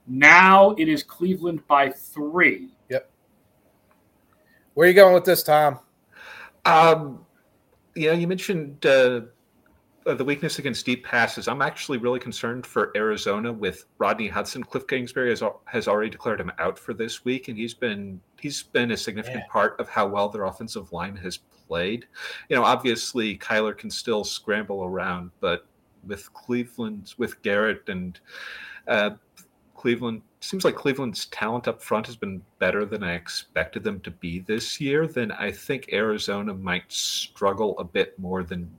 Now 0.08 0.72
it 0.72 0.88
is 0.88 1.04
Cleveland 1.04 1.66
by 1.68 1.90
three. 1.90 2.70
Yep. 2.90 3.10
Where 4.74 4.86
are 4.86 4.90
you 4.90 4.96
going 4.96 5.14
with 5.14 5.26
this, 5.26 5.44
Tom? 5.44 5.80
Um, 6.66 7.26
yeah, 7.96 8.14
you 8.14 8.28
mentioned 8.28 8.86
uh, 8.86 9.22
the 10.14 10.24
weakness 10.24 10.60
against 10.60 10.86
deep 10.86 11.06
passes. 11.06 11.48
I'm 11.48 11.62
actually 11.62 11.98
really 11.98 12.20
concerned 12.20 12.66
for 12.66 12.92
Arizona 12.96 13.52
with 13.52 13.86
Rodney 13.98 14.28
Hudson. 14.28 14.64
Cliff 14.64 14.88
Kingsbury 14.88 15.30
has, 15.30 15.44
has 15.66 15.88
already 15.88 16.10
declared 16.10 16.40
him 16.40 16.52
out 16.60 16.80
for 16.80 16.94
this 16.94 17.26
week, 17.26 17.48
and 17.48 17.58
he's 17.58 17.74
been 17.74 18.22
he's 18.40 18.64
been 18.64 18.92
a 18.92 18.98
significant 18.98 19.44
yeah. 19.48 19.52
part 19.52 19.80
of 19.80 19.90
how 19.90 20.08
well 20.08 20.30
their 20.30 20.46
offensive 20.46 20.92
line 20.92 21.16
has 21.18 21.38
played. 21.68 22.06
You 22.50 22.56
know, 22.56 22.64
obviously 22.64 23.38
Kyler 23.38 23.78
can 23.78 23.90
still 23.90 24.24
scramble 24.24 24.84
around, 24.84 25.32
but 25.40 25.66
with 26.06 26.32
Cleveland, 26.34 27.14
with 27.18 27.42
Garrett 27.42 27.90
and 27.90 28.20
uh, 28.88 29.12
Cleveland 29.76 30.22
seems 30.40 30.64
like 30.64 30.76
Cleveland's 30.76 31.26
talent 31.28 31.68
up 31.68 31.82
front 31.82 32.06
has 32.06 32.16
been 32.16 32.42
better 32.60 32.86
than 32.86 33.04
I 33.04 33.14
expected 33.14 33.84
them 33.84 34.00
to 34.02 34.12
be 34.12 34.40
this 34.40 34.80
year. 34.80 35.08
Then 35.08 35.32
I 35.32 35.52
think 35.52 35.90
Arizona 35.92 36.54
might 36.54 36.92
struggle 36.92 37.78
a 37.80 37.84
bit 37.84 38.18
more 38.20 38.44
than 38.44 38.70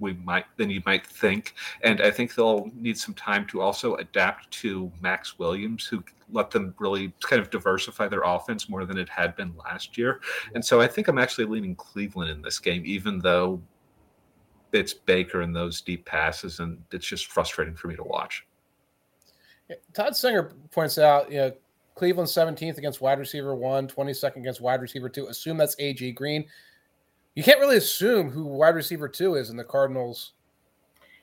we 0.00 0.14
might 0.14 0.44
than 0.56 0.70
you 0.70 0.82
might 0.86 1.06
think, 1.06 1.54
and 1.82 2.00
I 2.00 2.10
think 2.10 2.34
they'll 2.34 2.70
need 2.74 2.98
some 2.98 3.14
time 3.14 3.46
to 3.48 3.60
also 3.60 3.96
adapt 3.96 4.50
to 4.62 4.90
Maxx 5.00 5.38
Williams, 5.38 5.86
who 5.86 6.02
let 6.30 6.50
them 6.50 6.74
really 6.78 7.12
kind 7.20 7.40
of 7.40 7.50
diversify 7.50 8.08
their 8.08 8.22
offense 8.22 8.68
more 8.68 8.84
than 8.84 8.98
it 8.98 9.08
had 9.08 9.36
been 9.36 9.54
last 9.56 9.96
year. 9.98 10.20
And 10.54 10.64
so 10.64 10.80
I 10.80 10.86
think 10.86 11.08
I'm 11.08 11.18
actually 11.18 11.44
leaning 11.44 11.74
Cleveland 11.76 12.30
in 12.30 12.42
this 12.42 12.58
game, 12.58 12.82
even 12.84 13.18
though 13.18 13.60
it's 14.72 14.92
Baker 14.92 15.42
and 15.42 15.54
those 15.54 15.80
deep 15.80 16.04
passes, 16.04 16.60
and 16.60 16.82
it's 16.92 17.06
just 17.06 17.26
frustrating 17.26 17.74
for 17.74 17.88
me 17.88 17.96
to 17.96 18.02
watch. 18.02 18.46
Todd 19.94 20.16
Singer 20.16 20.52
points 20.70 20.98
out, 20.98 21.30
you 21.30 21.38
know, 21.38 21.52
Cleveland 21.94 22.28
17th 22.28 22.76
against 22.76 23.00
wide 23.00 23.18
receiver 23.18 23.54
one, 23.54 23.86
22nd 23.86 24.36
against 24.36 24.60
wide 24.60 24.80
receiver 24.80 25.08
two. 25.08 25.28
Assume 25.28 25.56
that's 25.56 25.76
AJ 25.76 26.16
Green. 26.16 26.44
You 27.34 27.42
can't 27.42 27.60
really 27.60 27.76
assume 27.76 28.30
who 28.30 28.44
wide 28.44 28.74
receiver 28.74 29.08
two 29.08 29.34
is 29.34 29.50
in 29.50 29.56
the 29.56 29.64
Cardinals. 29.64 30.32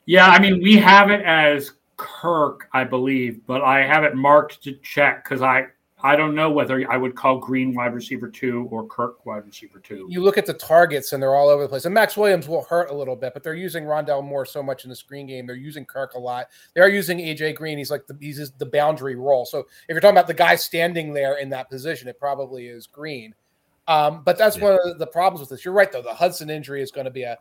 Yeah, 0.06 0.28
I 0.28 0.40
mean, 0.40 0.62
we 0.62 0.76
have 0.78 1.10
it 1.10 1.22
as 1.22 1.74
Kirk, 1.98 2.68
I 2.74 2.84
believe, 2.84 3.46
but 3.46 3.62
I 3.62 3.86
have 3.86 4.04
it 4.04 4.16
marked 4.16 4.64
to 4.64 4.74
check 4.82 5.24
because 5.24 5.42
I 5.42 5.68
I 6.04 6.16
don't 6.16 6.34
know 6.34 6.50
whether 6.50 6.84
I 6.92 6.98
would 6.98 7.16
call 7.16 7.38
Green 7.38 7.76
wide 7.76 7.94
receiver 7.94 8.28
two 8.28 8.68
or 8.72 8.88
Kirk 8.88 9.26
wide 9.26 9.46
receiver 9.46 9.80
two. 9.80 10.08
You 10.10 10.24
look 10.24 10.38
at 10.38 10.48
the 10.48 10.54
targets 10.54 11.14
and 11.14 11.22
they're 11.22 11.36
all 11.36 11.48
over 11.48 11.62
the 11.62 11.70
place. 11.70 11.86
And 11.86 11.94
Maxx 11.94 12.18
Williams 12.18 12.48
will 12.48 12.64
hurt 12.64 12.90
a 12.90 12.94
little 12.94 13.16
bit, 13.16 13.34
but 13.34 13.44
they're 13.44 13.54
using 13.54 13.84
Rondale 13.84 14.24
Moore 14.24 14.46
so 14.46 14.64
much 14.64 14.84
in 14.84 14.90
the 14.90 14.96
screen 14.96 15.28
game. 15.28 15.46
They're 15.46 15.56
using 15.56 15.86
Kirk 15.86 16.16
a 16.16 16.20
lot. 16.20 16.48
They 16.74 16.82
are 16.82 16.90
using 16.90 17.20
AJ 17.20 17.56
Green. 17.56 17.78
He's 17.78 17.92
like 17.92 18.08
the 18.08 18.18
he's 18.20 18.52
the 18.52 18.66
boundary 18.66 19.16
role. 19.16 19.46
So 19.46 19.60
if 19.60 19.68
you're 19.90 20.00
talking 20.00 20.18
about 20.18 20.28
the 20.28 20.34
guy 20.34 20.56
standing 20.56 21.14
there 21.14 21.38
in 21.38 21.50
that 21.50 21.70
position, 21.70 22.08
it 22.08 22.20
probably 22.20 22.68
is 22.68 22.88
Green. 22.88 23.36
Um, 23.88 24.22
but 24.24 24.38
that's 24.38 24.58
yeah. 24.58 24.64
one 24.64 24.80
of 24.84 25.00
the 25.00 25.08
problems 25.08 25.40
with 25.40 25.50
this. 25.50 25.66
You're 25.66 25.74
right 25.74 25.92
though. 25.92 26.02
The 26.02 26.14
Hudson 26.14 26.50
injury 26.50 26.82
is 26.82 26.92
going 26.92 27.06
to 27.06 27.12
be 27.12 27.24
a 27.24 27.38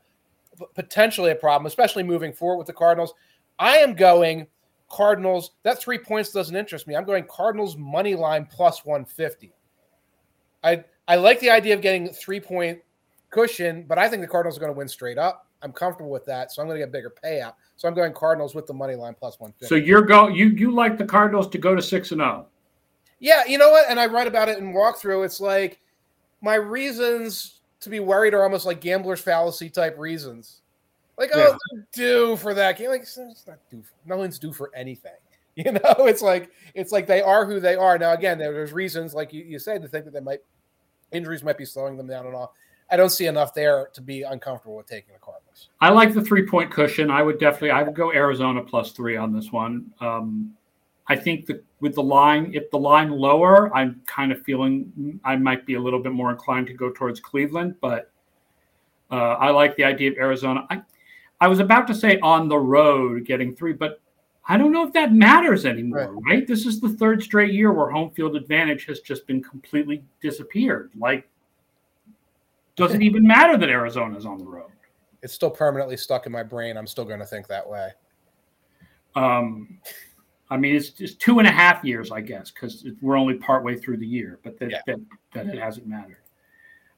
potentially 0.75 1.31
a 1.31 1.35
problem, 1.35 1.67
especially 1.67 2.03
moving 2.03 2.33
forward 2.33 2.59
with 2.59 2.67
the 2.67 2.73
Cardinals. 2.73 3.15
I 3.59 3.77
am 3.79 3.95
going 3.95 4.47
Cardinals. 4.91 5.53
That 5.63 5.81
three 5.81 5.99
points 5.99 6.33
doesn't 6.33 6.57
interest 6.57 6.87
me. 6.87 6.97
I'm 6.97 7.05
going 7.05 7.25
Cardinals 7.31 7.77
money 7.77 8.15
line 8.15 8.47
plus 8.51 8.85
150. 8.85 9.53
I 10.65 10.85
I 11.09 11.17
like 11.17 11.41
the 11.41 11.51
idea 11.51 11.75
of 11.75 11.83
getting 11.83 12.09
three 12.09 12.41
point 12.41 12.81
cushion, 13.31 13.85
but 13.89 13.99
I 13.99 14.09
think 14.09 14.23
the 14.23 14.29
Cardinals 14.29 14.57
are 14.57 14.61
going 14.61 14.73
to 14.73 14.79
win 14.79 14.89
straight 14.89 15.19
up. 15.19 15.47
I'm 15.63 15.73
comfortable 15.73 16.11
with 16.11 16.25
that, 16.25 16.53
so 16.53 16.63
I'm 16.63 16.69
going 16.69 16.81
to 16.81 16.87
get 16.87 16.89
a 16.89 16.93
bigger 16.93 17.13
payout. 17.23 17.53
So 17.77 17.87
I'm 17.87 17.95
going 17.95 18.13
Cardinals 18.15 18.55
with 18.55 18.67
the 18.67 18.73
money 18.73 18.95
line 18.95 19.15
plus 19.19 19.39
150. 19.39 19.67
So 19.67 19.75
you're 19.75 20.03
go 20.03 20.29
you 20.29 20.49
you 20.49 20.71
like 20.71 20.99
the 20.99 21.05
Cardinals 21.05 21.49
to 21.49 21.59
go 21.59 21.75
to 21.75 21.83
six 21.83 22.13
and 22.13 22.21
zero. 22.21 22.47
Oh? 22.47 22.51
Yeah, 23.21 23.45
you 23.47 23.59
know 23.59 23.71
what? 23.71 23.89
And 23.91 24.01
I 24.01 24.07
write 24.07 24.27
about 24.27 24.49
it 24.49 24.59
in 24.59 24.73
walkthrough. 24.73 25.25
It's 25.25 25.41
like 25.41 25.81
my 26.41 26.55
reasons 26.55 27.61
to 27.81 27.91
be 27.91 28.01
worried 28.01 28.35
are 28.35 28.43
almost 28.43 28.67
like 28.67 28.81
gambler's 28.81 29.21
fallacy 29.21 29.71
type 29.71 29.99
reasons. 29.99 30.63
Like, 31.19 31.31
yeah. 31.35 31.51
oh, 31.51 31.79
due 31.93 32.37
for 32.37 32.55
that 32.55 32.79
game. 32.79 32.89
Like, 32.89 33.03
it's 33.03 33.19
not 33.19 33.59
due. 33.71 33.83
no 34.07 34.17
one's 34.17 34.39
due 34.39 34.53
for 34.53 34.71
anything. 34.75 35.13
You 35.57 35.73
know, 35.73 36.07
it's 36.07 36.23
like 36.23 36.53
it's 36.75 36.93
like 36.93 37.07
they 37.09 37.21
are 37.21 37.45
who 37.45 37.59
they 37.61 37.75
are. 37.75 37.99
Now, 37.99 38.13
again, 38.13 38.39
there's 38.39 38.73
reasons, 38.73 39.15
like 39.15 39.33
you, 39.33 39.43
you 39.43 39.59
said, 39.59 39.83
to 39.83 39.89
think 39.89 40.05
that 40.07 40.13
they 40.13 40.21
might 40.21 40.39
injuries 41.11 41.43
might 41.43 41.59
be 41.59 41.65
slowing 41.65 41.97
them 41.97 42.07
down 42.07 42.25
and 42.25 42.35
all. 42.35 42.55
I 42.91 42.97
don't 42.97 43.11
see 43.11 43.27
enough 43.27 43.53
there 43.53 43.89
to 43.93 44.01
be 44.01 44.23
uncomfortable 44.23 44.77
with 44.77 44.87
taking 44.87 45.13
the 45.13 45.19
Cardinals. 45.19 45.69
I 45.81 45.91
like 45.91 46.15
the 46.15 46.23
three 46.23 46.47
point 46.47 46.71
cushion. 46.71 47.11
I 47.11 47.23
would 47.23 47.39
definitely 47.39 47.73
I 47.73 47.83
would 47.83 47.95
go 47.95 48.13
Arizona 48.13 48.63
plus 48.63 48.93
three 48.93 49.17
on 49.17 49.33
this 49.33 49.53
one. 49.53 49.93
Um, 50.01 50.57
I 51.11 51.17
think 51.17 51.47
that 51.47 51.65
with 51.81 51.97
the 51.97 52.03
line, 52.05 52.53
if 52.55 52.71
the 52.71 52.79
line 52.79 53.11
lower, 53.11 53.75
I'm 53.75 54.01
kind 54.07 54.31
of 54.31 54.41
feeling 54.45 55.21
I 55.25 55.35
might 55.35 55.67
be 55.67 55.75
a 55.75 55.81
little 55.81 56.01
bit 56.01 56.13
more 56.13 56.31
inclined 56.31 56.69
to 56.69 56.73
go 56.73 56.93
towards 56.93 57.19
Cleveland, 57.19 57.75
but 57.81 58.13
uh, 59.11 59.33
I 59.33 59.51
like 59.51 59.75
the 59.75 59.83
idea 59.83 60.13
of 60.13 60.19
Arizona. 60.19 60.69
I, 60.71 60.83
I 61.41 61.49
was 61.49 61.59
about 61.59 61.89
to 61.89 61.97
say 61.97 62.21
on 62.21 62.49
the 62.49 62.57
road 62.57 63.27
getting 63.27 63.57
three, 63.57 63.73
but 63.73 64.01
I 64.47 64.57
don't 64.57 64.71
know 64.71 64.87
if 64.87 64.93
that 64.93 65.13
matters 65.13 65.67
anymore, 65.67 66.13
right. 66.13 66.37
right? 66.37 66.47
This 66.47 66.65
is 66.65 66.81
the 66.81 66.91
third 66.91 67.25
straight 67.25 67.55
year 67.55 67.73
where 67.73 67.91
home 67.91 68.13
field 68.13 68.37
advantage 68.37 68.87
has 68.87 69.01
just 69.01 69.27
been 69.27 69.43
completely 69.43 70.05
disappeared. 70.23 70.93
Like, 70.97 71.29
does 72.77 72.95
it 72.95 73.03
even 73.03 73.27
matter 73.27 73.59
that 73.59 73.69
Arizona's 73.69 74.27
on 74.27 74.39
the 74.39 74.45
road. 74.45 74.71
It's 75.25 75.35
still 75.35 75.51
permanently 75.51 75.97
stuck 75.97 76.27
in 76.27 76.33
my 76.33 76.45
brain. 76.45 76.77
I'm 76.77 76.87
still 76.87 77.05
going 77.05 77.19
to 77.19 77.27
think 77.27 77.49
that 77.49 77.69
way. 77.69 77.91
Um, 79.17 79.81
I 80.51 80.57
mean, 80.57 80.75
it's 80.75 80.91
just 80.91 81.21
two 81.21 81.39
and 81.39 81.47
a 81.47 81.51
half 81.51 81.85
years, 81.85 82.11
I 82.11 82.21
guess, 82.21 82.51
because 82.51 82.85
we're 83.01 83.17
only 83.17 83.35
partway 83.35 83.77
through 83.77 83.99
the 83.99 84.07
year, 84.07 84.41
but 84.43 84.59
that, 84.59 84.71
yeah. 84.71 84.81
that, 84.87 85.01
that 85.33 85.47
it 85.47 85.59
hasn't 85.59 85.87
mattered. 85.87 86.19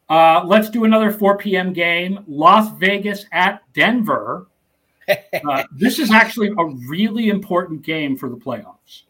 Uh, 0.08 0.42
let's 0.44 0.70
do 0.70 0.84
another 0.84 1.10
4 1.10 1.36
p.m. 1.38 1.72
game. 1.72 2.24
Las 2.26 2.70
Vegas 2.78 3.26
at 3.32 3.62
Denver. 3.72 4.46
Uh, 5.48 5.64
this 5.72 5.98
is 5.98 6.12
actually 6.12 6.48
a 6.56 6.64
really 6.88 7.28
important 7.28 7.82
game 7.82 8.16
for 8.16 8.28
the 8.28 8.36
playoffs. 8.36 9.02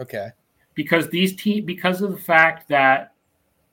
Okay. 0.00 0.30
Because 0.72 1.08
these 1.10 1.36
teams, 1.36 1.66
because 1.66 2.00
of 2.00 2.10
the 2.10 2.18
fact 2.18 2.66
that 2.68 3.12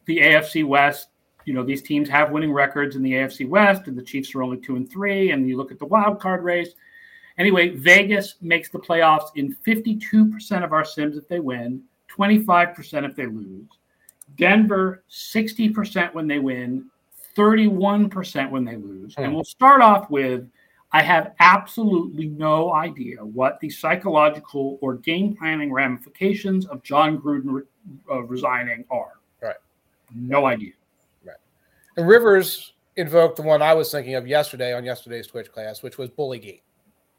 the 0.06 0.18
AFC 0.18 0.66
West, 0.66 1.08
you 1.46 1.54
know, 1.54 1.64
these 1.64 1.82
teams 1.82 2.10
have 2.10 2.32
winning 2.32 2.52
records 2.52 2.98
in 2.98 3.02
the 3.02 3.14
AFC 3.14 3.48
West, 3.48 3.88
and 3.88 3.98
the 3.98 4.04
Chiefs 4.04 4.36
are 4.36 4.44
only 4.44 4.58
two 4.58 4.76
and 4.76 4.92
three, 4.92 5.32
and 5.32 5.48
you 5.48 5.58
look 5.58 5.72
at 5.72 5.80
the 5.80 5.86
wild 5.86 6.20
card 6.20 6.44
race. 6.44 6.74
Anyway, 7.38 7.70
Vegas 7.70 8.36
makes 8.42 8.70
the 8.70 8.80
playoffs 8.80 9.30
in 9.36 9.56
52% 9.66 10.64
of 10.64 10.74
our 10.74 10.86
sims 10.86 11.18
if 11.18 11.28
they 11.28 11.40
win, 11.40 11.82
25% 12.10 13.06
if 13.10 13.16
they 13.16 13.26
lose. 13.26 13.68
Denver 14.38 15.04
60% 15.10 16.14
when 16.14 16.28
they 16.28 16.40
win, 16.40 16.86
31% 17.36 18.50
when 18.50 18.66
they 18.66 18.76
lose. 18.76 19.16
And 19.18 19.34
we'll 19.34 19.44
start 19.44 19.82
off 19.82 20.10
with 20.10 20.48
I 20.94 21.02
have 21.02 21.34
absolutely 21.40 22.28
no 22.28 22.74
idea 22.74 23.24
what 23.24 23.60
the 23.62 23.70
psychological 23.70 24.78
or 24.82 24.96
game 24.96 25.36
planning 25.38 25.72
ramifications 25.72 26.66
of 26.66 26.84
Jon 26.84 27.18
Gruden 27.18 27.46
re- 27.46 27.64
uh, 28.10 28.24
resigning 28.24 28.84
are. 28.92 29.14
Right. 29.42 29.56
No 30.14 30.46
idea. 30.46 30.74
Right. 31.24 31.38
And 31.96 32.08
Rivers 32.08 32.74
invoked 32.98 33.38
the 33.38 33.42
one 33.42 33.62
I 33.62 33.74
was 33.74 33.90
thinking 33.90 34.16
of 34.16 34.28
yesterday 34.28 34.74
on 34.74 34.84
yesterday's 34.84 35.28
Twitch 35.28 35.50
class, 35.50 35.82
which 35.82 35.98
was 35.98 36.10
Bullygate. 36.10 36.62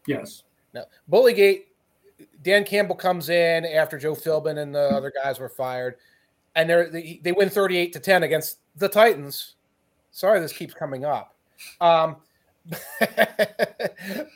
Yes. 0.07 0.43
Now, 0.75 0.85
Bullygate, 1.11 1.65
Dan 2.43 2.65
Campbell 2.65 2.95
comes 2.95 3.29
in 3.29 3.65
after 3.65 3.99
Joe 3.99 4.15
Philbin 4.15 4.59
and 4.59 4.75
the 4.75 4.89
other 4.91 5.13
guys 5.23 5.39
were 5.39 5.49
fired, 5.49 5.97
and 6.55 6.69
they 6.69 7.21
they 7.23 7.33
win 7.33 7.49
38 7.49 7.93
to 7.93 8.01
10 8.01 8.23
against 8.23 8.59
the 8.77 8.89
Titans. 8.89 9.55
Sorry, 10.11 10.41
this 10.41 10.53
keeps 10.53 10.75
coming 10.75 11.05
up. 11.05 11.35
Um, 11.81 12.17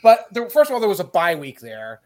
but 0.03 0.27
there, 0.33 0.49
first 0.51 0.71
of 0.71 0.75
all, 0.75 0.81
there 0.81 0.89
was 0.89 1.01
a 1.01 1.05
bye 1.05 1.35
week 1.35 1.61
there. 1.61 2.01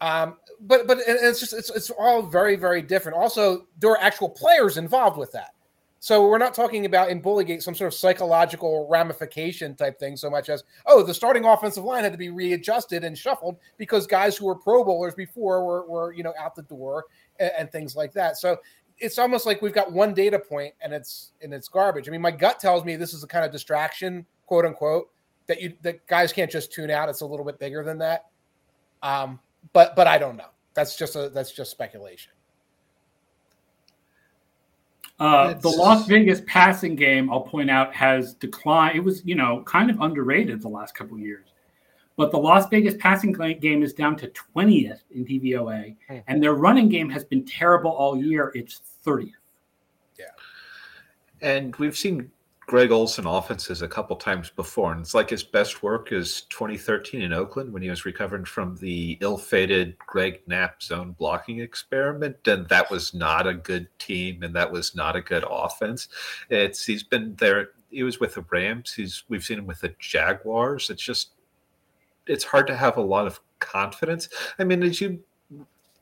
Um, 0.00 0.36
but 0.60 0.86
but 0.86 0.98
it's 1.06 1.40
just 1.40 1.52
it's 1.52 1.70
it's 1.70 1.90
all 1.90 2.22
very 2.22 2.56
very 2.56 2.82
different. 2.82 3.18
Also, 3.18 3.66
there 3.80 3.90
are 3.90 4.00
actual 4.00 4.28
players 4.28 4.76
involved 4.76 5.18
with 5.18 5.32
that. 5.32 5.54
So 6.00 6.28
we're 6.28 6.38
not 6.38 6.54
talking 6.54 6.86
about 6.86 7.10
in 7.10 7.20
Bullygate 7.20 7.62
some 7.62 7.74
sort 7.74 7.88
of 7.88 7.94
psychological 7.98 8.86
ramification 8.88 9.74
type 9.74 9.98
thing 9.98 10.16
so 10.16 10.30
much 10.30 10.48
as 10.48 10.62
oh 10.86 11.02
the 11.02 11.12
starting 11.12 11.44
offensive 11.44 11.82
line 11.82 12.04
had 12.04 12.12
to 12.12 12.18
be 12.18 12.30
readjusted 12.30 13.02
and 13.02 13.18
shuffled 13.18 13.56
because 13.78 14.06
guys 14.06 14.36
who 14.36 14.46
were 14.46 14.54
Pro 14.54 14.84
Bowlers 14.84 15.14
before 15.14 15.64
were, 15.64 15.86
were 15.88 16.12
you 16.12 16.22
know 16.22 16.34
out 16.38 16.54
the 16.54 16.62
door 16.62 17.06
and, 17.40 17.50
and 17.58 17.72
things 17.72 17.96
like 17.96 18.12
that. 18.12 18.36
So 18.36 18.58
it's 19.00 19.18
almost 19.18 19.46
like 19.46 19.62
we've 19.62 19.72
got 19.72 19.92
one 19.92 20.14
data 20.14 20.38
point 20.38 20.74
and 20.80 20.92
it's 20.92 21.32
and 21.42 21.52
it's 21.52 21.68
garbage. 21.68 22.08
I 22.08 22.12
mean, 22.12 22.20
my 22.20 22.30
gut 22.30 22.60
tells 22.60 22.84
me 22.84 22.96
this 22.96 23.14
is 23.14 23.22
a 23.22 23.28
kind 23.28 23.44
of 23.44 23.52
distraction, 23.52 24.26
quote 24.46 24.64
unquote, 24.64 25.10
that 25.46 25.60
you 25.60 25.74
that 25.82 26.06
guys 26.06 26.32
can't 26.32 26.50
just 26.50 26.72
tune 26.72 26.90
out. 26.90 27.08
It's 27.08 27.20
a 27.20 27.26
little 27.26 27.44
bit 27.44 27.58
bigger 27.58 27.82
than 27.82 27.98
that. 27.98 28.26
Um, 29.02 29.40
but 29.72 29.96
but 29.96 30.06
I 30.06 30.18
don't 30.18 30.36
know. 30.36 30.50
That's 30.74 30.96
just 30.96 31.16
a 31.16 31.28
that's 31.28 31.52
just 31.52 31.70
speculation. 31.70 32.32
Uh, 35.18 35.54
the 35.54 35.68
Las 35.68 36.06
Vegas 36.06 36.42
passing 36.46 36.94
game, 36.94 37.30
I'll 37.30 37.40
point 37.40 37.70
out, 37.70 37.92
has 37.94 38.34
declined. 38.34 38.96
It 38.96 39.00
was, 39.00 39.24
you 39.24 39.34
know, 39.34 39.62
kind 39.66 39.90
of 39.90 40.00
underrated 40.00 40.62
the 40.62 40.68
last 40.68 40.94
couple 40.94 41.18
years. 41.18 41.46
But 42.16 42.30
the 42.30 42.38
Las 42.38 42.68
Vegas 42.68 42.94
passing 42.98 43.32
game 43.32 43.82
is 43.82 43.92
down 43.92 44.16
to 44.16 44.28
20th 44.28 45.00
in 45.12 45.24
DVOA, 45.24 45.96
hmm. 46.08 46.18
and 46.26 46.42
their 46.42 46.54
running 46.54 46.88
game 46.88 47.08
has 47.10 47.24
been 47.24 47.44
terrible 47.44 47.90
all 47.90 48.16
year. 48.16 48.52
It's 48.54 48.80
30th. 49.04 49.32
Yeah. 50.18 50.26
And 51.40 51.74
we've 51.76 51.96
seen 51.96 52.30
Greg 52.68 52.90
Olson 52.90 53.26
offenses 53.26 53.80
a 53.80 53.88
couple 53.88 54.14
times 54.14 54.50
before, 54.50 54.92
and 54.92 55.00
it's 55.00 55.14
like 55.14 55.30
his 55.30 55.42
best 55.42 55.82
work 55.82 56.12
is 56.12 56.42
2013 56.50 57.22
in 57.22 57.32
Oakland 57.32 57.72
when 57.72 57.80
he 57.80 57.88
was 57.88 58.04
recovering 58.04 58.44
from 58.44 58.76
the 58.76 59.16
ill-fated 59.22 59.96
Greg 59.98 60.42
Knapp 60.46 60.82
zone 60.82 61.16
blocking 61.18 61.60
experiment, 61.60 62.46
and 62.46 62.68
that 62.68 62.90
was 62.90 63.14
not 63.14 63.46
a 63.46 63.54
good 63.54 63.88
team, 63.98 64.42
and 64.42 64.54
that 64.54 64.70
was 64.70 64.94
not 64.94 65.16
a 65.16 65.22
good 65.22 65.46
offense. 65.48 66.08
It's 66.50 66.84
he's 66.84 67.02
been 67.02 67.34
there. 67.36 67.70
He 67.88 68.02
was 68.02 68.20
with 68.20 68.34
the 68.34 68.44
Rams. 68.50 68.92
He's 68.92 69.24
we've 69.30 69.42
seen 69.42 69.60
him 69.60 69.66
with 69.66 69.80
the 69.80 69.94
Jaguars. 69.98 70.90
It's 70.90 71.02
just 71.02 71.30
it's 72.26 72.44
hard 72.44 72.66
to 72.66 72.76
have 72.76 72.98
a 72.98 73.02
lot 73.02 73.26
of 73.26 73.40
confidence. 73.60 74.28
I 74.58 74.64
mean, 74.64 74.82
as 74.82 75.00
you 75.00 75.20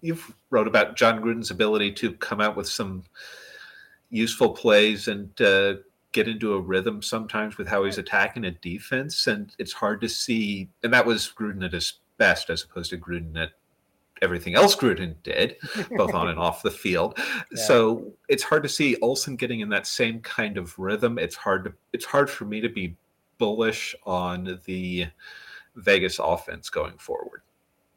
you've 0.01 0.35
wrote 0.51 0.67
about 0.67 0.97
Jon 0.97 1.23
Gruden's 1.23 1.53
ability 1.53 1.93
to 1.93 2.11
come 2.15 2.41
out 2.41 2.57
with 2.57 2.69
some 2.69 3.05
useful 4.11 4.51
plays 4.51 5.07
and 5.07 5.41
uh, 5.41 5.75
get 6.17 6.29
into 6.29 6.55
a 6.55 6.61
rhythm 6.61 7.03
sometimes 7.03 7.59
with 7.59 7.69
how 7.69 7.85
he's 7.85 7.99
attacking 7.99 8.47
a 8.47 8.51
defense, 8.51 9.27
and 9.27 9.55
it's 9.59 9.73
hard 9.73 10.01
to 10.01 10.09
see. 10.09 10.69
And 10.83 10.93
that 10.93 11.07
was 11.07 11.33
Gruden 11.39 11.65
at 11.65 11.73
his 11.73 12.01
best, 12.17 12.49
as 12.51 12.65
opposed 12.65 12.91
to 12.91 12.99
Gruden 12.99 13.37
at 13.37 13.51
everything 14.23 14.55
else 14.55 14.75
Gruden 14.75 15.15
did, 15.23 15.57
both 15.91 16.15
on 16.15 16.29
and 16.29 16.39
off 16.47 16.63
the 16.63 16.71
field. 16.71 17.19
Yeah. 17.19 17.63
So 17.65 18.13
it's 18.29 18.43
hard 18.43 18.63
to 18.63 18.69
see 18.69 18.97
Olson 19.03 19.37
getting 19.37 19.61
in 19.61 19.69
that 19.69 19.87
same 19.87 20.21
kind 20.21 20.57
of 20.57 20.77
rhythm. 20.79 21.19
It's 21.19 21.37
hard 21.37 21.65
to 21.65 21.75
it's 21.93 22.07
hard 22.07 22.31
for 22.31 22.47
me 22.47 22.61
to 22.63 22.69
be 22.69 22.97
bullish 23.39 23.95
on 24.05 24.59
the 24.65 25.07
Vegas 25.77 26.19
offense 26.19 26.71
going 26.71 26.97
forward. 26.97 27.43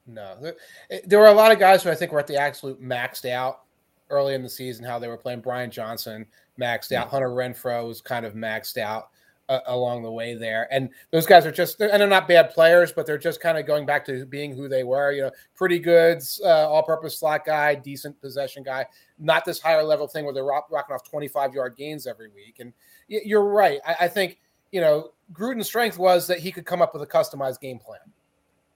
No, 0.06 0.36
there, 0.42 0.56
eh, 0.92 1.00
there 1.06 1.20
were 1.20 1.28
a 1.28 1.34
lot 1.34 1.52
of 1.52 1.60
guys 1.60 1.84
who 1.84 1.90
I 1.90 1.96
think 1.96 2.12
were 2.12 2.20
at 2.20 2.28
the 2.28 2.38
absolute 2.38 2.82
maxed 2.82 3.30
out 3.30 3.62
early 4.10 4.34
in 4.34 4.44
the 4.44 4.50
season. 4.50 4.84
How 4.84 5.00
they 5.00 5.08
were 5.08 5.18
playing 5.18 5.40
Brian 5.40 5.72
Johnson, 5.72 6.26
maxed 6.60 6.92
out. 6.92 7.10
Hunter 7.10 7.30
Renfrow 7.30 7.88
was 7.88 8.02
kind 8.02 8.26
of 8.26 8.34
maxed 8.34 8.78
out 8.78 9.10
uh, 9.50 9.60
along 9.68 10.04
the 10.04 10.12
way 10.12 10.36
there. 10.36 10.68
And 10.72 10.90
those 11.12 11.26
guys 11.26 11.46
are 11.46 11.52
just, 11.52 11.82
and 11.82 12.00
they're 12.00 12.08
not 12.08 12.28
bad 12.28 12.52
players, 12.52 12.92
but 12.92 13.06
they're 13.06 13.18
just 13.18 13.42
kind 13.42 13.58
of 13.58 13.66
going 13.66 13.86
back 13.86 14.06
to 14.06 14.26
being 14.26 14.56
who 14.56 14.70
they 14.70 14.84
were. 14.84 15.12
You 15.12 15.24
know, 15.24 15.32
pretty 15.56 15.80
good, 15.80 16.22
uh, 16.44 16.70
all 16.70 16.84
purpose 16.84 17.18
slot 17.20 17.46
guy, 17.46 17.76
decent 17.76 18.20
possession 18.22 18.64
guy, 18.64 18.86
not 19.18 19.46
this 19.46 19.60
higher 19.60 19.84
level 19.84 20.08
thing 20.08 20.24
where 20.24 20.34
they're 20.34 20.44
rock, 20.44 20.68
rocking 20.70 20.94
off 20.94 21.04
25 21.04 21.54
yard 21.54 21.76
gains 21.76 22.06
every 22.06 22.30
week. 22.30 22.58
And 22.60 22.74
you're 23.08 23.44
right. 23.44 23.80
I, 23.86 23.96
I 24.02 24.08
think, 24.08 24.40
you 24.72 24.82
know, 24.82 25.12
Gruden's 25.34 25.68
strength 25.68 25.98
was 25.98 26.28
that 26.28 26.40
he 26.40 26.52
could 26.52 26.66
come 26.66 26.82
up 26.82 26.94
with 26.94 27.02
a 27.02 27.08
customized 27.08 27.60
game 27.60 27.80
plan. 27.80 28.00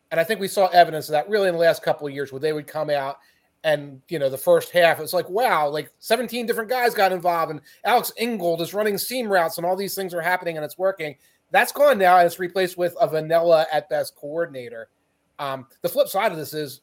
And 0.09 0.19
I 0.19 0.23
think 0.23 0.39
we 0.39 0.47
saw 0.47 0.67
evidence 0.67 1.07
of 1.07 1.13
that 1.13 1.29
really 1.29 1.47
in 1.47 1.55
the 1.55 1.59
last 1.59 1.81
couple 1.81 2.07
of 2.07 2.13
years 2.13 2.31
where 2.31 2.39
they 2.39 2.53
would 2.53 2.67
come 2.67 2.89
out 2.89 3.17
and 3.63 4.01
you 4.09 4.19
know 4.19 4.29
the 4.29 4.37
first 4.37 4.71
half 4.71 4.99
it's 4.99 5.13
like 5.13 5.29
wow 5.29 5.69
like 5.69 5.89
17 5.99 6.45
different 6.45 6.69
guys 6.69 6.93
got 6.93 7.11
involved 7.11 7.51
and 7.51 7.61
alec 7.85 8.05
ingold 8.17 8.61
is 8.61 8.73
running 8.73 8.97
seam 8.97 9.27
routes 9.27 9.57
and 9.57 9.65
all 9.65 9.75
these 9.75 9.95
things 9.95 10.13
are 10.13 10.21
happening 10.21 10.57
and 10.57 10.65
it's 10.65 10.77
working. 10.77 11.15
That's 11.51 11.71
gone 11.71 11.99
now 11.99 12.17
and 12.17 12.25
it's 12.25 12.39
replaced 12.39 12.77
with 12.77 12.95
a 12.99 13.07
vanilla 13.07 13.67
at 13.71 13.87
best 13.87 14.15
coordinator. 14.15 14.89
Um, 15.37 15.67
the 15.81 15.89
flip 15.89 16.07
side 16.07 16.31
of 16.31 16.37
this 16.37 16.53
is 16.53 16.81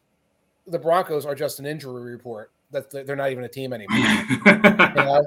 the 0.67 0.79
broncos 0.79 1.27
are 1.27 1.35
just 1.35 1.59
an 1.59 1.67
injury 1.67 2.03
report 2.03 2.53
that 2.71 2.91
they're 2.91 3.17
not 3.17 3.33
even 3.33 3.45
a 3.45 3.49
team 3.49 3.73
anymore. 3.73 3.99
You 4.47 5.05
know? 5.05 5.27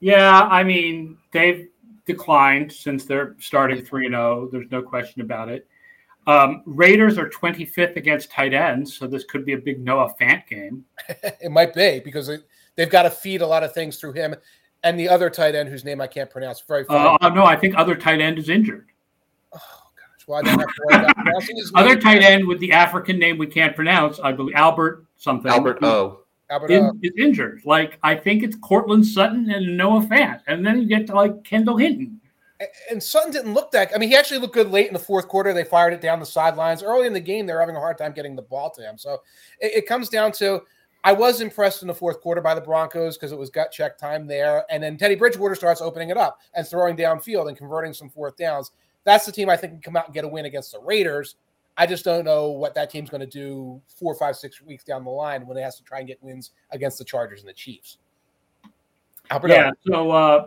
yeah 0.00 0.42
i 0.50 0.62
mean 0.62 1.16
they've 1.32 1.68
declined 2.04 2.70
since 2.70 3.04
they're 3.04 3.34
starting 3.40 3.82
3-0 3.84 4.50
there's 4.50 4.70
no 4.70 4.82
question 4.82 5.22
about 5.22 5.48
it 5.48 5.66
um, 6.26 6.62
Raiders 6.66 7.18
are 7.18 7.28
25th 7.28 7.96
against 7.96 8.30
tight 8.30 8.52
ends, 8.52 8.96
so 8.96 9.06
this 9.06 9.24
could 9.24 9.44
be 9.44 9.52
a 9.52 9.58
big 9.58 9.84
Noah 9.84 10.14
Fant 10.20 10.46
game. 10.46 10.84
it 11.08 11.50
might 11.50 11.74
be 11.74 12.00
because 12.04 12.30
they've 12.74 12.90
got 12.90 13.02
to 13.02 13.10
feed 13.10 13.42
a 13.42 13.46
lot 13.46 13.62
of 13.62 13.72
things 13.72 13.98
through 13.98 14.12
him 14.12 14.34
and 14.82 14.98
the 14.98 15.08
other 15.08 15.30
tight 15.30 15.54
end 15.54 15.68
whose 15.68 15.84
name 15.84 16.00
I 16.00 16.06
can't 16.06 16.30
pronounce. 16.30 16.60
Very 16.60 16.84
uh, 16.88 17.16
no, 17.30 17.44
I 17.44 17.56
think 17.56 17.76
other 17.76 17.94
tight 17.94 18.20
end 18.20 18.38
is 18.38 18.48
injured. 18.48 18.86
Oh 19.52 19.58
gosh, 19.58 20.26
well, 20.26 20.38
I 20.38 20.42
don't 20.42 20.58
have 20.58 20.68
to 20.68 20.82
worry 20.86 21.12
about 21.18 21.42
his 21.42 21.72
Other 21.74 22.00
tight 22.00 22.22
end 22.22 22.46
with 22.46 22.60
the 22.60 22.72
African 22.72 23.18
name 23.18 23.38
we 23.38 23.46
can't 23.46 23.74
pronounce, 23.74 24.20
I 24.20 24.32
believe 24.32 24.54
Albert 24.54 25.06
something. 25.16 25.50
Albert 25.50 25.82
O. 25.82 26.20
Albert 26.48 26.70
is, 26.70 26.84
is 27.02 27.12
injured. 27.18 27.62
Like 27.64 27.98
I 28.02 28.14
think 28.14 28.42
it's 28.42 28.56
Courtland 28.56 29.04
Sutton 29.04 29.50
and 29.50 29.76
Noah 29.76 30.02
Fant, 30.02 30.40
and 30.46 30.64
then 30.64 30.80
you 30.80 30.86
get 30.86 31.06
to 31.08 31.14
like 31.14 31.42
Kendall 31.42 31.76
Hinton 31.76 32.20
and 32.90 33.02
Sutton 33.02 33.32
didn't 33.32 33.54
look 33.54 33.70
that. 33.72 33.90
I 33.94 33.98
mean, 33.98 34.08
he 34.08 34.16
actually 34.16 34.38
looked 34.38 34.54
good 34.54 34.70
late 34.70 34.86
in 34.86 34.92
the 34.92 34.98
fourth 34.98 35.28
quarter. 35.28 35.52
They 35.52 35.64
fired 35.64 35.92
it 35.92 36.00
down 36.00 36.20
the 36.20 36.26
sidelines. 36.26 36.82
Early 36.82 37.06
in 37.06 37.12
the 37.12 37.20
game, 37.20 37.46
they 37.46 37.52
were 37.52 37.60
having 37.60 37.76
a 37.76 37.80
hard 37.80 37.98
time 37.98 38.12
getting 38.12 38.34
the 38.34 38.42
ball 38.42 38.70
to 38.70 38.82
him. 38.82 38.96
So 38.96 39.22
it, 39.60 39.72
it 39.74 39.86
comes 39.86 40.08
down 40.08 40.32
to 40.32 40.62
I 41.04 41.12
was 41.12 41.40
impressed 41.40 41.82
in 41.82 41.88
the 41.88 41.94
fourth 41.94 42.20
quarter 42.20 42.40
by 42.40 42.54
the 42.54 42.60
Broncos 42.60 43.16
because 43.16 43.30
it 43.30 43.38
was 43.38 43.50
gut 43.50 43.70
check 43.70 43.96
time 43.96 44.26
there. 44.26 44.64
And 44.70 44.82
then 44.82 44.96
Teddy 44.96 45.14
Bridgewater 45.14 45.54
starts 45.54 45.80
opening 45.80 46.10
it 46.10 46.16
up 46.16 46.40
and 46.54 46.66
throwing 46.66 46.96
downfield 46.96 47.48
and 47.48 47.56
converting 47.56 47.92
some 47.92 48.10
fourth 48.10 48.36
downs. 48.36 48.72
That's 49.04 49.24
the 49.24 49.32
team 49.32 49.48
I 49.48 49.56
think 49.56 49.74
can 49.74 49.82
come 49.82 49.96
out 49.96 50.06
and 50.06 50.14
get 50.14 50.24
a 50.24 50.28
win 50.28 50.46
against 50.46 50.72
the 50.72 50.80
Raiders. 50.80 51.36
I 51.76 51.86
just 51.86 52.04
don't 52.04 52.24
know 52.24 52.48
what 52.48 52.74
that 52.74 52.90
team's 52.90 53.10
going 53.10 53.20
to 53.20 53.26
do 53.26 53.80
four, 53.86 54.14
five, 54.14 54.34
six 54.34 54.62
weeks 54.62 54.82
down 54.82 55.04
the 55.04 55.10
line 55.10 55.46
when 55.46 55.56
it 55.56 55.62
has 55.62 55.76
to 55.76 55.84
try 55.84 55.98
and 55.98 56.08
get 56.08 56.20
wins 56.22 56.52
against 56.70 56.98
the 56.98 57.04
Chargers 57.04 57.40
and 57.40 57.48
the 57.48 57.54
Chiefs. 57.54 57.98
Albert 59.30 59.48
yeah. 59.48 59.70
So 59.86 60.10
uh, 60.10 60.46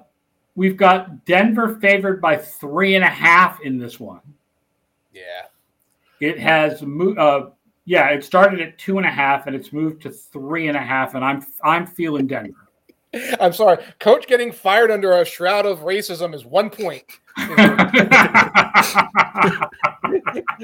We've 0.60 0.76
got 0.76 1.24
Denver 1.24 1.78
favored 1.80 2.20
by 2.20 2.36
three 2.36 2.96
and 2.96 3.04
a 3.06 3.08
half 3.08 3.62
in 3.62 3.78
this 3.78 3.98
one. 3.98 4.20
Yeah. 5.14 5.46
It 6.20 6.38
has 6.38 6.82
moved. 6.82 7.18
Uh, 7.18 7.52
yeah, 7.86 8.10
it 8.10 8.26
started 8.26 8.60
at 8.60 8.78
two 8.78 8.98
and 8.98 9.08
a 9.08 9.10
half 9.10 9.48
and 9.48 9.56
it's 9.56 9.72
moved 9.72 10.02
to 10.02 10.10
three 10.10 10.68
and 10.68 10.76
a 10.76 10.82
half, 10.82 11.16
and 11.16 11.24
I'm 11.24 11.46
I'm 11.64 11.88
feeling 11.88 12.28
Denver. 12.28 12.68
I'm 13.40 13.54
sorry, 13.54 13.82
coach 14.02 14.28
getting 14.28 14.52
fired 14.52 14.92
under 14.92 15.14
a 15.14 15.24
shroud 15.24 15.66
of 15.66 15.80
racism 15.80 16.36
is 16.36 16.44
one 16.46 16.70
point. 16.70 17.06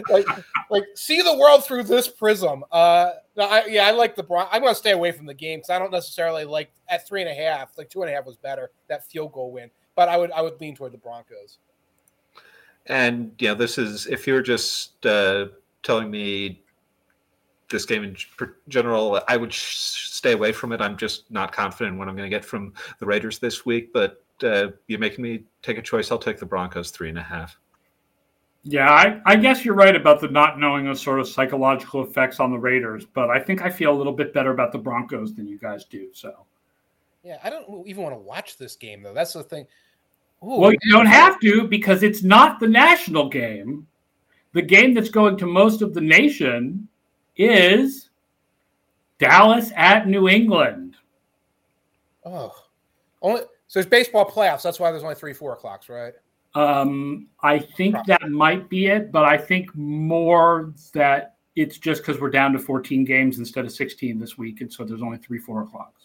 like, 0.10 0.28
like 0.70 0.84
see 0.96 1.22
the 1.22 1.38
world 1.40 1.64
through 1.64 1.84
this 1.84 2.10
prism. 2.10 2.66
Uh, 2.70 3.12
I, 3.40 3.64
yeah, 3.70 3.88
I 3.88 3.92
like 3.92 4.18
the 4.18 4.24
Bron- 4.24 4.50
I'm 4.52 4.62
going 4.62 4.74
to 4.74 4.78
stay 4.78 4.92
away 4.92 5.14
from 5.14 5.26
the 5.26 5.34
game 5.34 5.60
because 5.60 5.70
I 5.70 5.80
don't 5.80 5.92
necessarily 5.92 6.44
like 6.44 6.70
at 6.90 7.08
three 7.08 7.22
and 7.22 7.30
a 7.30 7.34
half. 7.34 7.78
Like 7.78 7.90
two 7.90 8.02
and 8.02 8.12
a 8.12 8.14
half 8.14 8.26
was 8.26 8.36
better. 8.36 8.72
That 8.90 9.10
field 9.10 9.32
goal 9.32 9.54
win 9.54 9.72
but 9.96 10.10
I 10.10 10.18
would 10.18 10.32
I 10.32 10.42
would 10.42 10.60
lean 10.62 10.76
toward 10.76 10.92
the 10.92 10.98
Broncos. 10.98 11.58
And 12.88 13.32
yeah, 13.40 13.54
this 13.54 13.78
is 13.78 14.06
if 14.08 14.28
you're 14.28 14.42
just 14.42 15.06
uh, 15.06 15.48
telling 15.84 16.12
me 16.12 16.62
this 17.70 17.86
game 17.86 18.04
in 18.04 18.16
general, 18.68 19.22
I 19.28 19.38
would 19.38 19.52
stay 19.52 20.34
away 20.34 20.52
from 20.52 20.72
it. 20.72 20.82
I'm 20.82 20.98
just 20.98 21.30
not 21.32 21.52
confident 21.52 21.94
in 21.94 22.00
what 22.00 22.08
I'm 22.08 22.16
going 22.16 22.30
to 22.30 22.36
get 22.36 22.46
from 22.46 22.74
the 23.00 23.06
Raiders 23.06 23.40
this 23.40 23.66
week. 23.66 23.92
But 23.92 24.24
uh, 24.44 24.68
you're 24.88 25.00
making 25.00 25.24
me 25.24 25.44
take 25.62 25.78
a 25.78 25.82
choice. 25.82 26.12
I'll 26.12 26.18
take 26.20 26.40
the 26.40 26.46
Broncos 26.46 26.92
three 26.92 27.10
and 27.10 27.18
a 27.18 27.24
half. 27.24 27.58
Yeah, 28.68 28.90
I, 28.90 29.22
I, 29.28 29.36
guess 29.36 29.64
you're 29.64 29.76
right 29.76 29.96
about 29.96 30.20
the 30.20 30.28
not 30.28 30.60
knowing 30.60 30.86
the 30.86 30.96
sort 30.96 31.20
of 31.20 31.28
psychological 31.28 32.04
effects 32.04 32.40
on 32.40 32.50
the 32.50 32.58
Raiders, 32.58 33.06
but 33.06 33.30
I 33.30 33.40
think 33.40 33.62
I 33.62 33.70
feel 33.70 33.92
a 33.92 33.98
little 33.98 34.12
bit 34.12 34.34
better 34.34 34.50
about 34.50 34.72
the 34.72 34.80
Broncos 34.80 35.36
than 35.36 35.48
you 35.48 35.60
guys 35.60 35.86
do. 35.86 36.08
So, 36.14 36.48
yeah, 37.24 37.38
I 37.44 37.52
don't 37.52 37.88
even 37.88 38.02
want 38.02 38.16
to 38.16 38.20
watch 38.20 38.58
this 38.58 38.76
game 38.76 39.04
though. 39.04 39.14
That's 39.14 39.34
the 39.34 39.44
thing. 39.44 39.68
Ooh, 40.44 40.60
well, 40.60 40.72
you 40.72 40.92
don't 40.92 41.06
have 41.06 41.40
to 41.40 41.68
because 41.68 42.04
it's 42.04 42.24
not 42.24 42.60
the 42.60 42.68
national 42.68 43.30
game. 43.30 43.88
The 44.54 44.62
game 44.62 44.94
that's 44.94 45.10
going 45.10 45.38
to 45.38 45.46
most 45.46 45.82
of 45.82 45.94
the 45.94 46.02
nation 46.02 46.88
is 47.36 48.10
Dallas 49.20 49.72
at 49.76 50.08
New 50.08 50.30
England. 50.30 50.96
Oh, 52.24 52.54
only 53.22 53.42
so 53.68 53.80
there's 53.80 53.90
baseball 53.90 54.30
playoffs. 54.30 54.62
That's 54.62 54.80
why 54.80 54.92
there's 54.92 55.04
only 55.04 55.16
three 55.16 55.34
four 55.34 55.54
o'clocks, 55.54 55.90
right? 55.90 56.14
Um, 56.54 57.28
I 57.42 57.60
think 57.60 57.98
that 58.08 58.30
might 58.30 58.70
be 58.70 58.88
it, 58.88 59.12
but 59.12 59.26
I 59.26 59.38
think 59.38 59.76
more 59.76 60.74
that 60.94 61.36
it's 61.56 61.78
just 61.78 62.02
because 62.02 62.22
we're 62.22 62.30
down 62.30 62.54
to 62.54 62.60
14 62.60 63.04
games 63.04 63.40
instead 63.40 63.66
of 63.66 63.72
16 63.72 64.20
this 64.20 64.38
week, 64.38 64.62
and 64.62 64.72
so 64.72 64.84
there's 64.84 65.02
only 65.02 65.18
three 65.18 65.40
four 65.40 65.64
o'clocks. 65.64 66.05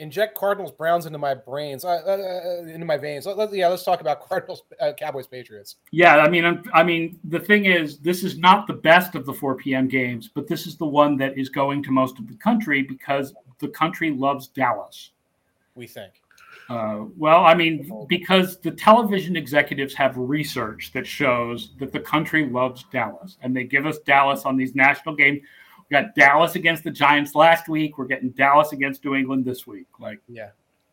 Inject 0.00 0.36
Cardinals 0.36 0.72
Browns 0.72 1.06
into 1.06 1.18
my 1.18 1.34
brains, 1.34 1.84
uh, 1.84 1.88
uh, 1.88 2.10
uh 2.10 2.66
into 2.66 2.86
my 2.86 2.96
veins. 2.96 3.26
Let, 3.26 3.36
let, 3.36 3.52
yeah, 3.52 3.68
let's 3.68 3.84
talk 3.84 4.00
about 4.00 4.20
Cardinals 4.28 4.62
uh, 4.80 4.92
Cowboys 4.98 5.26
Patriots. 5.26 5.76
Yeah, 5.92 6.16
I 6.16 6.28
mean, 6.28 6.44
I'm, 6.44 6.64
I 6.72 6.82
mean, 6.82 7.20
the 7.24 7.38
thing 7.38 7.66
is, 7.66 7.98
this 7.98 8.24
is 8.24 8.38
not 8.38 8.66
the 8.66 8.72
best 8.72 9.14
of 9.14 9.26
the 9.26 9.34
4 9.34 9.56
p.m. 9.56 9.88
games, 9.88 10.30
but 10.32 10.48
this 10.48 10.66
is 10.66 10.76
the 10.76 10.86
one 10.86 11.16
that 11.18 11.38
is 11.38 11.50
going 11.50 11.82
to 11.84 11.90
most 11.92 12.18
of 12.18 12.26
the 12.26 12.34
country 12.34 12.82
because 12.82 13.34
the 13.58 13.68
country 13.68 14.10
loves 14.10 14.48
Dallas. 14.48 15.10
We 15.74 15.86
think. 15.86 16.14
Uh, 16.70 17.06
well, 17.16 17.44
I 17.44 17.52
mean, 17.54 18.06
because 18.08 18.58
the 18.60 18.70
television 18.70 19.36
executives 19.36 19.92
have 19.94 20.16
research 20.16 20.92
that 20.94 21.04
shows 21.04 21.72
that 21.78 21.92
the 21.92 21.98
country 21.98 22.46
loves 22.46 22.84
Dallas, 22.92 23.36
and 23.42 23.54
they 23.54 23.64
give 23.64 23.86
us 23.86 23.98
Dallas 23.98 24.44
on 24.44 24.56
these 24.56 24.74
national 24.74 25.16
games. 25.16 25.40
We 25.90 25.96
got 25.96 26.14
Dallas 26.14 26.54
against 26.54 26.84
the 26.84 26.90
Giants 26.90 27.34
last 27.34 27.68
week. 27.68 27.98
We're 27.98 28.06
getting 28.06 28.30
Dallas 28.30 28.72
against 28.72 29.04
New 29.04 29.16
England 29.16 29.44
this 29.44 29.66
week. 29.66 29.86
Like, 29.98 30.20
yeah, 30.28 30.50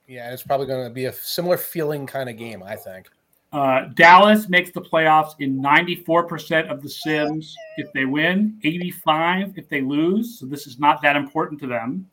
yeah, 0.07 0.33
it's 0.33 0.43
probably 0.43 0.65
going 0.65 0.87
to 0.87 0.93
be 0.93 1.05
a 1.05 1.13
similar 1.13 1.57
feeling 1.57 2.07
kind 2.07 2.29
of 2.29 2.37
game, 2.37 2.63
I 2.63 2.75
think. 2.75 3.09
Uh, 3.53 3.85
Dallas 3.93 4.49
makes 4.49 4.71
the 4.71 4.81
playoffs 4.81 5.35
in 5.39 5.61
94% 5.61 6.69
of 6.69 6.81
the 6.81 6.89
sims 6.89 7.55
if 7.77 7.91
they 7.93 8.05
win, 8.05 8.59
85 8.63 9.53
if 9.55 9.69
they 9.69 9.81
lose. 9.81 10.39
So 10.39 10.45
this 10.45 10.67
is 10.67 10.79
not 10.79 11.01
that 11.03 11.15
important 11.15 11.61
to 11.61 11.67
them. 11.67 12.09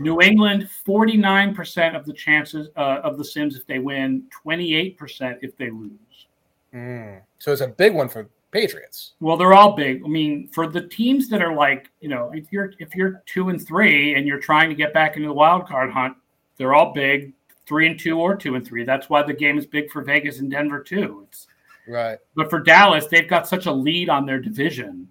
New 0.00 0.20
England, 0.20 0.68
49% 0.86 1.96
of 1.96 2.04
the 2.04 2.12
chances 2.12 2.68
uh, 2.76 3.00
of 3.02 3.16
the 3.18 3.24
Sims 3.24 3.56
if 3.56 3.66
they 3.66 3.78
win, 3.78 4.24
28% 4.44 5.38
if 5.42 5.56
they 5.56 5.70
lose. 5.70 6.26
Mm. 6.74 7.20
So 7.38 7.52
it's 7.52 7.60
a 7.60 7.68
big 7.68 7.94
one 7.94 8.08
for 8.08 8.28
Patriots. 8.54 9.14
Well, 9.18 9.36
they're 9.36 9.52
all 9.52 9.72
big. 9.72 10.02
I 10.04 10.08
mean, 10.08 10.48
for 10.48 10.68
the 10.68 10.82
teams 10.86 11.28
that 11.28 11.42
are 11.42 11.52
like, 11.52 11.90
you 12.00 12.08
know, 12.08 12.30
if 12.32 12.52
you're 12.52 12.72
if 12.78 12.94
you're 12.94 13.20
two 13.26 13.48
and 13.48 13.60
three 13.60 14.14
and 14.14 14.28
you're 14.28 14.38
trying 14.38 14.68
to 14.68 14.76
get 14.76 14.94
back 14.94 15.16
into 15.16 15.28
the 15.28 15.34
wild 15.34 15.66
card 15.66 15.90
hunt, 15.90 16.16
they're 16.56 16.72
all 16.72 16.94
big, 16.94 17.32
three 17.66 17.88
and 17.88 17.98
two 17.98 18.20
or 18.20 18.36
two 18.36 18.54
and 18.54 18.64
three. 18.64 18.84
That's 18.84 19.10
why 19.10 19.24
the 19.24 19.32
game 19.32 19.58
is 19.58 19.66
big 19.66 19.90
for 19.90 20.02
Vegas 20.02 20.38
and 20.38 20.48
Denver 20.48 20.80
too. 20.80 21.26
It's 21.28 21.48
right. 21.88 22.18
But 22.36 22.48
for 22.48 22.60
Dallas, 22.60 23.08
they've 23.08 23.28
got 23.28 23.48
such 23.48 23.66
a 23.66 23.72
lead 23.72 24.08
on 24.08 24.24
their 24.24 24.38
division 24.38 25.08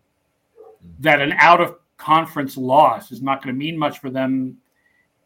that 0.99 1.19
an 1.19 1.33
out 1.33 1.59
of 1.59 1.75
conference 1.97 2.55
loss 2.55 3.11
is 3.11 3.21
not 3.21 3.43
going 3.43 3.53
to 3.53 3.59
mean 3.59 3.77
much 3.77 3.99
for 3.99 4.09
them 4.09 4.57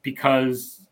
because 0.01 0.87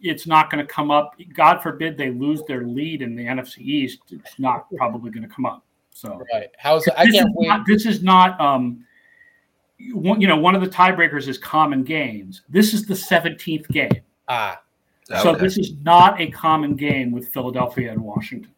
it's 0.00 0.26
not 0.26 0.50
going 0.50 0.66
to 0.66 0.72
come 0.72 0.90
up. 0.90 1.14
God 1.34 1.62
forbid 1.62 1.98
they 1.98 2.10
lose 2.10 2.42
their 2.44 2.64
lead 2.64 3.02
in 3.02 3.14
the 3.14 3.26
NFC 3.26 3.58
East. 3.58 3.98
It's 4.10 4.38
not 4.38 4.66
probably 4.76 5.10
going 5.10 5.28
to 5.28 5.34
come 5.34 5.44
up. 5.44 5.62
So 6.00 6.22
right, 6.32 6.48
how's 6.58 6.86
it? 6.86 6.94
I 6.96 7.06
can't 7.06 7.30
wait. 7.34 7.48
Not, 7.48 7.66
this 7.66 7.86
is 7.86 8.02
not. 8.02 8.40
Um, 8.40 8.84
you 9.78 10.28
know, 10.28 10.36
one 10.36 10.54
of 10.54 10.60
the 10.60 10.68
tiebreakers 10.68 11.26
is 11.26 11.38
common 11.38 11.84
games. 11.84 12.42
This 12.48 12.74
is 12.74 12.86
the 12.86 12.96
seventeenth 12.96 13.68
game. 13.68 14.00
Ah, 14.28 14.62
okay. 15.10 15.22
so 15.22 15.34
this 15.34 15.58
is 15.58 15.74
not 15.82 16.20
a 16.20 16.30
common 16.30 16.76
game 16.76 17.12
with 17.12 17.28
Philadelphia 17.28 17.90
and 17.90 18.00
Washington. 18.00 18.52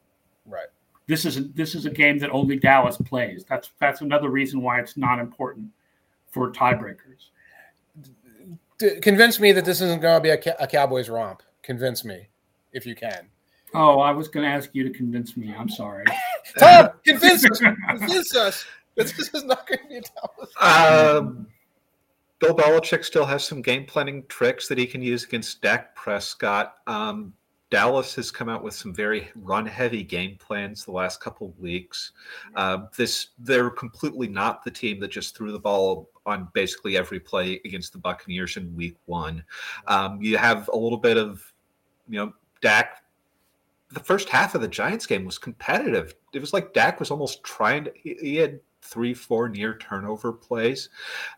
Right. 0.46 0.66
This 1.06 1.24
is 1.24 1.36
a, 1.36 1.42
this 1.42 1.74
is 1.74 1.86
a 1.86 1.90
game 1.90 2.18
that 2.18 2.30
only 2.30 2.58
Dallas 2.58 2.96
plays. 2.96 3.44
That's 3.48 3.70
that's 3.78 4.00
another 4.00 4.28
reason 4.28 4.60
why 4.62 4.80
it's 4.80 4.96
not 4.96 5.18
important 5.18 5.68
for 6.30 6.50
tiebreakers 6.52 7.30
convince 9.00 9.38
me 9.38 9.52
that 9.52 9.64
this 9.64 9.80
isn't 9.80 10.02
going 10.02 10.16
to 10.16 10.20
be 10.20 10.30
a, 10.30 10.56
a 10.58 10.66
Cowboys 10.66 11.08
romp. 11.08 11.42
Convince 11.62 12.04
me, 12.04 12.28
if 12.72 12.86
you 12.86 12.94
can. 12.94 13.28
Oh, 13.74 14.00
I 14.00 14.10
was 14.10 14.28
going 14.28 14.44
to 14.44 14.50
ask 14.50 14.70
you 14.72 14.84
to 14.84 14.90
convince 14.90 15.36
me. 15.36 15.54
I'm 15.56 15.68
sorry. 15.68 16.04
Tom, 16.58 16.90
convince 17.04 17.44
us. 17.44 17.58
Convince 17.88 18.36
us. 18.36 18.64
This, 18.96 19.12
this 19.12 19.32
is 19.32 19.44
not 19.44 19.66
going 19.66 19.78
to 19.80 19.88
be 19.88 19.96
a 19.96 20.02
Dallas. 20.02 20.52
Um, 20.60 21.46
Bill 22.40 22.54
Belichick 22.54 23.04
still 23.04 23.24
has 23.24 23.44
some 23.44 23.62
game 23.62 23.86
planning 23.86 24.24
tricks 24.28 24.68
that 24.68 24.76
he 24.76 24.86
can 24.86 25.00
use 25.00 25.24
against 25.24 25.62
Dak 25.62 25.94
Prescott. 25.94 26.74
Um, 26.86 27.32
Dallas 27.70 28.14
has 28.16 28.30
come 28.30 28.50
out 28.50 28.62
with 28.62 28.74
some 28.74 28.92
very 28.92 29.30
run-heavy 29.34 30.02
game 30.02 30.36
plans 30.38 30.84
the 30.84 30.92
last 30.92 31.20
couple 31.20 31.46
of 31.46 31.58
weeks. 31.58 32.12
Uh, 32.54 32.80
this 32.98 33.28
they're 33.38 33.70
completely 33.70 34.28
not 34.28 34.62
the 34.62 34.70
team 34.70 35.00
that 35.00 35.10
just 35.10 35.34
threw 35.34 35.52
the 35.52 35.58
ball 35.58 36.10
on 36.26 36.48
basically 36.52 36.98
every 36.98 37.18
play 37.18 37.60
against 37.64 37.94
the 37.94 37.98
Buccaneers 37.98 38.58
in 38.58 38.76
Week 38.76 38.96
One. 39.06 39.42
Um, 39.86 40.20
you 40.20 40.36
have 40.36 40.68
a 40.68 40.76
little 40.76 40.98
bit 40.98 41.16
of, 41.16 41.50
you 42.10 42.18
know, 42.18 42.34
Dak. 42.60 43.01
The 43.92 44.00
first 44.00 44.28
half 44.28 44.54
of 44.54 44.60
the 44.60 44.68
Giants 44.68 45.06
game 45.06 45.24
was 45.24 45.38
competitive. 45.38 46.14
It 46.32 46.40
was 46.40 46.52
like 46.52 46.72
Dak 46.72 46.98
was 46.98 47.10
almost 47.10 47.44
trying 47.44 47.84
to. 47.84 47.92
He, 47.94 48.16
he 48.20 48.36
had 48.36 48.60
three, 48.80 49.14
four 49.14 49.48
near 49.48 49.76
turnover 49.78 50.32
plays. 50.32 50.88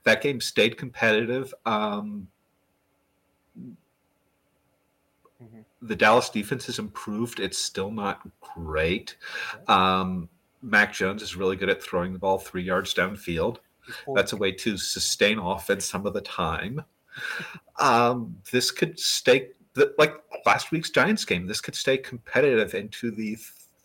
That 0.04 0.22
game 0.22 0.40
stayed 0.40 0.78
competitive. 0.78 1.52
Um, 1.66 2.28
Mm-hmm. 5.44 5.86
The 5.86 5.96
Dallas 5.96 6.30
defense 6.30 6.66
has 6.66 6.78
improved. 6.78 7.40
It's 7.40 7.58
still 7.58 7.90
not 7.90 8.20
great. 8.40 9.16
Um, 9.68 10.28
Mac 10.62 10.92
Jones 10.92 11.22
is 11.22 11.36
really 11.36 11.56
good 11.56 11.68
at 11.68 11.82
throwing 11.82 12.12
the 12.12 12.18
ball 12.18 12.38
three 12.38 12.62
yards 12.62 12.94
downfield. 12.94 13.58
That's 14.14 14.32
a 14.32 14.36
way 14.36 14.50
to 14.52 14.78
sustain 14.78 15.38
offense 15.38 15.84
some 15.84 16.06
of 16.06 16.14
the 16.14 16.22
time. 16.22 16.82
Um, 17.78 18.36
this 18.50 18.70
could 18.70 18.98
stay 18.98 19.50
like 19.98 20.14
last 20.46 20.70
week's 20.70 20.90
Giants 20.90 21.24
game. 21.24 21.46
This 21.46 21.60
could 21.60 21.74
stay 21.74 21.96
competitive 21.98 22.74
into 22.74 23.10
the 23.10 23.36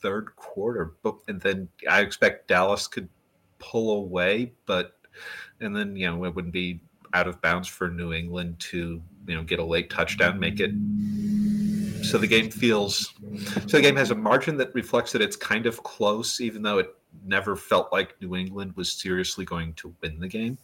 third 0.02 0.36
quarter, 0.36 0.94
but 1.04 1.16
and 1.28 1.42
then 1.42 1.68
I 1.90 2.02
expect 2.02 2.48
Dallas 2.48 2.88
could 2.88 3.10
pull 3.60 3.98
away, 3.98 4.54
but 4.66 4.98
and 5.60 5.76
then 5.76 5.96
you 5.96 6.10
know 6.10 6.24
it 6.26 6.36
wouldn't 6.36 6.54
be 6.54 6.82
out 7.14 7.28
of 7.28 7.42
bounds 7.42 7.68
for 7.68 7.90
New 7.90 8.14
England 8.14 8.60
to 8.60 9.02
you 9.28 9.36
know 9.36 9.44
get 9.44 9.60
a 9.60 9.66
late 9.66 9.90
touchdown, 9.90 10.40
make 10.40 10.60
it 10.60 10.72
so 12.04 12.18
the 12.18 12.28
game 12.28 12.50
feels 12.50 13.14
so 13.68 13.78
the 13.78 13.82
game 13.82 13.96
has 13.96 14.12
a 14.12 14.16
margin 14.16 14.58
that 14.58 14.74
reflects 14.74 15.12
that 15.12 15.22
it's 15.22 15.36
kind 15.36 15.66
of 15.66 15.84
close, 15.84 16.40
even 16.40 16.62
though 16.62 16.80
it 16.80 16.96
never 17.26 17.56
felt 17.56 17.92
like 17.92 18.20
New 18.22 18.36
England 18.36 18.76
was 18.76 18.92
seriously 18.92 19.46
going 19.46 19.74
to 19.74 19.94
win 20.02 20.20
the 20.20 20.28
game. 20.28 20.58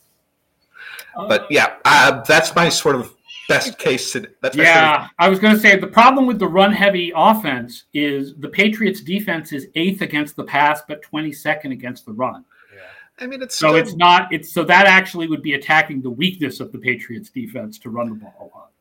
But 1.16 1.48
yeah, 1.50 1.76
uh, 1.86 2.22
that's 2.24 2.56
my 2.56 2.70
sort 2.70 2.96
of 2.96 3.14
best 3.48 3.78
case. 3.78 4.16
That's 4.42 4.56
yeah, 4.56 5.06
of- 5.06 5.10
I 5.20 5.30
was 5.30 5.40
going 5.40 5.54
to 5.54 5.60
say 5.60 5.78
the 5.78 5.88
problem 5.88 6.26
with 6.26 6.40
the 6.40 6.48
run 6.48 6.72
heavy 6.72 7.12
offense 7.16 7.86
is 7.94 8.36
the 8.38 8.50
Patriots 8.50 9.02
defense 9.02 9.52
is 9.54 9.68
eighth 9.76 10.02
against 10.02 10.36
the 10.36 10.44
pass, 10.44 10.82
but 10.88 11.02
22nd 11.04 11.72
against 11.72 12.06
the 12.06 12.14
run. 12.14 12.46
Yeah. 12.74 12.82
I 13.20 13.28
mean, 13.28 13.42
it's 13.42 13.56
so 13.56 13.70
still... 13.70 13.76
it's 13.76 13.96
not 13.96 14.34
it's 14.34 14.52
so 14.52 14.64
that 14.64 14.88
actually 14.88 15.28
would 15.28 15.42
be 15.42 15.54
attacking 15.54 16.02
the 16.02 16.10
weakness 16.10 16.60
of 16.60 16.72
the 16.72 16.80
Patriots 16.80 17.30
defense 17.30 17.80
to 17.80 17.90
run 17.90 18.10
the 18.10 18.16
ball 18.16 18.36
a 18.40 18.58
lot. 18.58 18.72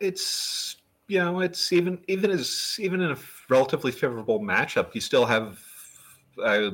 It's 0.00 0.76
you 1.08 1.18
know, 1.18 1.40
it's 1.40 1.72
even 1.72 1.98
even 2.06 2.30
as 2.30 2.76
even 2.78 3.00
in 3.00 3.10
a 3.12 3.18
relatively 3.48 3.90
favorable 3.90 4.40
matchup, 4.40 4.94
you 4.94 5.00
still 5.00 5.24
have 5.24 5.58
uh, 6.42 6.70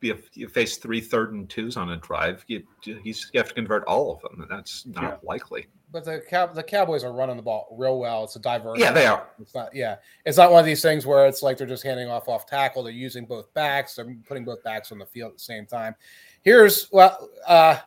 you, 0.00 0.18
you 0.34 0.48
face 0.48 0.76
three 0.76 1.00
third 1.00 1.32
and 1.32 1.48
twos 1.48 1.76
on 1.76 1.90
a 1.90 1.96
drive. 1.96 2.44
You 2.46 2.62
you 2.84 3.14
have 3.34 3.48
to 3.48 3.54
convert 3.54 3.84
all 3.84 4.14
of 4.14 4.22
them, 4.22 4.40
and 4.40 4.50
that's 4.50 4.86
not 4.86 5.02
yeah. 5.02 5.16
likely. 5.22 5.66
But 5.94 6.04
the 6.04 6.24
Cow- 6.28 6.48
the 6.48 6.62
Cowboys 6.64 7.04
are 7.04 7.12
running 7.12 7.36
the 7.36 7.42
ball 7.42 7.68
real 7.70 8.00
well. 8.00 8.24
It's 8.24 8.34
a 8.34 8.40
diverse. 8.40 8.80
Yeah, 8.80 8.90
they 8.90 9.06
are. 9.06 9.28
It's 9.40 9.54
not. 9.54 9.72
Yeah, 9.72 9.98
it's 10.26 10.36
not 10.36 10.50
one 10.50 10.58
of 10.58 10.66
these 10.66 10.82
things 10.82 11.06
where 11.06 11.24
it's 11.28 11.40
like 11.40 11.56
they're 11.56 11.68
just 11.68 11.84
handing 11.84 12.08
off 12.08 12.28
off 12.28 12.46
tackle. 12.46 12.82
They're 12.82 12.92
using 12.92 13.24
both 13.24 13.54
backs. 13.54 13.94
They're 13.94 14.12
putting 14.26 14.44
both 14.44 14.60
backs 14.64 14.90
on 14.90 14.98
the 14.98 15.06
field 15.06 15.30
at 15.30 15.38
the 15.38 15.44
same 15.44 15.66
time. 15.66 15.94
Here's 16.42 16.90
well, 16.90 17.30
uh, 17.46 17.78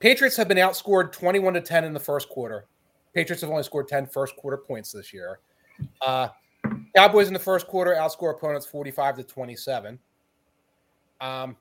Patriots 0.00 0.36
have 0.38 0.48
been 0.48 0.58
outscored 0.58 1.12
twenty 1.12 1.38
one 1.38 1.54
to 1.54 1.60
ten 1.60 1.84
in 1.84 1.94
the 1.94 2.00
first 2.00 2.28
quarter. 2.28 2.66
Patriots 3.14 3.42
have 3.42 3.50
only 3.50 3.62
scored 3.62 3.88
10 3.88 4.06
first 4.06 4.36
quarter 4.36 4.56
points 4.56 4.92
this 4.92 5.12
year. 5.12 5.40
Uh, 6.00 6.28
Cowboys 6.94 7.28
in 7.28 7.32
the 7.32 7.40
first 7.40 7.66
quarter 7.66 7.92
outscore 7.92 8.32
opponents 8.32 8.66
45 8.66 9.16
to 9.16 9.24
27. 9.24 9.98
Um, 11.20 11.56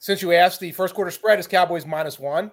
since 0.00 0.22
you 0.22 0.32
asked, 0.32 0.58
the 0.58 0.72
first 0.72 0.94
quarter 0.94 1.10
spread 1.10 1.38
is 1.38 1.46
Cowboys 1.46 1.86
minus 1.86 2.18
one. 2.18 2.50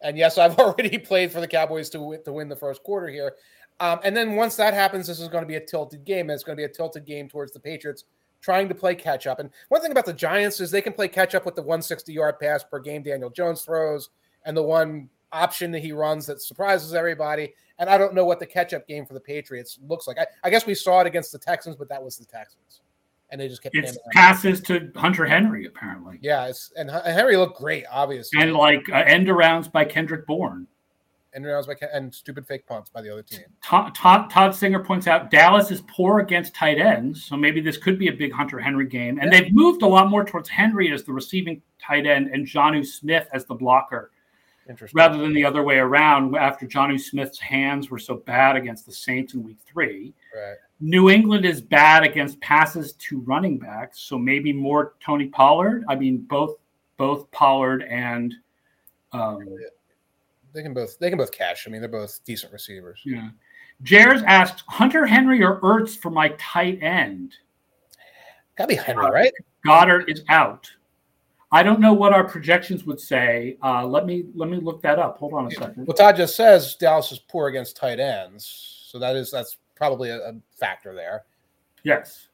And 0.00 0.16
yes, 0.16 0.38
I've 0.38 0.58
already 0.58 0.98
played 0.98 1.32
for 1.32 1.40
the 1.40 1.48
Cowboys 1.48 1.90
to 1.90 2.18
to 2.24 2.32
win 2.32 2.48
the 2.48 2.56
first 2.56 2.82
quarter 2.82 3.08
here. 3.08 3.34
Um, 3.78 4.00
and 4.04 4.16
then 4.16 4.36
once 4.36 4.56
that 4.56 4.74
happens, 4.74 5.06
this 5.06 5.20
is 5.20 5.28
going 5.28 5.42
to 5.44 5.48
be 5.48 5.56
a 5.56 5.64
tilted 5.64 6.04
game. 6.04 6.30
And 6.30 6.32
it's 6.32 6.44
going 6.44 6.56
to 6.56 6.60
be 6.60 6.64
a 6.64 6.68
tilted 6.68 7.04
game 7.04 7.28
towards 7.28 7.52
the 7.52 7.60
Patriots 7.60 8.04
trying 8.40 8.68
to 8.68 8.74
play 8.74 8.94
catch 8.94 9.26
up. 9.26 9.40
And 9.40 9.50
one 9.68 9.82
thing 9.82 9.90
about 9.90 10.06
the 10.06 10.12
Giants 10.12 10.60
is 10.60 10.70
they 10.70 10.82
can 10.82 10.92
play 10.92 11.08
catch 11.08 11.34
up 11.34 11.44
with 11.44 11.56
the 11.56 11.62
160 11.62 12.12
yard 12.12 12.38
pass 12.40 12.62
per 12.64 12.78
game 12.78 13.02
Daniel 13.02 13.30
Jones 13.30 13.62
throws 13.62 14.10
and 14.44 14.56
the 14.56 14.62
one 14.62 15.08
option 15.32 15.70
that 15.72 15.80
he 15.80 15.92
runs 15.92 16.26
that 16.26 16.40
surprises 16.40 16.94
everybody. 16.94 17.52
And 17.78 17.90
I 17.90 17.98
don't 17.98 18.14
know 18.14 18.24
what 18.24 18.38
the 18.38 18.46
catch 18.46 18.72
up 18.72 18.86
game 18.86 19.04
for 19.04 19.14
the 19.14 19.20
Patriots 19.20 19.78
looks 19.86 20.06
like. 20.06 20.18
I, 20.18 20.26
I, 20.44 20.50
guess 20.50 20.64
we 20.64 20.74
saw 20.74 21.00
it 21.00 21.06
against 21.06 21.32
the 21.32 21.38
Texans, 21.38 21.76
but 21.76 21.88
that 21.88 22.02
was 22.02 22.16
the 22.16 22.24
Texans. 22.24 22.80
And 23.36 23.40
they 23.42 23.48
just 23.48 23.62
kept 23.62 23.76
it's 23.76 23.98
passes 24.12 24.62
to 24.62 24.90
Hunter 24.96 25.26
Henry, 25.26 25.66
apparently. 25.66 26.18
Yeah, 26.22 26.50
and 26.78 26.90
Henry 26.90 27.36
looked 27.36 27.58
great, 27.58 27.84
obviously. 27.92 28.40
And 28.40 28.54
like 28.54 28.88
uh, 28.88 29.04
end 29.06 29.26
arounds 29.26 29.70
by 29.70 29.84
Kendrick 29.84 30.26
Bourne 30.26 30.66
End 31.36 31.44
arounds 31.44 31.66
by 31.66 31.74
and 31.92 32.14
stupid 32.14 32.46
fake 32.46 32.66
punts 32.66 32.88
by 32.88 33.02
the 33.02 33.12
other 33.12 33.22
team. 33.22 33.42
Todd, 33.62 33.94
Todd, 33.94 34.30
Todd, 34.30 34.54
Singer 34.54 34.82
points 34.82 35.06
out 35.06 35.30
Dallas 35.30 35.70
is 35.70 35.82
poor 35.82 36.20
against 36.20 36.54
tight 36.54 36.78
ends, 36.78 37.26
so 37.26 37.36
maybe 37.36 37.60
this 37.60 37.76
could 37.76 37.98
be 37.98 38.08
a 38.08 38.12
big 38.12 38.32
Hunter 38.32 38.58
Henry 38.58 38.86
game. 38.86 39.18
And 39.20 39.30
yeah. 39.30 39.42
they've 39.42 39.52
moved 39.52 39.82
a 39.82 39.86
lot 39.86 40.08
more 40.08 40.24
towards 40.24 40.48
Henry 40.48 40.90
as 40.92 41.04
the 41.04 41.12
receiving 41.12 41.60
tight 41.78 42.06
end 42.06 42.28
and 42.28 42.46
Jonnu 42.46 42.86
Smith 42.86 43.28
as 43.34 43.44
the 43.44 43.54
blocker, 43.54 44.12
rather 44.94 45.18
than 45.18 45.34
the 45.34 45.44
other 45.44 45.62
way 45.62 45.76
around. 45.76 46.34
After 46.34 46.66
Jonnu 46.66 46.98
Smith's 46.98 47.38
hands 47.38 47.90
were 47.90 47.98
so 47.98 48.14
bad 48.14 48.56
against 48.56 48.86
the 48.86 48.92
Saints 48.92 49.34
in 49.34 49.42
Week 49.42 49.58
Three, 49.66 50.14
right. 50.34 50.56
New 50.80 51.08
England 51.08 51.44
is 51.44 51.60
bad 51.60 52.02
against 52.02 52.40
passes 52.40 52.92
to 52.94 53.20
running 53.20 53.58
backs, 53.58 54.00
so 54.00 54.18
maybe 54.18 54.52
more 54.52 54.94
Tony 55.00 55.26
Pollard. 55.26 55.84
I 55.88 55.94
mean, 55.94 56.18
both 56.18 56.56
both 56.96 57.30
Pollard 57.30 57.82
and. 57.82 58.34
Um, 59.12 59.56
they 60.52 60.62
can 60.62 60.74
both 60.74 60.98
they 60.98 61.08
can 61.08 61.18
both 61.18 61.32
cash. 61.32 61.66
I 61.66 61.70
mean, 61.70 61.80
they're 61.80 61.88
both 61.88 62.20
decent 62.24 62.52
receivers. 62.52 63.00
Yeah. 63.04 63.30
Jares 63.82 64.22
asked 64.26 64.64
Hunter 64.68 65.06
Henry 65.06 65.42
or 65.42 65.60
Ertz 65.60 65.96
for 65.96 66.10
my 66.10 66.28
tight 66.38 66.82
end. 66.82 67.34
Gotta 68.56 68.68
be 68.68 68.74
Henry, 68.74 69.10
right? 69.10 69.32
Goedert 69.66 70.08
is 70.08 70.22
out. 70.28 70.70
I 71.52 71.62
don't 71.62 71.80
know 71.80 71.92
what 71.92 72.12
our 72.12 72.24
projections 72.24 72.84
would 72.84 73.00
say. 73.00 73.56
Uh, 73.62 73.86
let 73.86 74.06
me 74.06 74.24
let 74.34 74.48
me 74.48 74.58
look 74.58 74.82
that 74.82 74.98
up. 74.98 75.18
Hold 75.18 75.34
on 75.34 75.46
a 75.46 75.50
second. 75.50 75.86
Well, 75.86 75.96
Todd 75.96 76.16
just 76.16 76.36
says 76.36 76.74
Dallas 76.76 77.12
is 77.12 77.18
poor 77.18 77.48
against 77.48 77.76
tight 77.76 78.00
ends, 78.00 78.84
so 78.90 78.98
that 78.98 79.14
is 79.14 79.30
that's 79.30 79.58
probably 79.76 80.10
a, 80.10 80.18
a 80.18 80.32
factor 80.58 80.94
there. 80.94 81.24
Yes. 81.84 82.28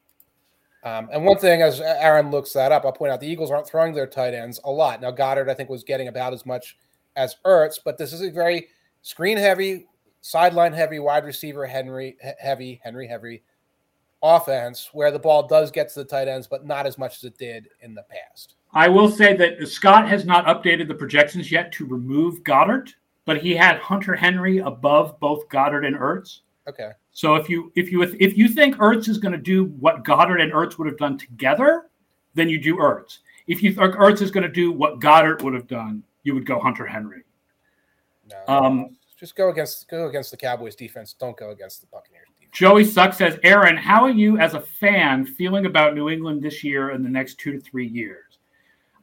Um, 0.83 1.09
and 1.13 1.23
one 1.23 1.37
thing, 1.37 1.61
as 1.61 1.79
Aaron 1.79 2.31
looks 2.31 2.51
that 2.53 2.71
up, 2.71 2.83
I'll 2.83 2.91
point 2.91 3.11
out 3.11 3.21
the 3.21 3.27
Eagles 3.27 3.51
aren't 3.51 3.67
throwing 3.67 3.93
their 3.93 4.07
tight 4.07 4.33
ends 4.33 4.59
a 4.65 4.71
lot. 4.71 5.01
Now 5.01 5.11
Goedert, 5.11 5.49
I 5.49 5.53
think, 5.53 5.69
was 5.69 5.83
getting 5.83 6.09
about 6.09 6.33
as 6.33 6.45
much 6.45 6.77
as 7.15 7.35
Ertz, 7.45 7.79
but 7.83 7.97
this 7.97 8.11
is 8.11 8.21
a 8.21 8.29
very 8.29 8.67
screen 9.01 9.37
heavy, 9.37 9.87
sideline 10.21 10.73
heavy, 10.73 10.99
wide 10.99 11.23
receiver 11.23 11.65
Henry 11.65 12.17
heavy, 12.39 12.81
Henry 12.83 13.07
heavy 13.07 13.43
offense 14.21 14.89
where 14.93 15.11
the 15.11 15.19
ball 15.19 15.47
does 15.47 15.69
get 15.69 15.89
to 15.89 15.99
the 15.99 16.05
tight 16.05 16.27
ends, 16.27 16.47
but 16.47 16.65
not 16.65 16.85
as 16.85 16.97
much 16.97 17.17
as 17.17 17.23
it 17.25 17.37
did 17.37 17.67
in 17.81 17.93
the 17.93 18.03
past. 18.03 18.55
I 18.73 18.87
will 18.87 19.11
say 19.11 19.35
that 19.37 19.67
Scott 19.67 20.07
has 20.09 20.25
not 20.25 20.45
updated 20.45 20.87
the 20.87 20.95
projections 20.95 21.51
yet 21.51 21.71
to 21.73 21.85
remove 21.85 22.43
Goedert, 22.43 22.89
but 23.25 23.37
he 23.37 23.53
had 23.53 23.77
Hunter 23.77 24.15
Henry 24.15 24.57
above 24.59 25.19
both 25.19 25.47
Goedert 25.49 25.85
and 25.85 25.95
Ertz. 25.95 26.39
Okay. 26.67 26.91
So 27.13 27.35
if 27.35 27.47
you 27.47 27.71
if 27.75 27.91
you 27.91 28.01
if 28.01 28.37
you 28.37 28.47
think 28.47 28.75
Ertz 28.77 29.07
is 29.07 29.19
going 29.19 29.31
to 29.31 29.37
do 29.37 29.65
what 29.65 30.03
Goedert 30.03 30.41
and 30.41 30.51
Ertz 30.51 30.77
would 30.77 30.87
have 30.87 30.97
done 30.97 31.17
together, 31.17 31.85
then 32.33 32.49
you 32.49 32.59
do 32.59 32.77
Ertz. 32.77 33.19
If 33.47 33.61
you 33.61 33.73
think 33.73 33.95
Ertz 33.95 34.21
is 34.21 34.31
going 34.31 34.43
to 34.43 34.51
do 34.51 34.71
what 34.71 34.99
Goedert 34.99 35.43
would 35.43 35.53
have 35.53 35.67
done, 35.67 36.03
you 36.23 36.33
would 36.33 36.45
go 36.45 36.59
Hunter 36.59 36.87
Henry. 36.87 37.23
No, 38.29 38.55
um, 38.55 38.97
just 39.19 39.35
go 39.35 39.49
against 39.49 39.87
go 39.89 40.07
against 40.07 40.31
the 40.31 40.37
Cowboys 40.37 40.75
defense. 40.75 41.13
Don't 41.13 41.37
go 41.37 41.51
against 41.51 41.81
the 41.81 41.87
Buccaneers 41.87 42.27
defense. 42.35 42.49
Joey 42.51 42.83
Suck 42.83 43.13
says, 43.13 43.39
Aaron, 43.43 43.77
how 43.77 44.03
are 44.03 44.11
you 44.11 44.37
as 44.37 44.53
a 44.53 44.59
fan 44.59 45.25
feeling 45.25 45.65
about 45.65 45.95
New 45.95 46.09
England 46.09 46.41
this 46.41 46.63
year 46.63 46.91
and 46.91 47.05
the 47.05 47.09
next 47.09 47.39
two 47.39 47.51
to 47.51 47.59
three 47.59 47.87
years? 47.87 48.39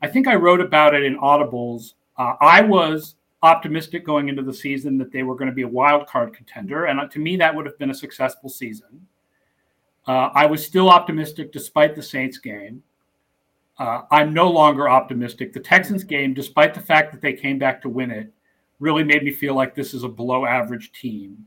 I 0.02 0.08
think 0.08 0.26
I 0.26 0.34
wrote 0.34 0.60
about 0.60 0.94
it 0.94 1.04
in 1.04 1.18
Audibles. 1.18 1.94
Uh, 2.16 2.34
I 2.40 2.60
was 2.62 3.16
optimistic 3.42 4.04
going 4.04 4.28
into 4.28 4.42
the 4.42 4.52
season 4.52 4.98
that 4.98 5.12
they 5.12 5.22
were 5.22 5.34
going 5.34 5.48
to 5.48 5.54
be 5.54 5.62
a 5.62 5.68
wild 5.68 6.06
card 6.06 6.34
contender, 6.34 6.86
and 6.86 7.00
uh, 7.00 7.08
to 7.08 7.18
me, 7.18 7.36
that 7.36 7.54
would 7.54 7.66
have 7.66 7.78
been 7.78 7.90
a 7.90 7.94
successful 7.94 8.48
season. 8.48 9.06
Uh, 10.06 10.30
I 10.34 10.46
was 10.46 10.64
still 10.64 10.88
optimistic 10.90 11.52
despite 11.52 11.94
the 11.94 12.02
Saints 12.02 12.38
game. 12.38 12.82
Uh, 13.78 14.02
I'm 14.10 14.34
no 14.34 14.50
longer 14.50 14.88
optimistic. 14.88 15.52
The 15.52 15.60
Texans 15.60 16.04
game, 16.04 16.34
despite 16.34 16.74
the 16.74 16.80
fact 16.80 17.12
that 17.12 17.22
they 17.22 17.32
came 17.32 17.58
back 17.58 17.80
to 17.82 17.88
win 17.88 18.10
it, 18.10 18.30
really 18.78 19.04
made 19.04 19.22
me 19.22 19.32
feel 19.32 19.54
like 19.54 19.74
this 19.74 19.94
is 19.94 20.04
a 20.04 20.08
below 20.08 20.44
average 20.44 20.92
team. 20.92 21.46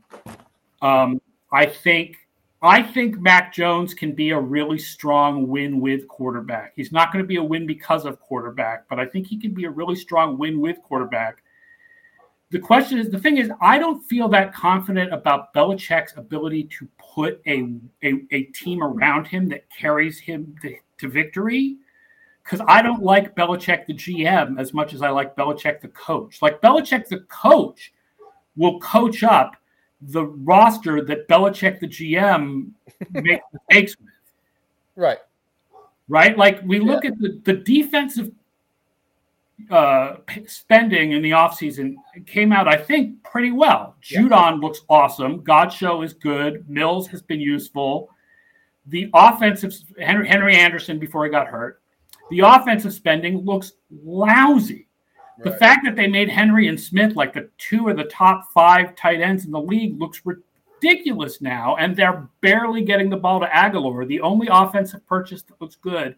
Um, 0.82 1.20
I 1.52 1.66
think 1.66 2.16
I 2.60 2.82
think 2.82 3.20
Mac 3.20 3.52
Jones 3.52 3.92
can 3.92 4.12
be 4.12 4.30
a 4.30 4.40
really 4.40 4.78
strong 4.78 5.46
win 5.48 5.80
with 5.80 6.08
quarterback. 6.08 6.72
He's 6.74 6.92
not 6.92 7.12
going 7.12 7.22
to 7.22 7.28
be 7.28 7.36
a 7.36 7.42
win 7.42 7.66
because 7.66 8.06
of 8.06 8.18
quarterback, 8.18 8.88
but 8.88 8.98
I 8.98 9.04
think 9.04 9.26
he 9.26 9.36
can 9.36 9.52
be 9.52 9.66
a 9.66 9.70
really 9.70 9.94
strong 9.94 10.38
win 10.38 10.60
with 10.60 10.80
quarterback. 10.82 11.43
The 12.54 12.60
question 12.60 13.00
is 13.00 13.10
the 13.10 13.18
thing 13.18 13.38
is, 13.38 13.50
I 13.60 13.78
don't 13.78 14.00
feel 14.04 14.28
that 14.28 14.54
confident 14.54 15.12
about 15.12 15.52
Belichick's 15.54 16.16
ability 16.16 16.68
to 16.78 16.88
put 16.98 17.42
a, 17.48 17.74
a, 18.04 18.22
a 18.30 18.42
team 18.44 18.80
around 18.80 19.26
him 19.26 19.48
that 19.48 19.68
carries 19.70 20.20
him 20.20 20.54
to, 20.62 20.76
to 20.98 21.08
victory 21.08 21.78
because 22.44 22.64
I 22.68 22.80
don't 22.80 23.02
like 23.02 23.34
Belichick 23.34 23.86
the 23.86 23.94
GM 23.94 24.60
as 24.60 24.72
much 24.72 24.94
as 24.94 25.02
I 25.02 25.08
like 25.08 25.34
Belichick 25.34 25.80
the 25.80 25.88
coach. 25.88 26.42
Like 26.42 26.60
Belichick 26.60 27.08
the 27.08 27.22
coach 27.22 27.92
will 28.54 28.78
coach 28.78 29.24
up 29.24 29.56
the 30.00 30.24
roster 30.24 31.04
that 31.04 31.26
Belichick 31.26 31.80
the 31.80 31.88
GM 31.88 32.70
makes 33.10 33.44
mistakes 33.52 33.96
with. 33.98 34.10
Right. 34.94 35.18
Right. 36.08 36.38
Like 36.38 36.62
we 36.64 36.78
look 36.78 37.04
at 37.04 37.18
the, 37.18 37.40
the 37.42 37.54
defensive 37.54 38.30
uh, 39.70 40.16
spending 40.46 41.12
in 41.12 41.22
the 41.22 41.30
offseason 41.30 41.94
came 42.26 42.52
out, 42.52 42.68
I 42.68 42.76
think, 42.76 43.22
pretty 43.22 43.52
well. 43.52 43.96
Yeah. 44.10 44.20
Judon 44.20 44.60
looks 44.60 44.80
awesome. 44.88 45.40
Godchaux 45.40 46.04
is 46.04 46.12
good. 46.12 46.68
Mills 46.68 47.06
has 47.08 47.22
been 47.22 47.40
useful. 47.40 48.10
The 48.86 49.08
offensive 49.14 49.74
Henry, 49.98 50.28
Henry 50.28 50.56
Anderson 50.56 50.98
before 50.98 51.24
he 51.24 51.30
got 51.30 51.46
hurt 51.46 51.80
the 52.30 52.40
offensive 52.40 52.92
spending 52.92 53.44
looks 53.44 53.72
lousy. 53.90 54.88
Right. 55.38 55.52
The 55.52 55.58
fact 55.58 55.84
that 55.84 55.96
they 55.96 56.06
made 56.06 56.28
Henry 56.28 56.68
and 56.68 56.80
Smith 56.80 57.16
like 57.16 57.34
the 57.34 57.50
two 57.58 57.88
of 57.88 57.96
the 57.96 58.04
top 58.04 58.50
five 58.52 58.94
tight 58.96 59.20
ends 59.20 59.44
in 59.44 59.50
the 59.50 59.60
league 59.60 60.00
looks 60.00 60.22
ridiculous 60.24 61.40
now, 61.40 61.76
and 61.76 61.96
they're 61.96 62.28
barely 62.40 62.82
getting 62.82 63.10
the 63.10 63.16
ball 63.16 63.40
to 63.40 63.46
Agholor. 63.46 64.06
The 64.06 64.20
only 64.20 64.48
offensive 64.50 65.06
purchase 65.06 65.42
that 65.42 65.60
looks 65.60 65.76
good 65.76 66.16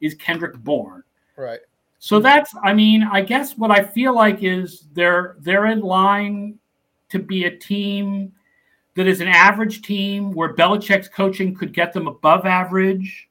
is 0.00 0.14
Kendrick 0.14 0.56
Bourne. 0.58 1.02
Right. 1.36 1.60
So 1.98 2.20
that's, 2.20 2.54
I 2.62 2.72
mean, 2.72 3.02
I 3.02 3.22
guess 3.22 3.58
what 3.58 3.70
I 3.70 3.82
feel 3.82 4.14
like 4.14 4.42
is 4.42 4.86
they're 4.92 5.36
they're 5.40 5.66
in 5.66 5.80
line 5.80 6.58
to 7.08 7.18
be 7.18 7.44
a 7.44 7.56
team 7.56 8.32
that 8.94 9.06
is 9.06 9.20
an 9.20 9.28
average 9.28 9.82
team 9.82 10.32
where 10.32 10.54
Belichick's 10.54 11.08
coaching 11.08 11.54
could 11.54 11.72
get 11.72 11.92
them 11.92 12.06
above 12.06 12.46
average 12.46 13.28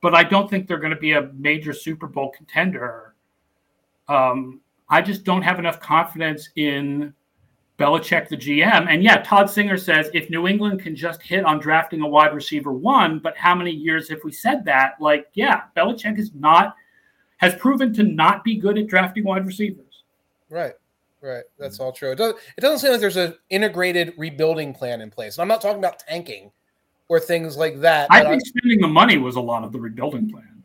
but 0.00 0.14
I 0.14 0.24
don't 0.24 0.48
think 0.48 0.66
they're 0.66 0.78
going 0.78 0.94
to 0.94 1.00
be 1.00 1.12
a 1.12 1.30
major 1.34 1.72
Super 1.72 2.06
Bowl 2.06 2.30
contender. 2.30 3.14
Um, 4.08 4.60
I 4.88 5.02
just 5.02 5.24
don't 5.24 5.42
have 5.42 5.58
enough 5.58 5.80
confidence 5.80 6.48
in 6.56 7.14
Belichick, 7.78 8.28
the 8.28 8.36
GM. 8.36 8.86
And 8.88 9.02
yeah, 9.02 9.22
Todd 9.22 9.48
Singer 9.48 9.76
says 9.76 10.10
if 10.12 10.30
New 10.30 10.48
England 10.48 10.80
can 10.82 10.96
just 10.96 11.22
hit 11.22 11.44
on 11.44 11.60
drafting 11.60 12.00
a 12.00 12.08
wide 12.08 12.34
receiver 12.34 12.72
one, 12.72 13.18
but 13.18 13.36
how 13.36 13.54
many 13.54 13.70
years 13.70 14.08
have 14.08 14.20
we 14.24 14.32
said 14.32 14.64
that? 14.64 14.94
Like, 15.00 15.28
yeah, 15.34 15.62
Belichick 15.76 16.18
is 16.18 16.34
not 16.34 16.74
has 17.40 17.54
proven 17.54 17.92
to 17.94 18.02
not 18.02 18.44
be 18.44 18.56
good 18.56 18.78
at 18.78 18.86
drafting 18.86 19.24
wide 19.24 19.46
receivers. 19.46 20.04
Right. 20.50 20.74
Right. 21.22 21.44
That's 21.58 21.80
all 21.80 21.90
true. 21.90 22.12
It 22.12 22.16
doesn't, 22.16 22.38
it 22.56 22.60
doesn't 22.60 22.78
seem 22.78 22.92
like 22.92 23.00
there's 23.00 23.16
an 23.16 23.34
integrated 23.48 24.14
rebuilding 24.16 24.74
plan 24.74 25.00
in 25.00 25.10
place. 25.10 25.36
And 25.36 25.42
I'm 25.42 25.48
not 25.48 25.60
talking 25.60 25.78
about 25.78 25.98
tanking 25.98 26.50
or 27.08 27.18
things 27.18 27.56
like 27.56 27.80
that. 27.80 28.08
I 28.10 28.24
think 28.24 28.42
spending 28.46 28.80
the 28.80 28.88
money 28.88 29.16
was 29.16 29.36
a 29.36 29.40
lot 29.40 29.64
of 29.64 29.72
the 29.72 29.80
rebuilding 29.80 30.30
plan. 30.30 30.62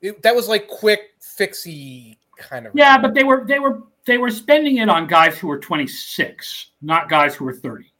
It, 0.00 0.22
that 0.22 0.34
was 0.34 0.48
like 0.48 0.66
quick 0.68 1.18
fixy 1.20 2.16
kind 2.38 2.66
of. 2.66 2.72
Yeah, 2.74 2.98
but 2.98 3.14
they 3.14 3.24
were 3.24 3.44
they 3.46 3.58
were 3.58 3.82
they 4.06 4.16
were 4.18 4.30
spending 4.30 4.78
it 4.78 4.88
on 4.88 5.06
guys 5.06 5.38
who 5.38 5.48
were 5.48 5.58
26, 5.58 6.70
not 6.80 7.08
guys 7.08 7.34
who 7.34 7.44
were 7.44 7.54
30. 7.54 7.92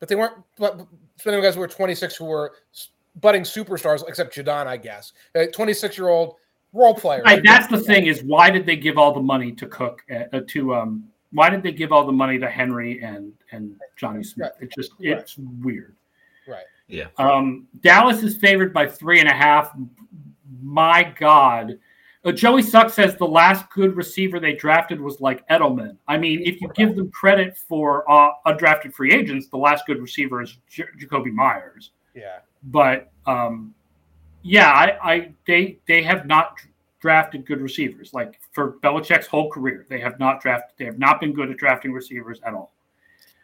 But 0.00 0.08
they 0.08 0.16
weren't 0.16 0.34
but 0.58 0.86
spending 1.16 1.38
on 1.38 1.44
guys 1.44 1.54
who 1.54 1.60
were 1.60 1.68
26 1.68 2.16
who 2.16 2.24
were 2.24 2.52
budding 3.20 3.42
superstars, 3.42 4.06
except 4.08 4.34
Judon, 4.34 4.66
I 4.66 4.76
guess. 4.76 5.12
Uh, 5.34 5.44
26 5.52 5.98
year 5.98 6.08
old 6.08 6.36
role 6.72 6.94
player. 6.94 7.22
Right, 7.22 7.42
that's 7.44 7.66
the 7.68 7.78
thing 7.78 8.06
is 8.06 8.22
why 8.22 8.50
did 8.50 8.66
they 8.66 8.76
give 8.76 8.98
all 8.98 9.12
the 9.12 9.20
money 9.20 9.52
to 9.52 9.66
Cook 9.66 10.02
uh, 10.10 10.40
to 10.48 10.74
um 10.74 11.04
why 11.32 11.48
did 11.50 11.62
they 11.62 11.72
give 11.72 11.92
all 11.92 12.04
the 12.04 12.12
money 12.12 12.38
to 12.38 12.48
Henry 12.48 13.02
and 13.02 13.32
and 13.52 13.76
Jonnu 14.00 14.24
Smith? 14.24 14.52
Right. 14.60 14.68
It 14.68 14.74
just 14.74 14.92
it's 15.00 15.38
right. 15.38 15.48
weird. 15.60 15.96
Right. 16.46 16.64
Yeah. 16.88 17.06
Um, 17.16 17.68
Dallas 17.80 18.22
is 18.22 18.36
favored 18.36 18.72
by 18.74 18.86
three 18.86 19.20
and 19.20 19.28
a 19.28 19.32
half. 19.32 19.72
My 20.60 21.02
God, 21.18 21.78
Uh, 22.24 22.30
Joey 22.30 22.62
Suck 22.62 22.90
says 22.90 23.16
the 23.16 23.26
last 23.26 23.68
good 23.70 23.96
receiver 23.96 24.38
they 24.38 24.52
drafted 24.52 25.00
was 25.00 25.20
like 25.20 25.46
Edelman. 25.48 25.96
I 26.06 26.18
mean, 26.18 26.40
if 26.44 26.60
you 26.60 26.70
give 26.74 26.94
them 26.94 27.10
credit 27.10 27.58
for 27.58 28.08
uh, 28.10 28.30
undrafted 28.46 28.94
free 28.94 29.12
agents, 29.12 29.48
the 29.48 29.56
last 29.56 29.86
good 29.86 30.00
receiver 30.00 30.40
is 30.40 30.56
J- 30.68 30.84
Jakobi 31.00 31.32
Meyers. 31.32 31.90
Yeah. 32.14 32.38
But 32.64 33.10
um, 33.26 33.74
yeah, 34.42 34.70
I, 34.70 35.12
I 35.12 35.32
they 35.46 35.78
they 35.86 36.02
have 36.02 36.26
not 36.26 36.58
drafted 37.00 37.46
good 37.46 37.60
receivers. 37.60 38.14
Like 38.14 38.40
for 38.52 38.74
Belichick's 38.82 39.26
whole 39.26 39.50
career, 39.50 39.86
they 39.88 40.00
have 40.00 40.18
not 40.18 40.40
drafted. 40.40 40.76
They 40.78 40.84
have 40.84 40.98
not 40.98 41.20
been 41.20 41.32
good 41.32 41.50
at 41.50 41.56
drafting 41.56 41.92
receivers 41.92 42.40
at 42.44 42.54
all. 42.54 42.72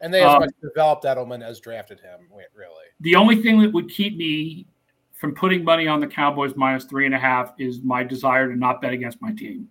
And 0.01 0.15
they 0.15 0.23
as 0.23 0.35
um, 0.35 0.41
much 0.41 0.51
developed 0.63 1.05
Edelman 1.05 1.45
as 1.45 1.61
drafted 1.61 2.01
him. 2.01 2.21
Really, 2.31 2.87
the 3.01 3.17
only 3.17 3.43
thing 3.43 3.61
that 3.61 3.73
would 3.73 3.89
keep 3.89 4.17
me 4.17 4.67
from 5.13 5.35
putting 5.35 5.65
money 5.65 5.89
on 5.89 5.99
the 5.99 6.07
Cowboys 6.07 6.55
minus 6.55 6.85
three 6.85 7.05
and 7.05 7.15
a 7.15 7.19
half 7.19 7.53
is 7.59 7.83
my 7.83 8.05
desire 8.05 8.49
to 8.49 8.57
not 8.57 8.81
bet 8.81 8.93
against 8.93 9.21
my 9.21 9.33
team. 9.33 9.69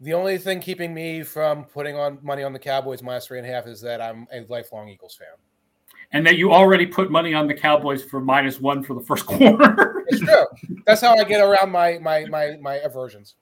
The 0.00 0.14
only 0.14 0.38
thing 0.38 0.60
keeping 0.60 0.92
me 0.92 1.22
from 1.22 1.64
putting 1.64 1.96
on 1.96 2.18
money 2.22 2.42
on 2.42 2.52
the 2.52 2.58
Cowboys 2.58 3.02
minus 3.02 3.26
three 3.26 3.38
and 3.38 3.46
a 3.46 3.50
half 3.50 3.66
is 3.66 3.80
that 3.82 4.00
I'm 4.00 4.26
a 4.32 4.44
lifelong 4.48 4.88
Eagles 4.88 5.14
fan. 5.14 5.28
And 6.12 6.26
that 6.26 6.36
you 6.36 6.52
already 6.52 6.86
put 6.86 7.10
money 7.10 7.34
on 7.34 7.46
the 7.46 7.54
Cowboys 7.54 8.04
for 8.04 8.20
minus 8.20 8.60
one 8.60 8.82
for 8.82 8.94
the 8.94 9.00
first 9.00 9.26
quarter. 9.26 10.04
it's 10.08 10.20
true. 10.20 10.46
That's 10.86 11.00
how 11.00 11.14
I 11.16 11.24
get 11.24 11.40
around 11.40 11.70
my 11.70 11.98
my 11.98 12.24
my 12.26 12.56
my 12.60 12.74
aversions. 12.76 13.34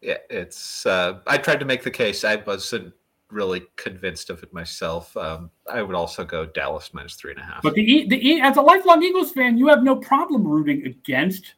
Yeah, 0.00 0.18
it's. 0.28 0.84
Uh, 0.84 1.20
I 1.26 1.38
tried 1.38 1.60
to 1.60 1.64
make 1.64 1.84
the 1.84 1.90
case. 1.90 2.24
I 2.24 2.36
wasn't 2.36 2.92
really 3.30 3.62
convinced 3.76 4.30
of 4.30 4.42
it 4.42 4.52
myself. 4.52 5.16
Um, 5.16 5.50
I 5.70 5.82
would 5.82 5.96
also 5.96 6.24
go 6.24 6.44
Dallas 6.44 6.92
minus 6.92 7.14
three 7.14 7.32
and 7.32 7.40
a 7.40 7.44
half. 7.44 7.62
But 7.62 7.74
the 7.74 8.06
the 8.08 8.40
as 8.40 8.56
a 8.56 8.60
lifelong 8.60 9.02
Eagles 9.02 9.32
fan, 9.32 9.56
you 9.56 9.68
have 9.68 9.82
no 9.82 9.96
problem 9.96 10.46
rooting 10.46 10.86
against. 10.86 11.54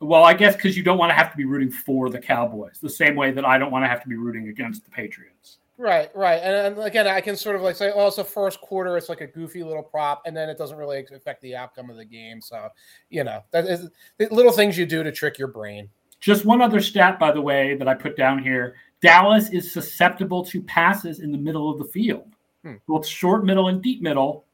Well, 0.00 0.24
I 0.24 0.34
guess 0.34 0.56
because 0.56 0.76
you 0.76 0.82
don't 0.82 0.98
want 0.98 1.10
to 1.10 1.14
have 1.14 1.30
to 1.30 1.36
be 1.36 1.44
rooting 1.44 1.70
for 1.70 2.08
the 2.08 2.18
Cowboys, 2.18 2.78
the 2.80 2.88
same 2.88 3.14
way 3.16 3.32
that 3.32 3.44
I 3.44 3.58
don't 3.58 3.70
want 3.70 3.84
to 3.84 3.88
have 3.88 4.02
to 4.02 4.08
be 4.08 4.16
rooting 4.16 4.48
against 4.48 4.84
the 4.84 4.90
Patriots. 4.90 5.58
Right, 5.80 6.14
right, 6.14 6.42
and, 6.42 6.76
and 6.76 6.86
again, 6.86 7.06
I 7.06 7.22
can 7.22 7.34
sort 7.36 7.56
of 7.56 7.62
like 7.62 7.74
say, 7.74 7.90
oh, 7.94 8.06
it's 8.08 8.16
the 8.16 8.24
first 8.24 8.60
quarter. 8.60 8.98
It's 8.98 9.08
like 9.08 9.22
a 9.22 9.26
goofy 9.26 9.62
little 9.62 9.82
prop, 9.82 10.20
and 10.26 10.36
then 10.36 10.50
it 10.50 10.58
doesn't 10.58 10.76
really 10.76 11.02
affect 11.10 11.40
the 11.40 11.56
outcome 11.56 11.88
of 11.88 11.96
the 11.96 12.04
game. 12.04 12.42
So, 12.42 12.68
you 13.08 13.24
know, 13.24 13.42
that 13.50 13.64
is 13.64 13.88
little 14.30 14.52
things 14.52 14.76
you 14.76 14.84
do 14.84 15.02
to 15.02 15.10
trick 15.10 15.38
your 15.38 15.48
brain. 15.48 15.88
Just 16.20 16.44
one 16.44 16.60
other 16.60 16.82
stat, 16.82 17.18
by 17.18 17.32
the 17.32 17.40
way, 17.40 17.76
that 17.76 17.88
I 17.88 17.94
put 17.94 18.14
down 18.14 18.42
here 18.42 18.74
Dallas 19.00 19.48
is 19.48 19.72
susceptible 19.72 20.44
to 20.44 20.60
passes 20.60 21.20
in 21.20 21.32
the 21.32 21.38
middle 21.38 21.70
of 21.70 21.78
the 21.78 21.86
field, 21.86 22.36
hmm. 22.62 22.74
both 22.86 23.06
short, 23.06 23.46
middle, 23.46 23.68
and 23.68 23.80
deep 23.80 24.02
middle. 24.02 24.44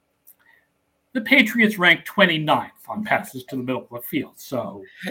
The 1.17 1.23
Patriots 1.23 1.79
rank 1.79 2.05
29th 2.05 2.73
on 2.89 3.03
passes 3.03 3.43
to 3.45 3.57
the 3.57 3.63
middle 3.63 3.85
of 3.85 3.89
the 3.89 4.07
field. 4.07 4.35
So, 4.37 4.85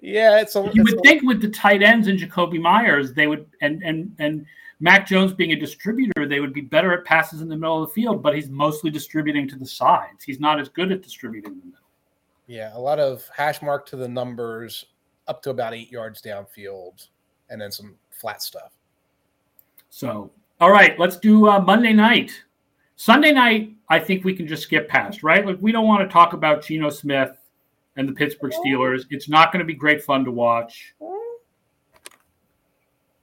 yeah, 0.00 0.38
it's 0.38 0.54
a, 0.54 0.60
you 0.72 0.82
it's 0.82 0.92
would 0.92 1.00
a, 1.00 1.02
think 1.02 1.24
with 1.24 1.42
the 1.42 1.48
tight 1.48 1.82
ends 1.82 2.06
and 2.06 2.16
Jakobi 2.16 2.60
Meyers, 2.60 3.12
they 3.12 3.26
would 3.26 3.46
and 3.60 3.82
and 3.82 4.14
and 4.20 4.46
Mac 4.78 5.04
Jones 5.04 5.32
being 5.32 5.50
a 5.50 5.56
distributor, 5.56 6.28
they 6.28 6.38
would 6.38 6.52
be 6.52 6.60
better 6.60 6.92
at 6.92 7.04
passes 7.04 7.40
in 7.40 7.48
the 7.48 7.56
middle 7.56 7.82
of 7.82 7.88
the 7.88 7.92
field. 7.92 8.22
But 8.22 8.36
he's 8.36 8.48
mostly 8.50 8.88
distributing 8.88 9.48
to 9.48 9.56
the 9.56 9.66
sides. 9.66 10.22
He's 10.22 10.38
not 10.38 10.60
as 10.60 10.68
good 10.68 10.92
at 10.92 11.02
distributing 11.02 11.54
in 11.54 11.58
the 11.58 11.64
middle. 11.64 11.80
Yeah, 12.46 12.70
a 12.76 12.78
lot 12.78 13.00
of 13.00 13.28
hash 13.34 13.62
mark 13.62 13.84
to 13.86 13.96
the 13.96 14.06
numbers 14.06 14.86
up 15.26 15.42
to 15.42 15.50
about 15.50 15.74
eight 15.74 15.90
yards 15.90 16.22
downfield, 16.22 17.08
and 17.50 17.60
then 17.60 17.72
some 17.72 17.96
flat 18.12 18.42
stuff. 18.42 18.70
So, 19.90 20.30
all 20.60 20.70
right, 20.70 20.96
let's 21.00 21.16
do 21.16 21.48
uh, 21.48 21.58
Monday 21.58 21.92
night. 21.92 22.30
Sunday 23.02 23.32
night, 23.32 23.72
I 23.88 23.98
think 23.98 24.24
we 24.24 24.32
can 24.32 24.46
just 24.46 24.62
skip 24.62 24.88
past, 24.88 25.24
right? 25.24 25.44
Like, 25.44 25.58
we 25.60 25.72
don't 25.72 25.88
want 25.88 26.08
to 26.08 26.12
talk 26.12 26.34
about 26.34 26.62
Geno 26.62 26.88
Smith 26.88 27.36
and 27.96 28.08
the 28.08 28.12
Pittsburgh 28.12 28.52
Steelers. 28.52 29.06
It's 29.10 29.28
not 29.28 29.50
going 29.50 29.58
to 29.58 29.64
be 29.64 29.74
great 29.74 30.04
fun 30.04 30.24
to 30.24 30.30
watch. 30.30 30.94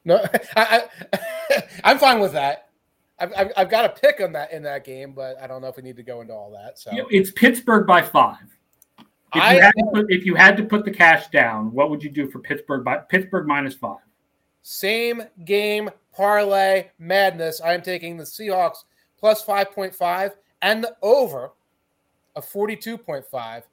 No, 0.04 0.22
I, 0.58 0.84
I, 1.14 1.64
am 1.92 1.98
fine 1.98 2.20
with 2.20 2.34
that. 2.34 2.72
I've, 3.20 3.32
I've, 3.38 3.52
I've, 3.56 3.70
got 3.70 3.86
a 3.86 3.90
pick 3.90 4.20
on 4.20 4.34
that 4.34 4.52
in 4.52 4.64
that 4.64 4.84
game, 4.84 5.14
but 5.14 5.42
I 5.42 5.48
don't 5.48 5.62
know 5.62 5.70
if 5.70 5.78
we 5.78 5.84
need 5.84 5.96
to 5.96 6.04
go 6.04 6.20
into 6.20 6.34
all 6.34 6.52
that. 6.52 6.78
So 6.78 6.92
it's 7.10 7.32
Pittsburgh 7.32 7.88
by 7.88 8.02
five. 8.02 8.36
If 9.34 9.36
you, 9.36 9.62
had 9.62 9.72
to 9.72 9.86
put, 9.94 10.06
if 10.10 10.26
you 10.26 10.36
had 10.36 10.58
to 10.58 10.64
put 10.66 10.84
the 10.84 10.92
cash 10.92 11.30
down, 11.30 11.72
what 11.72 11.90
would 11.90 12.04
you 12.04 12.10
do 12.10 12.30
for 12.30 12.40
Pittsburgh 12.40 12.84
by 12.84 12.98
Pittsburgh 12.98 13.48
minus 13.48 13.76
five? 13.76 14.00
Same 14.62 15.24
game 15.46 15.90
parlay 16.14 16.88
madness. 17.00 17.62
I 17.62 17.76
am 17.76 17.82
taking 17.82 18.18
the 18.18 18.26
Seahawks 18.26 18.84
plus 19.20 19.44
5.5 19.46 20.32
and 20.62 20.84
the 20.84 20.96
over 21.02 21.52
of 22.36 22.50
42.5. 22.50 23.64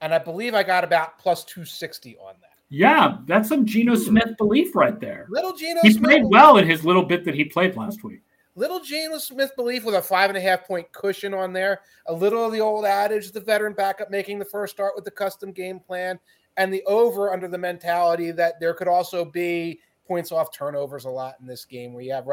And 0.00 0.12
I 0.12 0.18
believe 0.18 0.54
I 0.54 0.62
got 0.62 0.82
about 0.82 1.18
plus 1.18 1.44
260 1.44 2.16
on 2.18 2.34
that. 2.40 2.48
Yeah, 2.68 3.18
that's 3.26 3.48
some 3.48 3.66
Geno 3.66 3.94
Smith 3.94 4.36
belief 4.38 4.74
right 4.74 4.98
there. 4.98 5.26
Little 5.28 5.54
Geno 5.54 5.80
he 5.82 5.92
Smith. 5.92 6.04
played 6.04 6.24
well 6.24 6.56
in 6.56 6.66
his 6.66 6.84
little 6.84 7.04
bit 7.04 7.24
that 7.26 7.34
he 7.34 7.44
played 7.44 7.76
last 7.76 8.02
week. 8.02 8.22
Little 8.54 8.80
Geno 8.80 9.18
Smith 9.18 9.52
belief 9.56 9.84
with 9.84 9.94
a 9.94 10.02
five 10.02 10.30
and 10.30 10.36
a 10.36 10.40
half 10.40 10.66
point 10.66 10.90
cushion 10.92 11.32
on 11.34 11.52
there. 11.52 11.80
A 12.06 12.12
little 12.12 12.44
of 12.44 12.52
the 12.52 12.60
old 12.60 12.84
adage, 12.84 13.30
the 13.30 13.40
veteran 13.40 13.74
backup 13.74 14.10
making 14.10 14.38
the 14.38 14.44
first 14.44 14.74
start 14.74 14.92
with 14.94 15.04
the 15.04 15.10
custom 15.10 15.52
game 15.52 15.80
plan, 15.80 16.18
and 16.56 16.72
the 16.72 16.82
over 16.84 17.32
under 17.32 17.48
the 17.48 17.58
mentality 17.58 18.30
that 18.30 18.58
there 18.58 18.74
could 18.74 18.88
also 18.88 19.24
be 19.24 19.80
points 20.06 20.32
off 20.32 20.52
turnovers 20.52 21.04
a 21.04 21.10
lot 21.10 21.36
in 21.40 21.46
this 21.46 21.64
game. 21.64 21.92
Where 21.92 22.02
you 22.02 22.12
have 22.12 22.26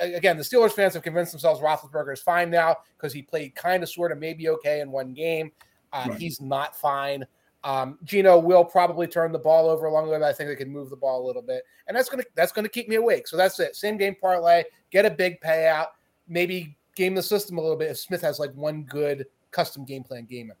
again, 0.00 0.36
the 0.36 0.42
Steelers 0.42 0.72
fans 0.72 0.94
have 0.94 1.02
convinced 1.02 1.32
themselves 1.32 1.60
Roethlisberger 1.60 2.12
is 2.12 2.20
fine 2.20 2.50
now 2.50 2.76
because 2.96 3.12
he 3.12 3.22
played 3.22 3.54
kind 3.54 3.82
of, 3.82 3.88
sort 3.88 4.12
of, 4.12 4.18
maybe 4.18 4.48
okay 4.48 4.80
in 4.80 4.90
one 4.90 5.12
game. 5.14 5.52
Uh, 5.92 6.06
right. 6.08 6.18
He's 6.18 6.40
not 6.40 6.76
fine. 6.76 7.26
Um, 7.64 7.98
Geno 8.04 8.38
will 8.38 8.64
probably 8.64 9.06
turn 9.06 9.32
the 9.32 9.38
ball 9.38 9.68
over 9.68 9.86
along 9.86 10.06
the 10.06 10.12
way, 10.12 10.18
but 10.18 10.26
I 10.26 10.32
think 10.32 10.48
they 10.48 10.56
can 10.56 10.70
move 10.70 10.90
the 10.90 10.96
ball 10.96 11.24
a 11.24 11.26
little 11.26 11.42
bit, 11.42 11.64
and 11.86 11.96
that's 11.96 12.08
gonna 12.08 12.22
that's 12.36 12.52
gonna 12.52 12.68
keep 12.68 12.88
me 12.88 12.96
awake. 12.96 13.26
So 13.26 13.36
that's 13.36 13.58
it. 13.58 13.74
Same 13.74 13.96
game 13.96 14.14
parlay, 14.20 14.62
get 14.90 15.04
a 15.04 15.10
big 15.10 15.40
payout, 15.40 15.88
maybe 16.28 16.76
game 16.94 17.14
the 17.14 17.22
system 17.22 17.58
a 17.58 17.60
little 17.60 17.76
bit 17.76 17.90
if 17.90 17.98
Smith 17.98 18.22
has 18.22 18.38
like 18.38 18.52
one 18.54 18.84
good 18.84 19.26
custom 19.50 19.84
game 19.84 20.04
plan 20.04 20.24
game, 20.24 20.52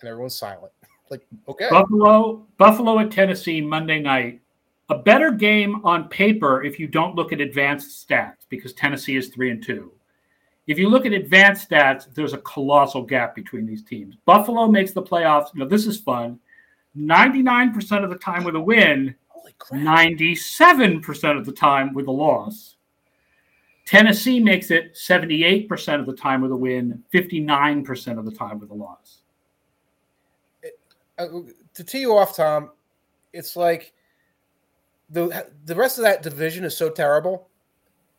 and 0.00 0.08
everyone's 0.08 0.38
silent. 0.38 0.72
like 1.10 1.26
okay, 1.48 1.68
Buffalo, 1.70 2.46
Buffalo 2.56 3.00
at 3.00 3.10
Tennessee 3.10 3.60
Monday 3.60 3.98
night 3.98 4.40
a 4.88 4.98
better 4.98 5.30
game 5.30 5.84
on 5.84 6.08
paper 6.08 6.62
if 6.62 6.78
you 6.78 6.86
don't 6.86 7.16
look 7.16 7.32
at 7.32 7.40
advanced 7.40 8.08
stats 8.08 8.46
because 8.48 8.72
Tennessee 8.72 9.16
is 9.16 9.28
three 9.28 9.50
and 9.50 9.62
two. 9.62 9.92
If 10.66 10.78
you 10.78 10.88
look 10.88 11.06
at 11.06 11.12
advanced 11.12 11.68
stats, 11.68 12.12
there's 12.12 12.32
a 12.32 12.38
colossal 12.38 13.02
gap 13.02 13.34
between 13.34 13.66
these 13.66 13.82
teams. 13.82 14.16
Buffalo 14.24 14.66
makes 14.66 14.92
the 14.92 15.02
playoffs. 15.02 15.54
You 15.54 15.60
know, 15.60 15.68
this 15.68 15.86
is 15.86 15.98
fun. 15.98 16.40
99% 16.96 18.04
of 18.04 18.10
the 18.10 18.16
time 18.16 18.42
with 18.42 18.56
a 18.56 18.60
win, 18.60 19.14
97% 19.70 21.38
of 21.38 21.46
the 21.46 21.52
time 21.52 21.94
with 21.94 22.06
a 22.06 22.12
loss. 22.12 22.76
Tennessee 23.84 24.40
makes 24.40 24.72
it 24.72 24.94
78% 24.94 26.00
of 26.00 26.06
the 26.06 26.14
time 26.14 26.40
with 26.40 26.50
a 26.50 26.56
win, 26.56 27.04
59% 27.14 28.18
of 28.18 28.24
the 28.24 28.32
time 28.32 28.58
with 28.58 28.70
a 28.70 28.74
loss. 28.74 29.20
Uh, 31.18 31.26
to 31.74 31.84
tee 31.84 32.00
you 32.00 32.16
off, 32.16 32.36
Tom, 32.36 32.70
it's 33.32 33.54
like 33.54 33.94
the 35.08 35.46
the 35.64 35.74
rest 35.74 35.98
of 35.98 36.04
that 36.04 36.22
division 36.22 36.64
is 36.64 36.76
so 36.76 36.90
terrible 36.90 37.48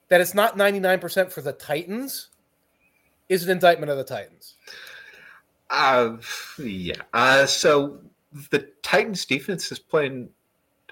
that 0.09 0.21
it's 0.21 0.33
not 0.33 0.57
99% 0.57 1.31
for 1.31 1.41
the 1.41 1.51
Titans 1.51 2.29
is 3.27 3.43
an 3.43 3.49
indictment 3.49 3.91
of 3.91 3.97
the 3.97 4.03
Titans. 4.03 4.55
Uh, 5.69 6.15
yeah. 6.57 6.95
Uh, 7.13 7.45
so 7.45 7.99
the 8.51 8.69
Titans 8.83 9.25
defense 9.25 9.71
is 9.71 9.79
playing. 9.79 10.29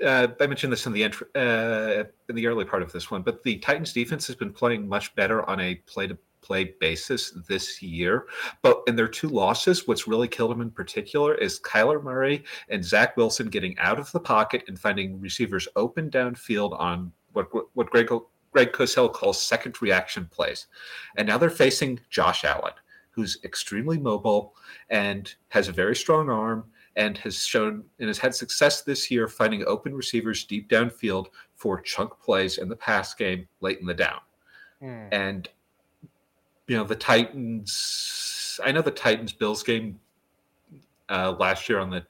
Uh, 0.06 0.28
I 0.42 0.48
mentioned 0.48 0.74
this 0.74 0.86
in 0.86 0.92
the 0.92 1.06
uh, 1.06 2.04
in 2.28 2.36
the 2.36 2.48
early 2.48 2.66
part 2.66 2.82
of 2.82 2.92
this 2.92 3.10
one, 3.10 3.22
but 3.22 3.44
the 3.44 3.58
Titans 3.58 3.94
defense 3.94 4.28
has 4.28 4.36
been 4.36 4.52
playing 4.52 4.88
much 4.88 5.16
better 5.16 5.48
on 5.50 5.62
a 5.62 5.76
play 5.76 6.08
to 6.08 6.18
play 6.46 6.76
basis 6.80 7.32
this 7.48 7.82
year. 7.82 8.28
But 8.62 8.82
in 8.88 8.96
their 8.96 9.08
two 9.08 9.30
losses, 9.30 9.88
what's 9.88 10.08
really 10.08 10.28
killed 10.28 10.52
them 10.52 10.62
in 10.62 10.72
particular 10.72 11.36
is 11.36 11.60
Kyler 11.60 12.04
Murray 12.04 12.44
and 12.70 12.86
Zach 12.86 13.18
Wilson 13.18 13.50
getting 13.50 13.78
out 13.80 14.00
of 14.00 14.12
the 14.12 14.20
pocket 14.20 14.64
and 14.68 14.80
finding 14.80 15.20
receivers 15.20 15.68
open 15.76 16.10
downfield 16.10 16.80
on 16.80 17.12
what 17.34 17.48
what 17.76 17.90
Greg 17.90 18.10
Greg 18.52 18.72
Cosell 18.72 19.12
calls 19.12 19.42
second 19.42 19.82
reaction 19.82 20.28
plays. 20.32 20.68
And 21.18 21.28
now 21.28 21.38
they're 21.38 21.50
facing 21.50 22.00
Josh 22.10 22.46
Allen, 22.46 22.74
who's 23.10 23.40
extremely 23.44 23.98
mobile 23.98 24.56
and 24.90 25.34
has 25.50 25.68
a 25.68 25.74
very 25.74 25.96
strong 25.96 26.30
arm 26.30 26.66
and 26.96 27.18
has 27.18 27.46
shown 27.46 27.84
and 28.00 28.08
has 28.08 28.18
had 28.18 28.34
success 28.34 28.84
this 28.84 29.12
year 29.12 29.28
finding 29.28 29.66
open 29.66 29.94
receivers 29.94 30.46
deep 30.46 30.70
downfield 30.70 31.28
for 31.56 31.82
chunk 31.82 32.18
plays 32.20 32.58
in 32.58 32.70
the 32.70 32.76
pass 32.76 33.14
game 33.14 33.48
late 33.60 33.80
in 33.80 33.86
the 33.86 33.94
down. 33.94 34.20
Mm. 34.82 35.10
And 35.12 35.50
you 36.68 36.78
know 36.78 36.84
the 36.84 36.96
Titans. 36.96 38.60
I 38.64 38.72
know 38.72 38.82
the 38.82 38.92
Titans 38.92 39.34
Bills 39.34 39.64
game 39.64 40.00
uh, 41.10 41.36
last 41.40 41.70
year 41.70 41.80
on 41.80 41.90
the 41.90 42.06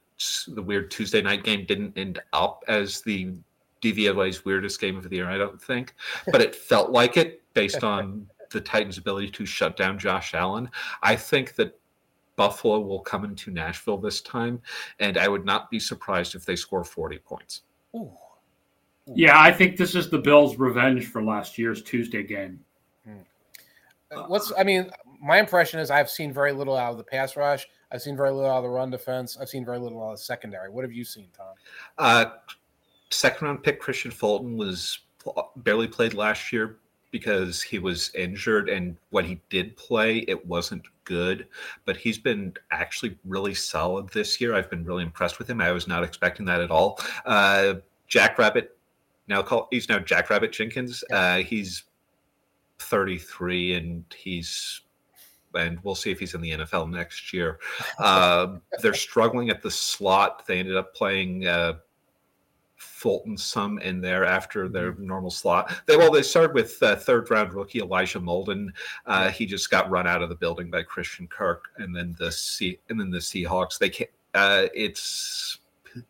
the 0.47 0.61
weird 0.61 0.91
Tuesday 0.91 1.21
night 1.21 1.43
game 1.43 1.65
didn't 1.65 1.97
end 1.97 2.21
up 2.31 2.63
as 2.67 3.01
the 3.01 3.33
DVOA's 3.81 4.45
weirdest 4.45 4.79
game 4.79 4.97
of 4.97 5.09
the 5.09 5.15
year. 5.17 5.29
I 5.29 5.37
don't 5.37 5.61
think, 5.61 5.93
but 6.31 6.41
it 6.41 6.55
felt 6.55 6.91
like 6.91 7.17
it 7.17 7.41
based 7.53 7.83
on 7.83 8.27
the 8.51 8.61
Titans' 8.61 8.97
ability 8.97 9.29
to 9.31 9.45
shut 9.45 9.75
down 9.75 9.99
Josh 9.99 10.33
Allen. 10.33 10.69
I 11.03 11.15
think 11.15 11.55
that 11.55 11.77
Buffalo 12.35 12.79
will 12.79 12.99
come 12.99 13.25
into 13.25 13.51
Nashville 13.51 13.97
this 13.97 14.21
time, 14.21 14.61
and 14.99 15.17
I 15.17 15.27
would 15.27 15.45
not 15.45 15.69
be 15.69 15.79
surprised 15.79 16.35
if 16.35 16.45
they 16.45 16.55
score 16.55 16.83
40 16.83 17.17
points. 17.19 17.61
Ooh. 17.95 18.11
Yeah, 19.13 19.39
I 19.39 19.51
think 19.51 19.77
this 19.77 19.93
is 19.93 20.09
the 20.09 20.17
Bills' 20.17 20.57
revenge 20.57 21.05
for 21.07 21.23
last 21.23 21.57
year's 21.57 21.83
Tuesday 21.83 22.23
game. 22.23 22.59
Uh, 24.15 24.25
what's 24.27 24.51
I 24.57 24.63
mean, 24.63 24.89
my 25.21 25.37
impression 25.37 25.79
is 25.79 25.91
I've 25.91 26.09
seen 26.09 26.33
very 26.33 26.51
little 26.51 26.75
out 26.75 26.91
of 26.91 26.97
the 26.97 27.03
pass 27.03 27.35
rush. 27.35 27.67
I've 27.91 28.01
seen 28.01 28.17
very 28.17 28.31
little 28.31 28.49
out 28.49 28.57
of 28.57 28.63
the 28.63 28.69
run 28.69 28.89
defense. 28.89 29.37
I've 29.39 29.49
seen 29.49 29.65
very 29.65 29.79
little 29.79 30.01
out 30.03 30.11
of 30.11 30.17
the 30.17 30.23
secondary. 30.23 30.69
What 30.69 30.83
have 30.83 30.91
you 30.91 31.03
seen, 31.03 31.27
Tom? 31.35 31.53
Uh, 31.97 32.25
second 33.09 33.47
round 33.47 33.63
pick 33.63 33.81
Kristian 33.81 34.11
Fulton 34.11 34.57
was 34.57 34.99
barely 35.57 35.87
played 35.87 36.13
last 36.13 36.51
year 36.51 36.77
because 37.11 37.61
he 37.61 37.79
was 37.79 38.11
injured 38.13 38.67
and 38.67 38.97
when 39.11 39.23
he 39.23 39.39
did 39.49 39.75
play 39.77 40.25
it 40.27 40.45
wasn't 40.45 40.85
good 41.05 41.47
but 41.85 41.95
he's 41.95 42.17
been 42.17 42.53
actually 42.71 43.17
really 43.23 43.53
solid 43.53 44.09
this 44.09 44.41
year 44.41 44.53
i've 44.53 44.69
been 44.69 44.83
really 44.83 45.01
impressed 45.01 45.39
with 45.39 45.49
him 45.49 45.61
i 45.61 45.71
was 45.71 45.87
not 45.87 46.03
expecting 46.03 46.45
that 46.45 46.59
at 46.59 46.69
all 46.69 46.99
uh, 47.25 47.75
jack 48.09 48.37
rabbit 48.37 48.77
now 49.29 49.41
call 49.41 49.69
he's 49.71 49.87
now 49.87 49.97
jack 49.97 50.29
rabbit 50.29 50.51
jenkins 50.51 51.05
uh, 51.13 51.37
he's 51.37 51.83
33 52.79 53.75
and 53.75 54.05
he's 54.15 54.81
and 55.53 55.79
we'll 55.83 55.95
see 55.95 56.11
if 56.11 56.19
he's 56.19 56.33
in 56.33 56.41
the 56.41 56.51
NFL 56.51 56.89
next 56.89 57.31
year. 57.31 57.59
Uh, 57.97 58.55
they're 58.81 58.93
struggling 58.93 59.49
at 59.49 59.61
the 59.61 59.71
slot. 59.71 60.45
They 60.45 60.59
ended 60.59 60.75
up 60.75 60.93
playing 60.93 61.47
uh, 61.47 61.75
Fulton 62.75 63.37
some 63.37 63.79
in 63.79 64.01
there 64.01 64.25
after 64.25 64.67
their 64.67 64.93
mm-hmm. 64.93 65.07
normal 65.07 65.31
slot. 65.31 65.73
They 65.85 65.97
well, 65.97 66.11
they 66.11 66.21
started 66.21 66.53
with 66.53 66.81
uh, 66.83 66.95
third 66.95 67.29
round 67.31 67.53
rookie 67.53 67.79
Elijah 67.79 68.19
Molden. 68.19 68.69
Uh, 69.05 69.29
he 69.29 69.45
just 69.45 69.69
got 69.69 69.89
run 69.89 70.07
out 70.07 70.21
of 70.21 70.29
the 70.29 70.35
building 70.35 70.69
by 70.69 70.83
Christian 70.83 71.27
Kirk, 71.27 71.65
and 71.77 71.95
then 71.95 72.15
the 72.19 72.31
C 72.31 72.79
and 72.89 72.99
then 72.99 73.09
the 73.09 73.19
Seahawks. 73.19 73.77
They 73.77 73.89
can't. 73.89 74.09
Uh, 74.33 74.67
it's 74.73 75.59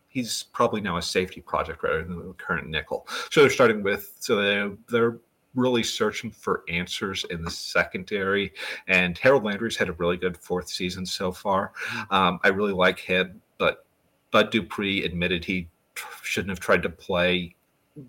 he's 0.07 0.43
probably 0.53 0.81
now 0.81 0.97
a 0.97 1.01
safety 1.01 1.41
project 1.41 1.83
rather 1.83 2.03
than 2.03 2.17
the 2.17 2.33
current 2.33 2.67
nickel. 2.67 3.07
So 3.29 3.41
they're 3.41 3.49
starting 3.49 3.83
with 3.83 4.15
so 4.19 4.37
they 4.37 4.75
they're 4.89 5.17
really 5.55 5.83
searching 5.83 6.31
for 6.31 6.63
answers 6.69 7.25
in 7.29 7.43
the 7.43 7.51
secondary. 7.51 8.53
And 8.87 9.17
Harold 9.17 9.43
Landry's 9.43 9.77
had 9.77 9.89
a 9.89 9.93
really 9.93 10.17
good 10.17 10.37
fourth 10.37 10.69
season 10.69 11.05
so 11.05 11.31
far. 11.31 11.71
Mm-hmm. 11.87 12.13
Um, 12.13 12.39
I 12.43 12.49
really 12.49 12.73
like 12.73 12.99
him, 12.99 13.41
but 13.57 13.85
Bud 14.31 14.51
Dupree 14.51 15.03
admitted 15.03 15.45
he 15.45 15.69
shouldn't 16.23 16.49
have 16.49 16.59
tried 16.59 16.83
to 16.83 16.89
play 16.89 17.55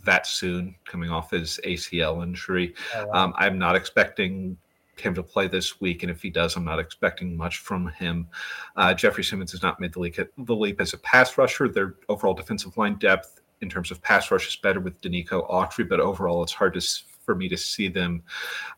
that 0.04 0.26
soon 0.26 0.74
coming 0.84 1.10
off 1.10 1.30
his 1.30 1.60
ACL 1.64 2.22
injury. 2.22 2.74
Oh, 2.94 3.06
wow. 3.06 3.24
um, 3.24 3.34
I'm 3.36 3.58
not 3.58 3.76
expecting 3.76 4.56
him 5.00 5.14
to 5.14 5.22
play 5.22 5.46
this 5.46 5.80
week, 5.80 6.02
and 6.02 6.10
if 6.10 6.22
he 6.22 6.30
does, 6.30 6.56
I'm 6.56 6.64
not 6.64 6.78
expecting 6.78 7.36
much 7.36 7.58
from 7.58 7.88
him. 7.88 8.26
Uh, 8.76 8.94
Jeffrey 8.94 9.22
Simmons 9.22 9.52
has 9.52 9.62
not 9.62 9.78
made 9.78 9.92
the 9.92 10.00
leap, 10.00 10.16
the 10.16 10.56
leap 10.56 10.80
as 10.80 10.94
a 10.94 10.98
pass 10.98 11.36
rusher. 11.38 11.68
Their 11.68 11.96
overall 12.08 12.34
defensive 12.34 12.76
line 12.76 12.96
depth 12.96 13.40
in 13.60 13.68
terms 13.68 13.90
of 13.90 14.02
pass 14.02 14.30
rush 14.30 14.48
is 14.48 14.56
better 14.56 14.80
with 14.80 15.00
Denico 15.00 15.48
Autry, 15.50 15.88
but 15.88 16.00
overall, 16.00 16.42
it's 16.42 16.52
hard 16.52 16.74
to, 16.74 16.80
for 17.26 17.34
me 17.34 17.48
to 17.48 17.56
see 17.56 17.88
them 17.88 18.22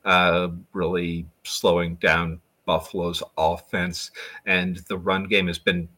uh, 0.05 0.49
really 0.73 1.27
slowing 1.45 1.95
down 1.97 2.41
Buffalo's 2.67 3.23
offense. 3.37 4.11
And 4.47 4.79
the 4.89 4.99
run 4.99 5.29
game 5.29 5.47
has 5.47 5.59
been 5.59 5.89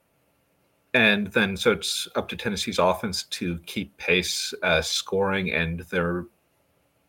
and 0.92 1.28
then 1.28 1.56
so 1.56 1.72
it's 1.72 2.08
up 2.16 2.28
to 2.28 2.36
Tennessee's 2.36 2.78
offense 2.78 3.24
to 3.24 3.58
keep 3.60 3.96
pace 3.96 4.52
uh, 4.62 4.82
scoring, 4.82 5.52
and 5.52 5.80
they're 5.90 6.26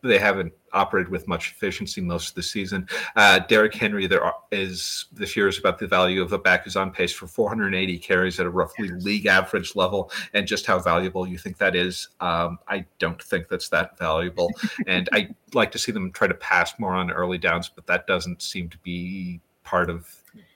they 0.03 0.19
haven't 0.19 0.53
operated 0.73 1.11
with 1.11 1.27
much 1.27 1.51
efficiency 1.51 2.01
most 2.01 2.29
of 2.29 2.35
the 2.35 2.43
season. 2.43 2.87
Uh, 3.15 3.39
Derrick 3.39 3.73
Henry 3.73 4.07
there 4.07 4.31
is 4.51 5.05
this 5.11 5.35
year 5.35 5.47
is 5.47 5.59
about 5.59 5.79
the 5.79 5.87
value 5.87 6.21
of 6.21 6.29
the 6.29 6.37
back 6.37 6.63
who's 6.63 6.75
on 6.75 6.91
pace 6.91 7.11
for 7.11 7.27
480 7.27 7.97
carries 7.99 8.39
at 8.39 8.45
a 8.45 8.49
roughly 8.49 8.87
yes. 8.87 9.03
league 9.03 9.25
average 9.25 9.75
level, 9.75 10.11
and 10.33 10.47
just 10.47 10.65
how 10.65 10.79
valuable 10.79 11.27
you 11.27 11.37
think 11.37 11.57
that 11.57 11.75
is. 11.75 12.09
Um, 12.19 12.59
I 12.67 12.85
don't 12.99 13.21
think 13.21 13.47
that's 13.49 13.69
that 13.69 13.97
valuable, 13.97 14.51
and 14.87 15.09
I 15.13 15.29
like 15.53 15.71
to 15.71 15.79
see 15.79 15.91
them 15.91 16.11
try 16.11 16.27
to 16.27 16.33
pass 16.35 16.77
more 16.79 16.93
on 16.93 17.11
early 17.11 17.37
downs, 17.37 17.69
but 17.73 17.85
that 17.87 18.07
doesn't 18.07 18.41
seem 18.41 18.69
to 18.69 18.77
be 18.79 19.39
part 19.63 19.89
of 19.89 20.07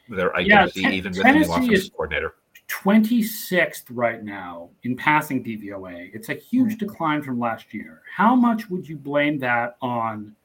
their 0.10 0.36
identity, 0.36 0.82
yeah, 0.82 0.92
even 0.92 1.12
with 1.12 1.24
the 1.24 1.32
new 1.32 1.42
offensive 1.42 1.92
coordinator 1.94 2.36
26th 2.68 3.84
right 3.92 4.24
now 4.24 4.70
in 4.84 4.96
passing 4.96 5.44
DVOA. 5.44 6.10
It's 6.14 6.30
a 6.30 6.34
huge 6.34 6.74
mm-hmm. 6.74 6.88
decline 6.88 7.22
from 7.22 7.40
last 7.40 7.74
year. 7.74 8.02
How 8.16 8.36
much 8.36 8.70
would 8.70 8.88
you 8.88 8.98
blame 8.98 9.40
that 9.40 9.78
on 9.82 10.36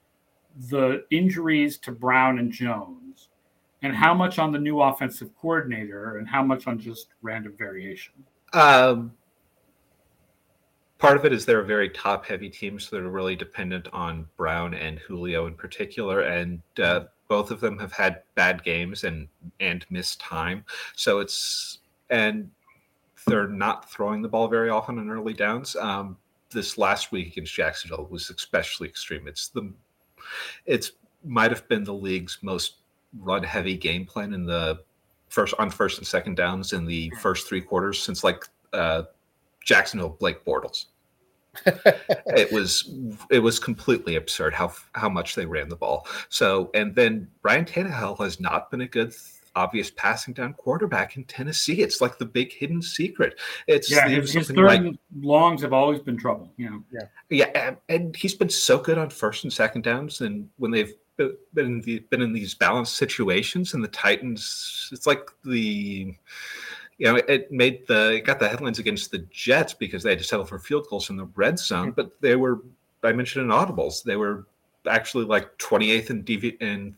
the 0.68 1.05
injuries 1.11 1.79
to 1.79 1.93
Brown 1.93 2.39
and 2.39 2.53
Jones? 2.53 3.29
And 3.83 3.97
how 3.97 4.12
much 4.12 4.39
on 4.39 4.53
the 4.53 4.59
new 4.59 4.81
offensive 4.83 5.31
coordinator 5.41 6.18
and 6.18 6.29
how 6.29 6.43
much 6.43 6.66
on 6.66 6.79
just 6.79 7.09
random 7.23 7.55
variation? 7.57 8.12
Um, 8.53 9.12
part 10.99 11.16
of 11.16 11.25
it 11.25 11.33
is 11.33 11.47
they're 11.47 11.61
a 11.61 11.66
very 11.66 11.89
top 11.89 12.27
heavy 12.27 12.51
team, 12.51 12.79
so 12.79 12.97
they're 12.97 13.09
really 13.09 13.37
dependent 13.37 13.89
on 13.93 14.29
Brown 14.37 14.75
and 14.75 14.99
Julio 14.99 15.47
in 15.47 15.55
particular. 15.55 16.21
And 16.21 16.61
uh, 16.79 17.05
both 17.29 17.51
of 17.51 17.61
them 17.61 17.79
have 17.79 17.93
had 17.93 18.23
bad 18.35 18.62
games 18.62 19.05
and 19.05 19.29
and 19.61 19.87
missed 19.89 20.21
time. 20.21 20.64
So 20.95 21.21
it's 21.21 21.79
and 22.11 22.51
they're 23.27 23.49
not 23.49 23.91
throwing 23.91 24.23
the 24.23 24.29
ball 24.29 24.49
very 24.49 24.71
often 24.71 24.99
on 24.99 25.11
early 25.11 25.35
downs. 25.35 25.77
Um, 25.77 26.17
this 26.51 26.79
last 26.79 27.13
week 27.13 27.29
against 27.29 27.55
Jacksonville 27.55 28.09
was 28.11 28.31
especially 28.31 28.89
extreme. 28.89 29.29
It's 29.29 29.49
the 29.49 29.73
it's 30.67 30.93
might 31.25 31.51
have 31.51 31.67
been 31.69 31.85
the 31.85 31.95
league's 31.95 32.39
most 32.43 32.77
run 33.19 33.43
heavy 33.43 33.77
game 33.77 34.05
plan 34.05 34.33
in 34.33 34.47
the 34.47 34.81
first 35.29 35.55
on 35.59 35.71
first 35.71 35.99
and 35.99 36.07
second 36.07 36.37
downs 36.37 36.73
in 36.73 36.85
the 36.85 37.11
first 37.21 37.49
three 37.49 37.61
quarters 37.61 38.01
since 38.03 38.25
like 38.25 38.45
uh, 38.73 39.03
Jacksonville 39.65 40.17
Blake 40.19 40.45
Bortles. 40.45 40.87
it 41.67 42.53
was 42.53 42.93
it 43.29 43.41
was 43.41 43.59
completely 43.59 44.17
absurd 44.17 44.55
how 44.55 44.73
how 44.95 45.09
much 45.09 45.35
they 45.35 45.47
ran 45.47 45.69
the 45.69 45.77
ball. 45.77 46.07
So 46.29 46.71
and 46.75 46.95
then 46.95 47.29
Ryan 47.43 47.65
Tannehill 47.65 48.19
has 48.21 48.41
not 48.41 48.71
been 48.71 48.83
a 48.83 48.87
good 48.87 49.15
obvious 49.57 49.91
passing 49.91 50.35
down 50.35 50.55
quarterback 50.55 51.17
in 51.17 51.25
Tennessee. 51.25 51.83
It's 51.83 52.01
like 52.01 52.19
the 52.19 52.25
big 52.25 52.53
hidden 52.53 52.83
secret. 52.83 53.39
It's 53.67 53.91
yeah, 53.91 54.09
his, 54.09 54.33
his 54.33 54.49
third 54.49 54.59
like, 54.59 54.95
longs 55.21 55.63
have 55.63 55.73
always 55.73 56.01
been 56.01 56.17
trouble. 56.17 56.53
You 56.57 56.71
know, 56.71 56.85
yeah, 56.91 57.07
yeah, 57.31 57.75
and 57.89 58.15
he's 58.15 58.35
been 58.35 58.51
so 58.51 58.79
good 58.79 58.99
on 58.99 59.11
first 59.11 59.45
and 59.45 59.53
second 59.53 59.83
downs, 59.83 60.21
and 60.21 60.49
when 60.59 60.71
they've 60.71 60.95
been 61.17 61.67
in 61.67 61.81
the, 61.83 61.99
been 62.11 62.23
in 62.23 62.33
these 62.33 62.55
balanced 62.55 62.97
situations, 62.97 63.75
and 63.75 63.83
the 63.83 63.89
Titans, 63.89 64.89
it's 64.93 65.07
like 65.07 65.31
the 65.45 66.15
you 66.99 67.07
know, 67.07 67.17
it 67.17 67.51
made 67.51 67.87
the 67.87 68.17
it 68.17 68.25
got 68.27 68.39
the 68.39 68.49
headlines 68.49 68.79
against 68.79 69.11
the 69.11 69.27
Jets 69.31 69.73
because 69.73 70.03
they 70.03 70.11
had 70.11 70.19
to 70.19 70.25
settle 70.25 70.45
for 70.45 70.59
field 70.59 70.87
goals 70.91 71.09
in 71.09 71.17
the 71.17 71.25
red 71.35 71.59
zone, 71.59 71.87
mm-hmm. 71.87 71.95
but 71.95 72.21
they 72.21 72.37
were 72.37 72.61
I 73.03 73.13
mentioned 73.13 73.47
in 73.47 73.51
audibles 73.51 74.03
they 74.03 74.17
were 74.17 74.47
actually 74.87 75.25
like 75.25 75.57
28th 75.59 76.11
in 76.11 76.25
DV 76.25 76.61
in 76.61 76.97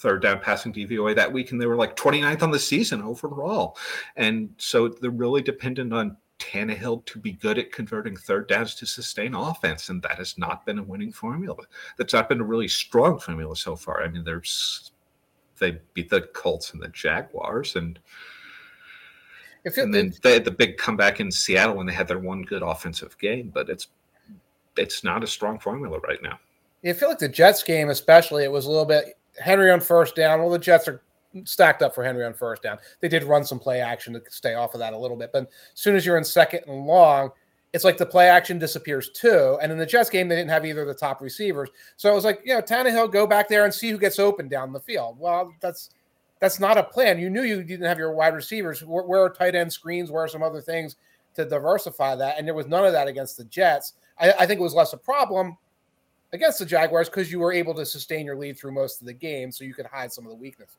third 0.00 0.22
down 0.22 0.40
passing 0.40 0.72
DVOA 0.72 1.14
that 1.14 1.32
week, 1.32 1.52
and 1.52 1.60
they 1.60 1.66
were 1.66 1.76
like 1.76 1.94
29th 1.94 2.42
on 2.42 2.50
the 2.50 2.58
season 2.58 3.02
overall. 3.02 3.76
And 4.16 4.50
so 4.56 4.88
they're 4.88 5.10
really 5.10 5.42
dependent 5.42 5.92
on 5.92 6.16
Tannehill 6.38 7.04
to 7.04 7.18
be 7.18 7.32
good 7.32 7.58
at 7.58 7.70
converting 7.70 8.16
third 8.16 8.48
downs 8.48 8.74
to 8.76 8.86
sustain 8.86 9.34
offense, 9.34 9.90
and 9.90 10.02
that 10.02 10.16
has 10.16 10.38
not 10.38 10.64
been 10.64 10.78
a 10.78 10.82
winning 10.82 11.12
formula. 11.12 11.62
That's 11.98 12.14
not 12.14 12.28
been 12.28 12.40
a 12.40 12.44
really 12.44 12.68
strong 12.68 13.18
formula 13.18 13.54
so 13.54 13.76
far. 13.76 14.02
I 14.02 14.08
mean, 14.08 14.24
there's 14.24 14.92
they 15.58 15.78
beat 15.92 16.08
the 16.08 16.22
Colts 16.22 16.72
and 16.72 16.82
the 16.82 16.88
Jaguars, 16.88 17.76
and 17.76 17.98
it, 19.64 19.76
and 19.76 19.92
then 19.92 20.14
they 20.22 20.32
had 20.32 20.46
the 20.46 20.50
big 20.50 20.78
comeback 20.78 21.20
in 21.20 21.30
Seattle 21.30 21.76
when 21.76 21.86
they 21.86 21.92
had 21.92 22.08
their 22.08 22.18
one 22.18 22.42
good 22.42 22.62
offensive 22.62 23.18
game, 23.18 23.50
but 23.52 23.68
it's 23.68 23.88
it's 24.78 25.04
not 25.04 25.22
a 25.22 25.26
strong 25.26 25.58
formula 25.58 25.98
right 25.98 26.22
now. 26.22 26.40
I 26.82 26.94
feel 26.94 27.10
like 27.10 27.18
the 27.18 27.28
Jets 27.28 27.62
game, 27.62 27.90
especially, 27.90 28.44
it 28.44 28.50
was 28.50 28.64
a 28.64 28.70
little 28.70 28.86
bit 28.86 29.19
Henry 29.40 29.70
on 29.70 29.80
first 29.80 30.14
down. 30.14 30.40
Well, 30.40 30.50
the 30.50 30.58
Jets 30.58 30.88
are 30.88 31.02
stacked 31.44 31.82
up 31.82 31.94
for 31.94 32.04
Henry 32.04 32.24
on 32.24 32.34
first 32.34 32.62
down. 32.62 32.78
They 33.00 33.08
did 33.08 33.24
run 33.24 33.44
some 33.44 33.58
play 33.58 33.80
action 33.80 34.12
to 34.14 34.22
stay 34.28 34.54
off 34.54 34.74
of 34.74 34.80
that 34.80 34.92
a 34.92 34.98
little 34.98 35.16
bit, 35.16 35.30
but 35.32 35.42
as 35.44 35.48
soon 35.74 35.96
as 35.96 36.04
you're 36.04 36.18
in 36.18 36.24
second 36.24 36.62
and 36.66 36.86
long, 36.86 37.30
it's 37.72 37.84
like 37.84 37.96
the 37.96 38.06
play 38.06 38.28
action 38.28 38.58
disappears 38.58 39.10
too. 39.10 39.56
And 39.62 39.70
in 39.70 39.78
the 39.78 39.86
Jets 39.86 40.10
game, 40.10 40.26
they 40.26 40.34
didn't 40.34 40.50
have 40.50 40.66
either 40.66 40.82
of 40.82 40.88
the 40.88 40.94
top 40.94 41.20
receivers, 41.20 41.70
so 41.96 42.10
it 42.10 42.14
was 42.14 42.24
like, 42.24 42.40
you 42.44 42.54
know, 42.54 42.60
Tannehill 42.60 43.12
go 43.12 43.26
back 43.26 43.48
there 43.48 43.64
and 43.64 43.72
see 43.72 43.90
who 43.90 43.98
gets 43.98 44.18
open 44.18 44.48
down 44.48 44.72
the 44.72 44.80
field. 44.80 45.18
Well, 45.18 45.52
that's 45.60 45.90
that's 46.40 46.58
not 46.58 46.78
a 46.78 46.82
plan. 46.82 47.20
You 47.20 47.30
knew 47.30 47.42
you 47.42 47.62
didn't 47.62 47.86
have 47.86 47.98
your 47.98 48.12
wide 48.12 48.34
receivers. 48.34 48.82
Where, 48.82 49.04
where 49.04 49.22
are 49.22 49.30
tight 49.30 49.54
end 49.54 49.72
screens? 49.72 50.10
Where 50.10 50.24
are 50.24 50.28
some 50.28 50.42
other 50.42 50.60
things 50.60 50.96
to 51.34 51.44
diversify 51.44 52.16
that? 52.16 52.38
And 52.38 52.46
there 52.46 52.54
was 52.54 52.66
none 52.66 52.84
of 52.84 52.92
that 52.92 53.08
against 53.08 53.36
the 53.36 53.44
Jets. 53.44 53.92
I, 54.18 54.32
I 54.32 54.46
think 54.46 54.58
it 54.58 54.62
was 54.62 54.74
less 54.74 54.94
a 54.94 54.96
problem 54.96 55.58
against 56.32 56.58
the 56.58 56.66
Jaguars 56.66 57.08
because 57.08 57.30
you 57.30 57.40
were 57.40 57.52
able 57.52 57.74
to 57.74 57.84
sustain 57.84 58.26
your 58.26 58.36
lead 58.36 58.58
through 58.58 58.72
most 58.72 59.00
of 59.00 59.06
the 59.06 59.12
game, 59.12 59.50
so 59.50 59.64
you 59.64 59.74
could 59.74 59.86
hide 59.86 60.12
some 60.12 60.24
of 60.24 60.30
the 60.30 60.36
weaknesses. 60.36 60.76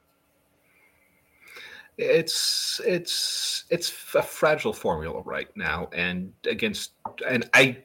It's 1.97 2.79
it's 2.85 3.65
it's 3.69 3.89
a 4.15 4.21
fragile 4.21 4.73
formula 4.73 5.21
right 5.21 5.49
now, 5.55 5.89
and 5.93 6.31
against 6.47 6.91
and 7.27 7.49
I 7.53 7.83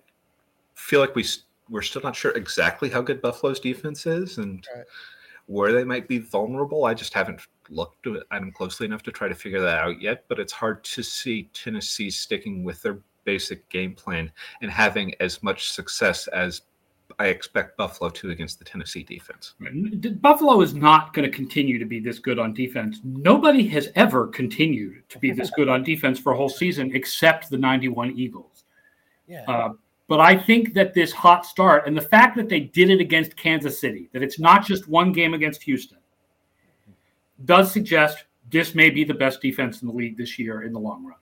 feel 0.74 1.00
like 1.00 1.14
we 1.14 1.24
we're 1.68 1.82
still 1.82 2.02
not 2.02 2.14
sure 2.14 2.30
exactly 2.32 2.88
how 2.88 3.02
good 3.02 3.20
Buffalo's 3.20 3.58
defense 3.58 4.06
is 4.06 4.38
and 4.38 4.66
right. 4.74 4.84
where 5.46 5.72
they 5.72 5.84
might 5.84 6.06
be 6.06 6.18
vulnerable. 6.18 6.84
I 6.84 6.94
just 6.94 7.12
haven't 7.12 7.40
looked 7.68 8.06
at 8.06 8.28
them 8.30 8.52
closely 8.52 8.86
enough 8.86 9.02
to 9.02 9.10
try 9.10 9.26
to 9.26 9.34
figure 9.34 9.60
that 9.60 9.80
out 9.80 10.00
yet, 10.00 10.24
but 10.28 10.38
it's 10.38 10.52
hard 10.52 10.84
to 10.84 11.02
see 11.02 11.50
Tennessee 11.52 12.10
sticking 12.10 12.62
with 12.62 12.80
their 12.82 13.00
basic 13.24 13.68
game 13.68 13.94
plan 13.94 14.30
and 14.62 14.70
having 14.70 15.12
as 15.18 15.42
much 15.42 15.72
success 15.72 16.28
as 16.28 16.62
I 17.18 17.28
expect 17.28 17.78
Buffalo 17.78 18.10
to 18.10 18.30
against 18.30 18.58
the 18.58 18.64
Tennessee 18.64 19.02
defense. 19.02 19.54
Buffalo 20.20 20.60
is 20.60 20.74
not 20.74 21.14
going 21.14 21.28
to 21.28 21.34
continue 21.34 21.78
to 21.78 21.86
be 21.86 21.98
this 21.98 22.18
good 22.18 22.38
on 22.38 22.52
defense. 22.52 23.00
Nobody 23.04 23.66
has 23.68 23.88
ever 23.94 24.26
continued 24.26 25.08
to 25.08 25.18
be 25.18 25.32
this 25.32 25.50
good 25.50 25.68
on 25.68 25.82
defense 25.82 26.18
for 26.18 26.32
a 26.32 26.36
whole 26.36 26.50
season 26.50 26.94
except 26.94 27.48
the 27.48 27.56
91 27.56 28.12
Eagles. 28.18 28.64
Yeah. 29.26 29.44
Uh, 29.48 29.70
but 30.08 30.20
I 30.20 30.36
think 30.36 30.74
that 30.74 30.94
this 30.94 31.10
hot 31.10 31.46
start 31.46 31.86
and 31.86 31.96
the 31.96 32.02
fact 32.02 32.36
that 32.36 32.48
they 32.48 32.60
did 32.60 32.90
it 32.90 33.00
against 33.00 33.36
Kansas 33.36 33.80
City, 33.80 34.08
that 34.12 34.22
it's 34.22 34.38
not 34.38 34.64
just 34.64 34.86
one 34.86 35.10
game 35.12 35.34
against 35.34 35.62
Houston, 35.62 35.98
does 37.44 37.72
suggest 37.72 38.24
this 38.50 38.74
may 38.74 38.90
be 38.90 39.04
the 39.04 39.14
best 39.14 39.40
defense 39.40 39.82
in 39.82 39.88
the 39.88 39.94
league 39.94 40.16
this 40.16 40.38
year 40.38 40.62
in 40.62 40.72
the 40.72 40.78
long 40.78 41.04
run. 41.04 41.16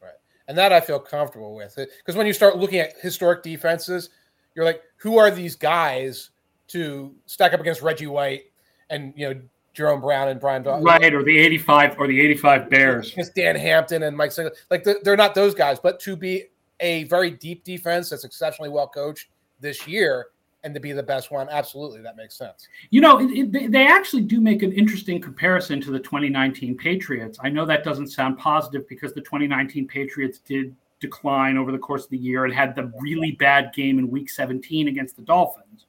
Right. 0.00 0.12
And 0.46 0.56
that 0.56 0.72
I 0.72 0.80
feel 0.80 1.00
comfortable 1.00 1.54
with. 1.54 1.74
Because 1.74 2.16
when 2.16 2.26
you 2.26 2.32
start 2.32 2.58
looking 2.58 2.78
at 2.78 2.98
historic 3.00 3.42
defenses, 3.42 4.10
you're 4.58 4.66
like, 4.66 4.82
who 4.96 5.18
are 5.18 5.30
these 5.30 5.54
guys 5.54 6.30
to 6.66 7.14
stack 7.26 7.52
up 7.52 7.60
against 7.60 7.80
Reggie 7.80 8.08
White 8.08 8.46
and 8.90 9.14
you 9.16 9.28
know 9.28 9.40
Jerome 9.72 10.00
Brown 10.00 10.30
and 10.30 10.40
Brian 10.40 10.64
Dawkins? 10.64 10.84
Right, 10.84 11.14
or 11.14 11.22
the 11.22 11.38
'85 11.38 11.96
or 11.96 12.08
the 12.08 12.20
'85 12.20 12.68
Bears. 12.68 13.12
Against 13.12 13.36
Dan 13.36 13.54
Hampton 13.54 14.02
and 14.02 14.16
Mike 14.16 14.32
Singletary. 14.32 14.60
Like 14.68 14.84
they're 15.04 15.16
not 15.16 15.36
those 15.36 15.54
guys, 15.54 15.78
but 15.78 16.00
to 16.00 16.16
be 16.16 16.46
a 16.80 17.04
very 17.04 17.30
deep 17.30 17.62
defense 17.62 18.10
that's 18.10 18.24
exceptionally 18.24 18.68
well 18.68 18.88
coached 18.88 19.28
this 19.60 19.86
year 19.86 20.26
and 20.64 20.74
to 20.74 20.80
be 20.80 20.90
the 20.90 21.04
best 21.04 21.30
one, 21.30 21.46
absolutely, 21.52 22.02
that 22.02 22.16
makes 22.16 22.36
sense. 22.36 22.66
You 22.90 23.00
know, 23.00 23.20
it, 23.20 23.30
it, 23.54 23.70
they 23.70 23.86
actually 23.86 24.22
do 24.22 24.40
make 24.40 24.64
an 24.64 24.72
interesting 24.72 25.20
comparison 25.20 25.80
to 25.82 25.92
the 25.92 26.00
2019 26.00 26.76
Patriots. 26.76 27.38
I 27.40 27.48
know 27.48 27.64
that 27.64 27.84
doesn't 27.84 28.08
sound 28.08 28.38
positive 28.38 28.88
because 28.88 29.14
the 29.14 29.20
2019 29.20 29.86
Patriots 29.86 30.40
did 30.40 30.74
decline 31.00 31.56
over 31.56 31.72
the 31.72 31.78
course 31.78 32.04
of 32.04 32.10
the 32.10 32.18
year 32.18 32.44
and 32.44 32.52
had 32.52 32.74
the 32.74 32.92
really 33.00 33.32
bad 33.32 33.72
game 33.74 33.98
in 33.98 34.10
week 34.10 34.30
17 34.30 34.88
against 34.88 35.16
the 35.16 35.22
Dolphins. 35.22 35.86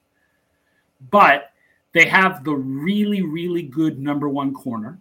But 1.11 1.51
they 1.93 2.05
have 2.05 2.43
the 2.43 2.55
really, 2.55 3.21
really 3.21 3.63
good 3.63 3.99
number 3.99 4.29
one 4.29 4.53
corner. 4.53 4.99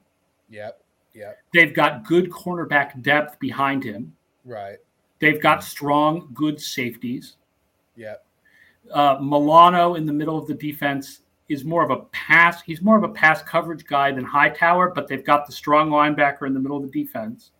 Yep. 0.48 0.82
Yep. 1.14 1.38
They've 1.52 1.74
got 1.74 2.04
good 2.06 2.30
cornerback 2.30 3.02
depth 3.02 3.38
behind 3.38 3.84
him. 3.84 4.14
Right. 4.44 4.78
They've 5.18 5.42
got 5.42 5.64
strong, 5.64 6.30
good 6.32 6.60
safeties. 6.60 7.36
Yep. 7.96 8.24
Uh, 8.92 9.18
Milano 9.20 9.96
in 9.96 10.06
the 10.06 10.12
middle 10.12 10.38
of 10.38 10.46
the 10.46 10.54
defense 10.54 11.20
is 11.48 11.64
more 11.64 11.82
of 11.82 11.90
a 11.90 12.04
pass. 12.12 12.62
He's 12.62 12.80
more 12.80 12.96
of 12.96 13.02
a 13.02 13.08
pass 13.08 13.42
coverage 13.42 13.84
guy 13.84 14.12
than 14.12 14.24
Hightower, 14.24 14.92
but 14.94 15.08
they've 15.08 15.24
got 15.24 15.46
the 15.46 15.52
strong 15.52 15.90
linebacker 15.90 16.46
in 16.46 16.54
the 16.54 16.60
middle 16.60 16.76
of 16.76 16.90
the 16.90 17.04
defense 17.04 17.50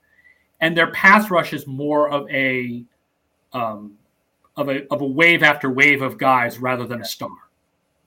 and 0.61 0.77
their 0.77 0.91
pass 0.93 1.31
rush 1.31 1.53
is 1.53 1.67
more 1.67 2.09
of 2.11 2.29
a 2.31 2.85
um, 3.53 3.93
of 4.57 4.69
a 4.69 4.87
of 4.93 5.01
a 5.01 5.07
wave 5.07 5.43
after 5.43 5.71
wave 5.71 6.03
of 6.03 6.19
guys 6.19 6.59
rather 6.59 6.87
than 6.87 7.01
a 7.01 7.05
star. 7.05 7.31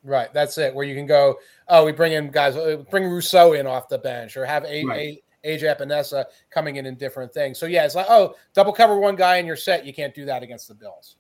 Right, 0.04 0.34
that's 0.34 0.58
it. 0.58 0.74
Where 0.74 0.86
you 0.86 0.96
can 0.96 1.06
go, 1.06 1.38
oh, 1.68 1.86
we 1.86 1.92
bring 1.92 2.14
in 2.14 2.32
guys, 2.32 2.56
uh, 2.56 2.84
bring 2.90 3.04
Rousseau 3.04 3.54
in 3.54 3.68
off 3.68 3.88
the 3.88 4.00
bench, 4.00 4.36
or 4.36 4.46
have 4.46 4.66
a, 4.66 4.84
right. 4.86 5.22
a 5.46 5.48
AJ 5.48 5.78
Epenesa 5.78 6.26
coming 6.50 6.78
in 6.78 6.86
in 6.86 6.96
different 6.96 7.34
things. 7.34 7.60
So 7.60 7.68
yeah, 7.68 7.86
it's 7.86 7.96
like, 7.96 8.08
oh, 8.10 8.36
double 8.54 8.74
cover 8.74 8.98
one 9.00 9.16
guy 9.16 9.38
in 9.38 9.46
your 9.46 9.56
set. 9.56 9.86
You 9.86 9.94
can't 9.94 10.14
do 10.14 10.26
that 10.26 10.42
against 10.44 10.68
the 10.68 10.74
Bills. 10.74 11.18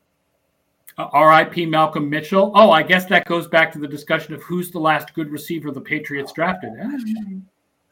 Uh, 0.97 1.07
R.I.P. 1.13 1.67
Malcolm 1.67 2.09
Mitchell. 2.09 2.51
Oh, 2.53 2.71
I 2.71 2.83
guess 2.83 3.05
that 3.05 3.25
goes 3.25 3.47
back 3.47 3.71
to 3.73 3.79
the 3.79 3.87
discussion 3.87 4.33
of 4.33 4.41
who's 4.43 4.71
the 4.71 4.79
last 4.79 5.13
good 5.13 5.31
receiver 5.31 5.71
the 5.71 5.81
Patriots 5.81 6.33
drafted. 6.33 6.73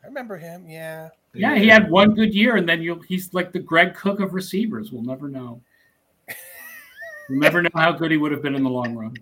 I 0.03 0.07
remember 0.07 0.37
him. 0.37 0.65
Yeah. 0.67 1.09
Yeah, 1.33 1.55
he 1.55 1.67
had 1.67 1.89
one 1.91 2.15
good 2.15 2.33
year, 2.33 2.55
and 2.55 2.67
then 2.67 2.81
you 2.81 3.01
he's 3.07 3.33
like 3.33 3.51
the 3.51 3.59
Greg 3.59 3.93
Cook 3.93 4.19
of 4.19 4.33
receivers. 4.33 4.91
We'll 4.91 5.03
never 5.03 5.27
know. 5.27 5.61
we'll 7.29 7.39
never 7.39 7.61
know 7.61 7.69
how 7.75 7.91
good 7.91 8.09
he 8.11 8.17
would 8.17 8.31
have 8.31 8.41
been 8.41 8.55
in 8.55 8.63
the 8.63 8.69
long 8.69 8.95
run. 8.95 9.13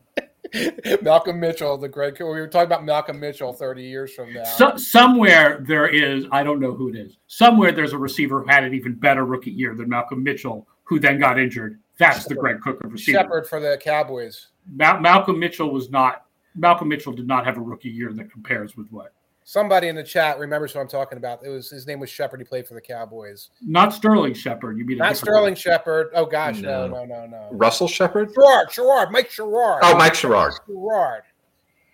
Malcolm 1.02 1.40
Mitchell, 1.40 1.78
the 1.78 1.90
Greg. 1.90 2.16
Cook 2.16 2.28
we 2.28 2.40
were 2.40 2.48
talking 2.48 2.68
about 2.68 2.86
Malcolm 2.86 3.20
Mitchell 3.20 3.52
30 3.52 3.84
years 3.84 4.14
from 4.14 4.34
now. 4.34 4.46
So, 4.46 4.78
somewhere 4.78 5.64
there 5.68 5.88
is, 5.88 6.26
I 6.32 6.44
don't 6.44 6.62
know 6.62 6.74
who 6.74 6.88
it 6.88 6.96
is. 6.96 7.18
Somewhere 7.28 7.74
there's 7.74 7.92
a 7.92 7.98
receiver 7.98 8.42
who 8.44 8.48
had 8.48 8.64
an 8.64 8.74
even 8.74 8.94
better 8.94 9.26
rookie 9.26 9.52
year 9.52 9.76
than 9.76 9.90
Malcolm 9.90 10.24
Mitchell, 10.24 10.66
who 10.84 11.00
then 11.00 11.20
got 11.20 11.38
injured. 11.38 11.80
That's 12.00 12.20
Shepard. 12.20 12.30
the 12.38 12.40
Greg 12.40 12.62
Cook 12.62 12.84
of 12.86 12.94
receivers. 12.94 13.22
Shepard 13.22 13.48
for 13.48 13.60
the 13.60 13.78
Cowboys. 13.82 14.48
Ma- 14.72 15.00
Malcolm 15.00 15.40
Mitchell 15.40 15.72
was 15.72 15.90
not. 15.90 16.26
Malcolm 16.56 16.88
Mitchell 16.88 17.14
did 17.14 17.28
not 17.28 17.46
have 17.46 17.58
a 17.58 17.62
rookie 17.62 17.90
year 17.90 18.14
that 18.14 18.32
compares 18.32 18.78
with 18.78 18.88
what 18.92 19.14
Somebody 19.48 19.88
in 19.88 19.96
the 19.96 20.04
chat 20.04 20.40
remembers 20.40 20.76
what 20.76 20.82
I'm 20.82 20.90
talking 20.90 21.18
about. 21.18 21.40
It 21.42 21.48
was 21.48 21.70
his 21.70 21.88
name 21.88 22.02
was 22.02 22.10
Shepard. 22.10 22.42
He 22.42 22.44
played 22.44 22.68
for 22.68 22.74
the 22.74 22.82
Cowboys. 22.82 23.50
Not 23.62 23.94
Sterling 23.94 24.34
Shepard. 24.34 24.78
You 24.78 24.84
mean 24.84 24.98
not 24.98 25.16
Sterling 25.16 25.56
Shepard? 25.56 26.10
Oh 26.14 26.26
gosh, 26.26 26.60
no. 26.60 26.86
no, 26.86 27.06
no, 27.06 27.06
no, 27.06 27.26
no. 27.28 27.50
Russell 27.54 27.88
Shepard. 27.88 28.34
Sherrard, 28.36 28.70
Sherrard, 28.74 29.10
Mike 29.10 29.32
Sherrard. 29.32 29.84
Oh, 29.86 29.96
Mike 29.96 30.16
Sherrard. 30.16 30.52
Sherrard 30.68 31.24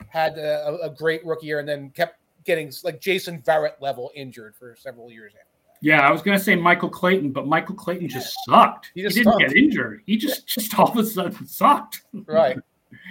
had 0.10 0.40
a, 0.40 0.80
a, 0.82 0.90
great 0.90 1.24
rookie 1.24 1.46
year 1.46 1.60
and 1.60 1.70
then 1.70 1.92
kept 1.92 2.18
getting 2.44 2.74
like 2.84 3.00
Jason 3.00 3.40
Verrett 3.44 3.80
level 3.80 4.10
injured 4.16 4.56
for 4.56 4.76
several 4.76 5.12
years 5.12 5.34
after. 5.36 5.46
That. 5.68 5.78
Yeah, 5.86 6.08
I 6.08 6.12
was 6.12 6.24
going 6.24 6.36
to 6.36 6.44
say 6.44 6.56
Michael 6.56 6.90
Clayton, 6.90 7.34
but 7.34 7.46
Michael 7.46 7.76
Clayton 7.76 8.08
yeah. 8.08 8.16
just 8.16 8.36
sucked. 8.50 8.90
He, 8.96 9.04
just 9.04 9.16
he 9.16 9.24
didn't 9.24 9.38
get 9.38 9.56
injured. 9.56 10.02
He 10.08 10.18
just 10.18 10.48
just 10.48 10.80
all 10.80 10.90
of 10.90 10.98
a 10.98 11.06
sudden 11.06 11.46
sucked. 11.46 12.02
Right. 12.26 12.58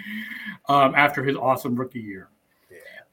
um, 0.68 0.96
after 0.96 1.22
his 1.22 1.36
awesome 1.36 1.76
rookie 1.76 2.00
year. 2.00 2.28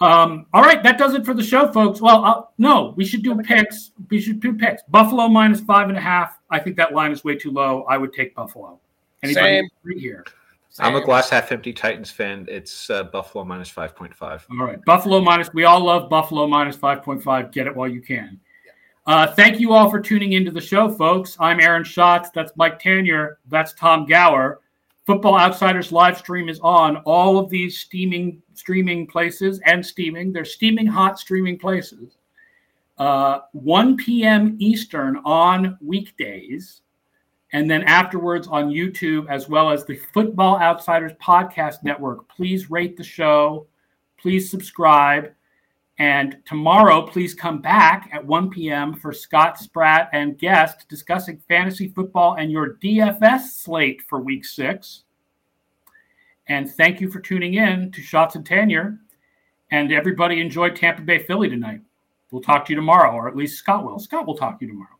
Um, 0.01 0.45
all 0.53 0.61
right, 0.61 0.81
that 0.83 0.97
does 0.97 1.13
it 1.13 1.25
for 1.25 1.33
the 1.33 1.43
show, 1.43 1.69
folks. 1.71 1.99
Well, 1.99 2.23
uh, 2.23 2.43
no, 2.57 2.93
we 2.95 3.03
should 3.03 3.21
do 3.21 3.35
picks. 3.41 3.91
We 4.09 4.21
should 4.21 4.39
do 4.39 4.53
picks. 4.53 4.81
Buffalo 4.83 5.27
minus 5.27 5.59
five 5.59 5.89
and 5.89 5.97
a 5.97 6.01
half. 6.01 6.39
I 6.49 6.59
think 6.59 6.77
that 6.77 6.93
line 6.93 7.11
is 7.11 7.23
way 7.23 7.35
too 7.35 7.51
low. 7.51 7.83
I 7.83 7.97
would 7.97 8.13
take 8.13 8.33
Buffalo. 8.33 8.79
Anybody 9.23 9.67
Same. 9.85 9.99
here? 9.99 10.25
Same. 10.69 10.85
I'm 10.87 10.95
a 10.95 11.03
glass 11.03 11.29
half 11.29 11.51
empty 11.51 11.73
Titans 11.73 12.11
fan. 12.11 12.45
It's 12.47 12.89
uh, 12.89 13.03
Buffalo 13.03 13.43
minus 13.43 13.69
five 13.69 13.93
point 13.93 14.15
five. 14.15 14.45
All 14.49 14.65
right, 14.65 14.83
Buffalo 14.85 15.19
minus. 15.19 15.53
We 15.53 15.65
all 15.65 15.83
love 15.83 16.09
Buffalo 16.09 16.47
minus 16.47 16.77
five 16.77 17.03
point 17.03 17.21
five. 17.21 17.51
Get 17.51 17.67
it 17.67 17.75
while 17.75 17.89
you 17.89 18.01
can. 18.01 18.39
Uh, 19.05 19.27
thank 19.27 19.59
you 19.59 19.73
all 19.73 19.89
for 19.89 19.99
tuning 19.99 20.33
into 20.33 20.51
the 20.51 20.61
show, 20.61 20.89
folks. 20.89 21.35
I'm 21.39 21.59
Aaron 21.59 21.83
Schatz. 21.83 22.29
That's 22.29 22.51
Mike 22.55 22.79
Tanier. 22.81 23.35
That's 23.49 23.73
Tom 23.73 24.05
Gower. 24.05 24.61
Football 25.09 25.39
Outsiders 25.39 25.91
live 25.91 26.19
stream 26.19 26.49
is 26.49 26.59
on 26.59 26.97
all 26.97 27.39
of 27.39 27.49
these 27.49 27.79
steaming 27.79 28.43
streaming 28.53 29.07
places 29.07 29.59
and 29.65 29.83
steaming. 29.83 30.31
They're 30.31 30.45
steaming 30.45 30.85
hot 30.85 31.17
streaming 31.17 31.57
places. 31.57 32.17
Uh, 32.99 33.39
1 33.53 33.97
p.m. 33.97 34.55
Eastern 34.59 35.17
on 35.25 35.79
weekdays, 35.81 36.81
and 37.53 37.67
then 37.67 37.81
afterwards 37.85 38.47
on 38.47 38.69
YouTube, 38.69 39.27
as 39.31 39.49
well 39.49 39.71
as 39.71 39.83
the 39.83 39.95
Football 40.13 40.59
Outsiders 40.59 41.13
Podcast 41.13 41.81
Network. 41.81 42.29
Please 42.29 42.69
rate 42.69 42.95
the 42.95 43.03
show. 43.03 43.65
Please 44.15 44.51
subscribe. 44.51 45.31
And 45.99 46.37
tomorrow, 46.45 47.05
please 47.05 47.33
come 47.33 47.61
back 47.61 48.09
at 48.13 48.25
1 48.25 48.49
p.m. 48.51 48.93
for 48.93 49.11
Scott 49.11 49.59
Spratt 49.59 50.09
and 50.13 50.37
guest 50.37 50.87
discussing 50.87 51.41
fantasy 51.49 51.89
football 51.89 52.35
and 52.35 52.49
your 52.49 52.75
DFS 52.75 53.49
slate 53.49 54.01
for 54.07 54.21
week 54.21 54.45
six. 54.45 55.03
And 56.47 56.71
thank 56.71 57.01
you 57.01 57.11
for 57.11 57.19
tuning 57.19 57.55
in 57.55 57.91
to 57.91 58.01
Schatz 58.01 58.35
and 58.35 58.47
Tanier. 58.47 58.97
And 59.71 59.91
everybody 59.91 60.39
enjoy 60.39 60.69
Tampa 60.69 61.01
Bay 61.01 61.19
Philly 61.19 61.49
tonight. 61.49 61.81
We'll 62.31 62.41
talk 62.41 62.65
to 62.65 62.71
you 62.71 62.77
tomorrow, 62.77 63.11
or 63.11 63.27
at 63.27 63.35
least 63.35 63.57
Scott 63.59 63.83
will. 63.83 63.99
Scott 63.99 64.25
will 64.25 64.37
talk 64.37 64.59
to 64.59 64.65
you 64.65 64.71
tomorrow. 64.71 64.98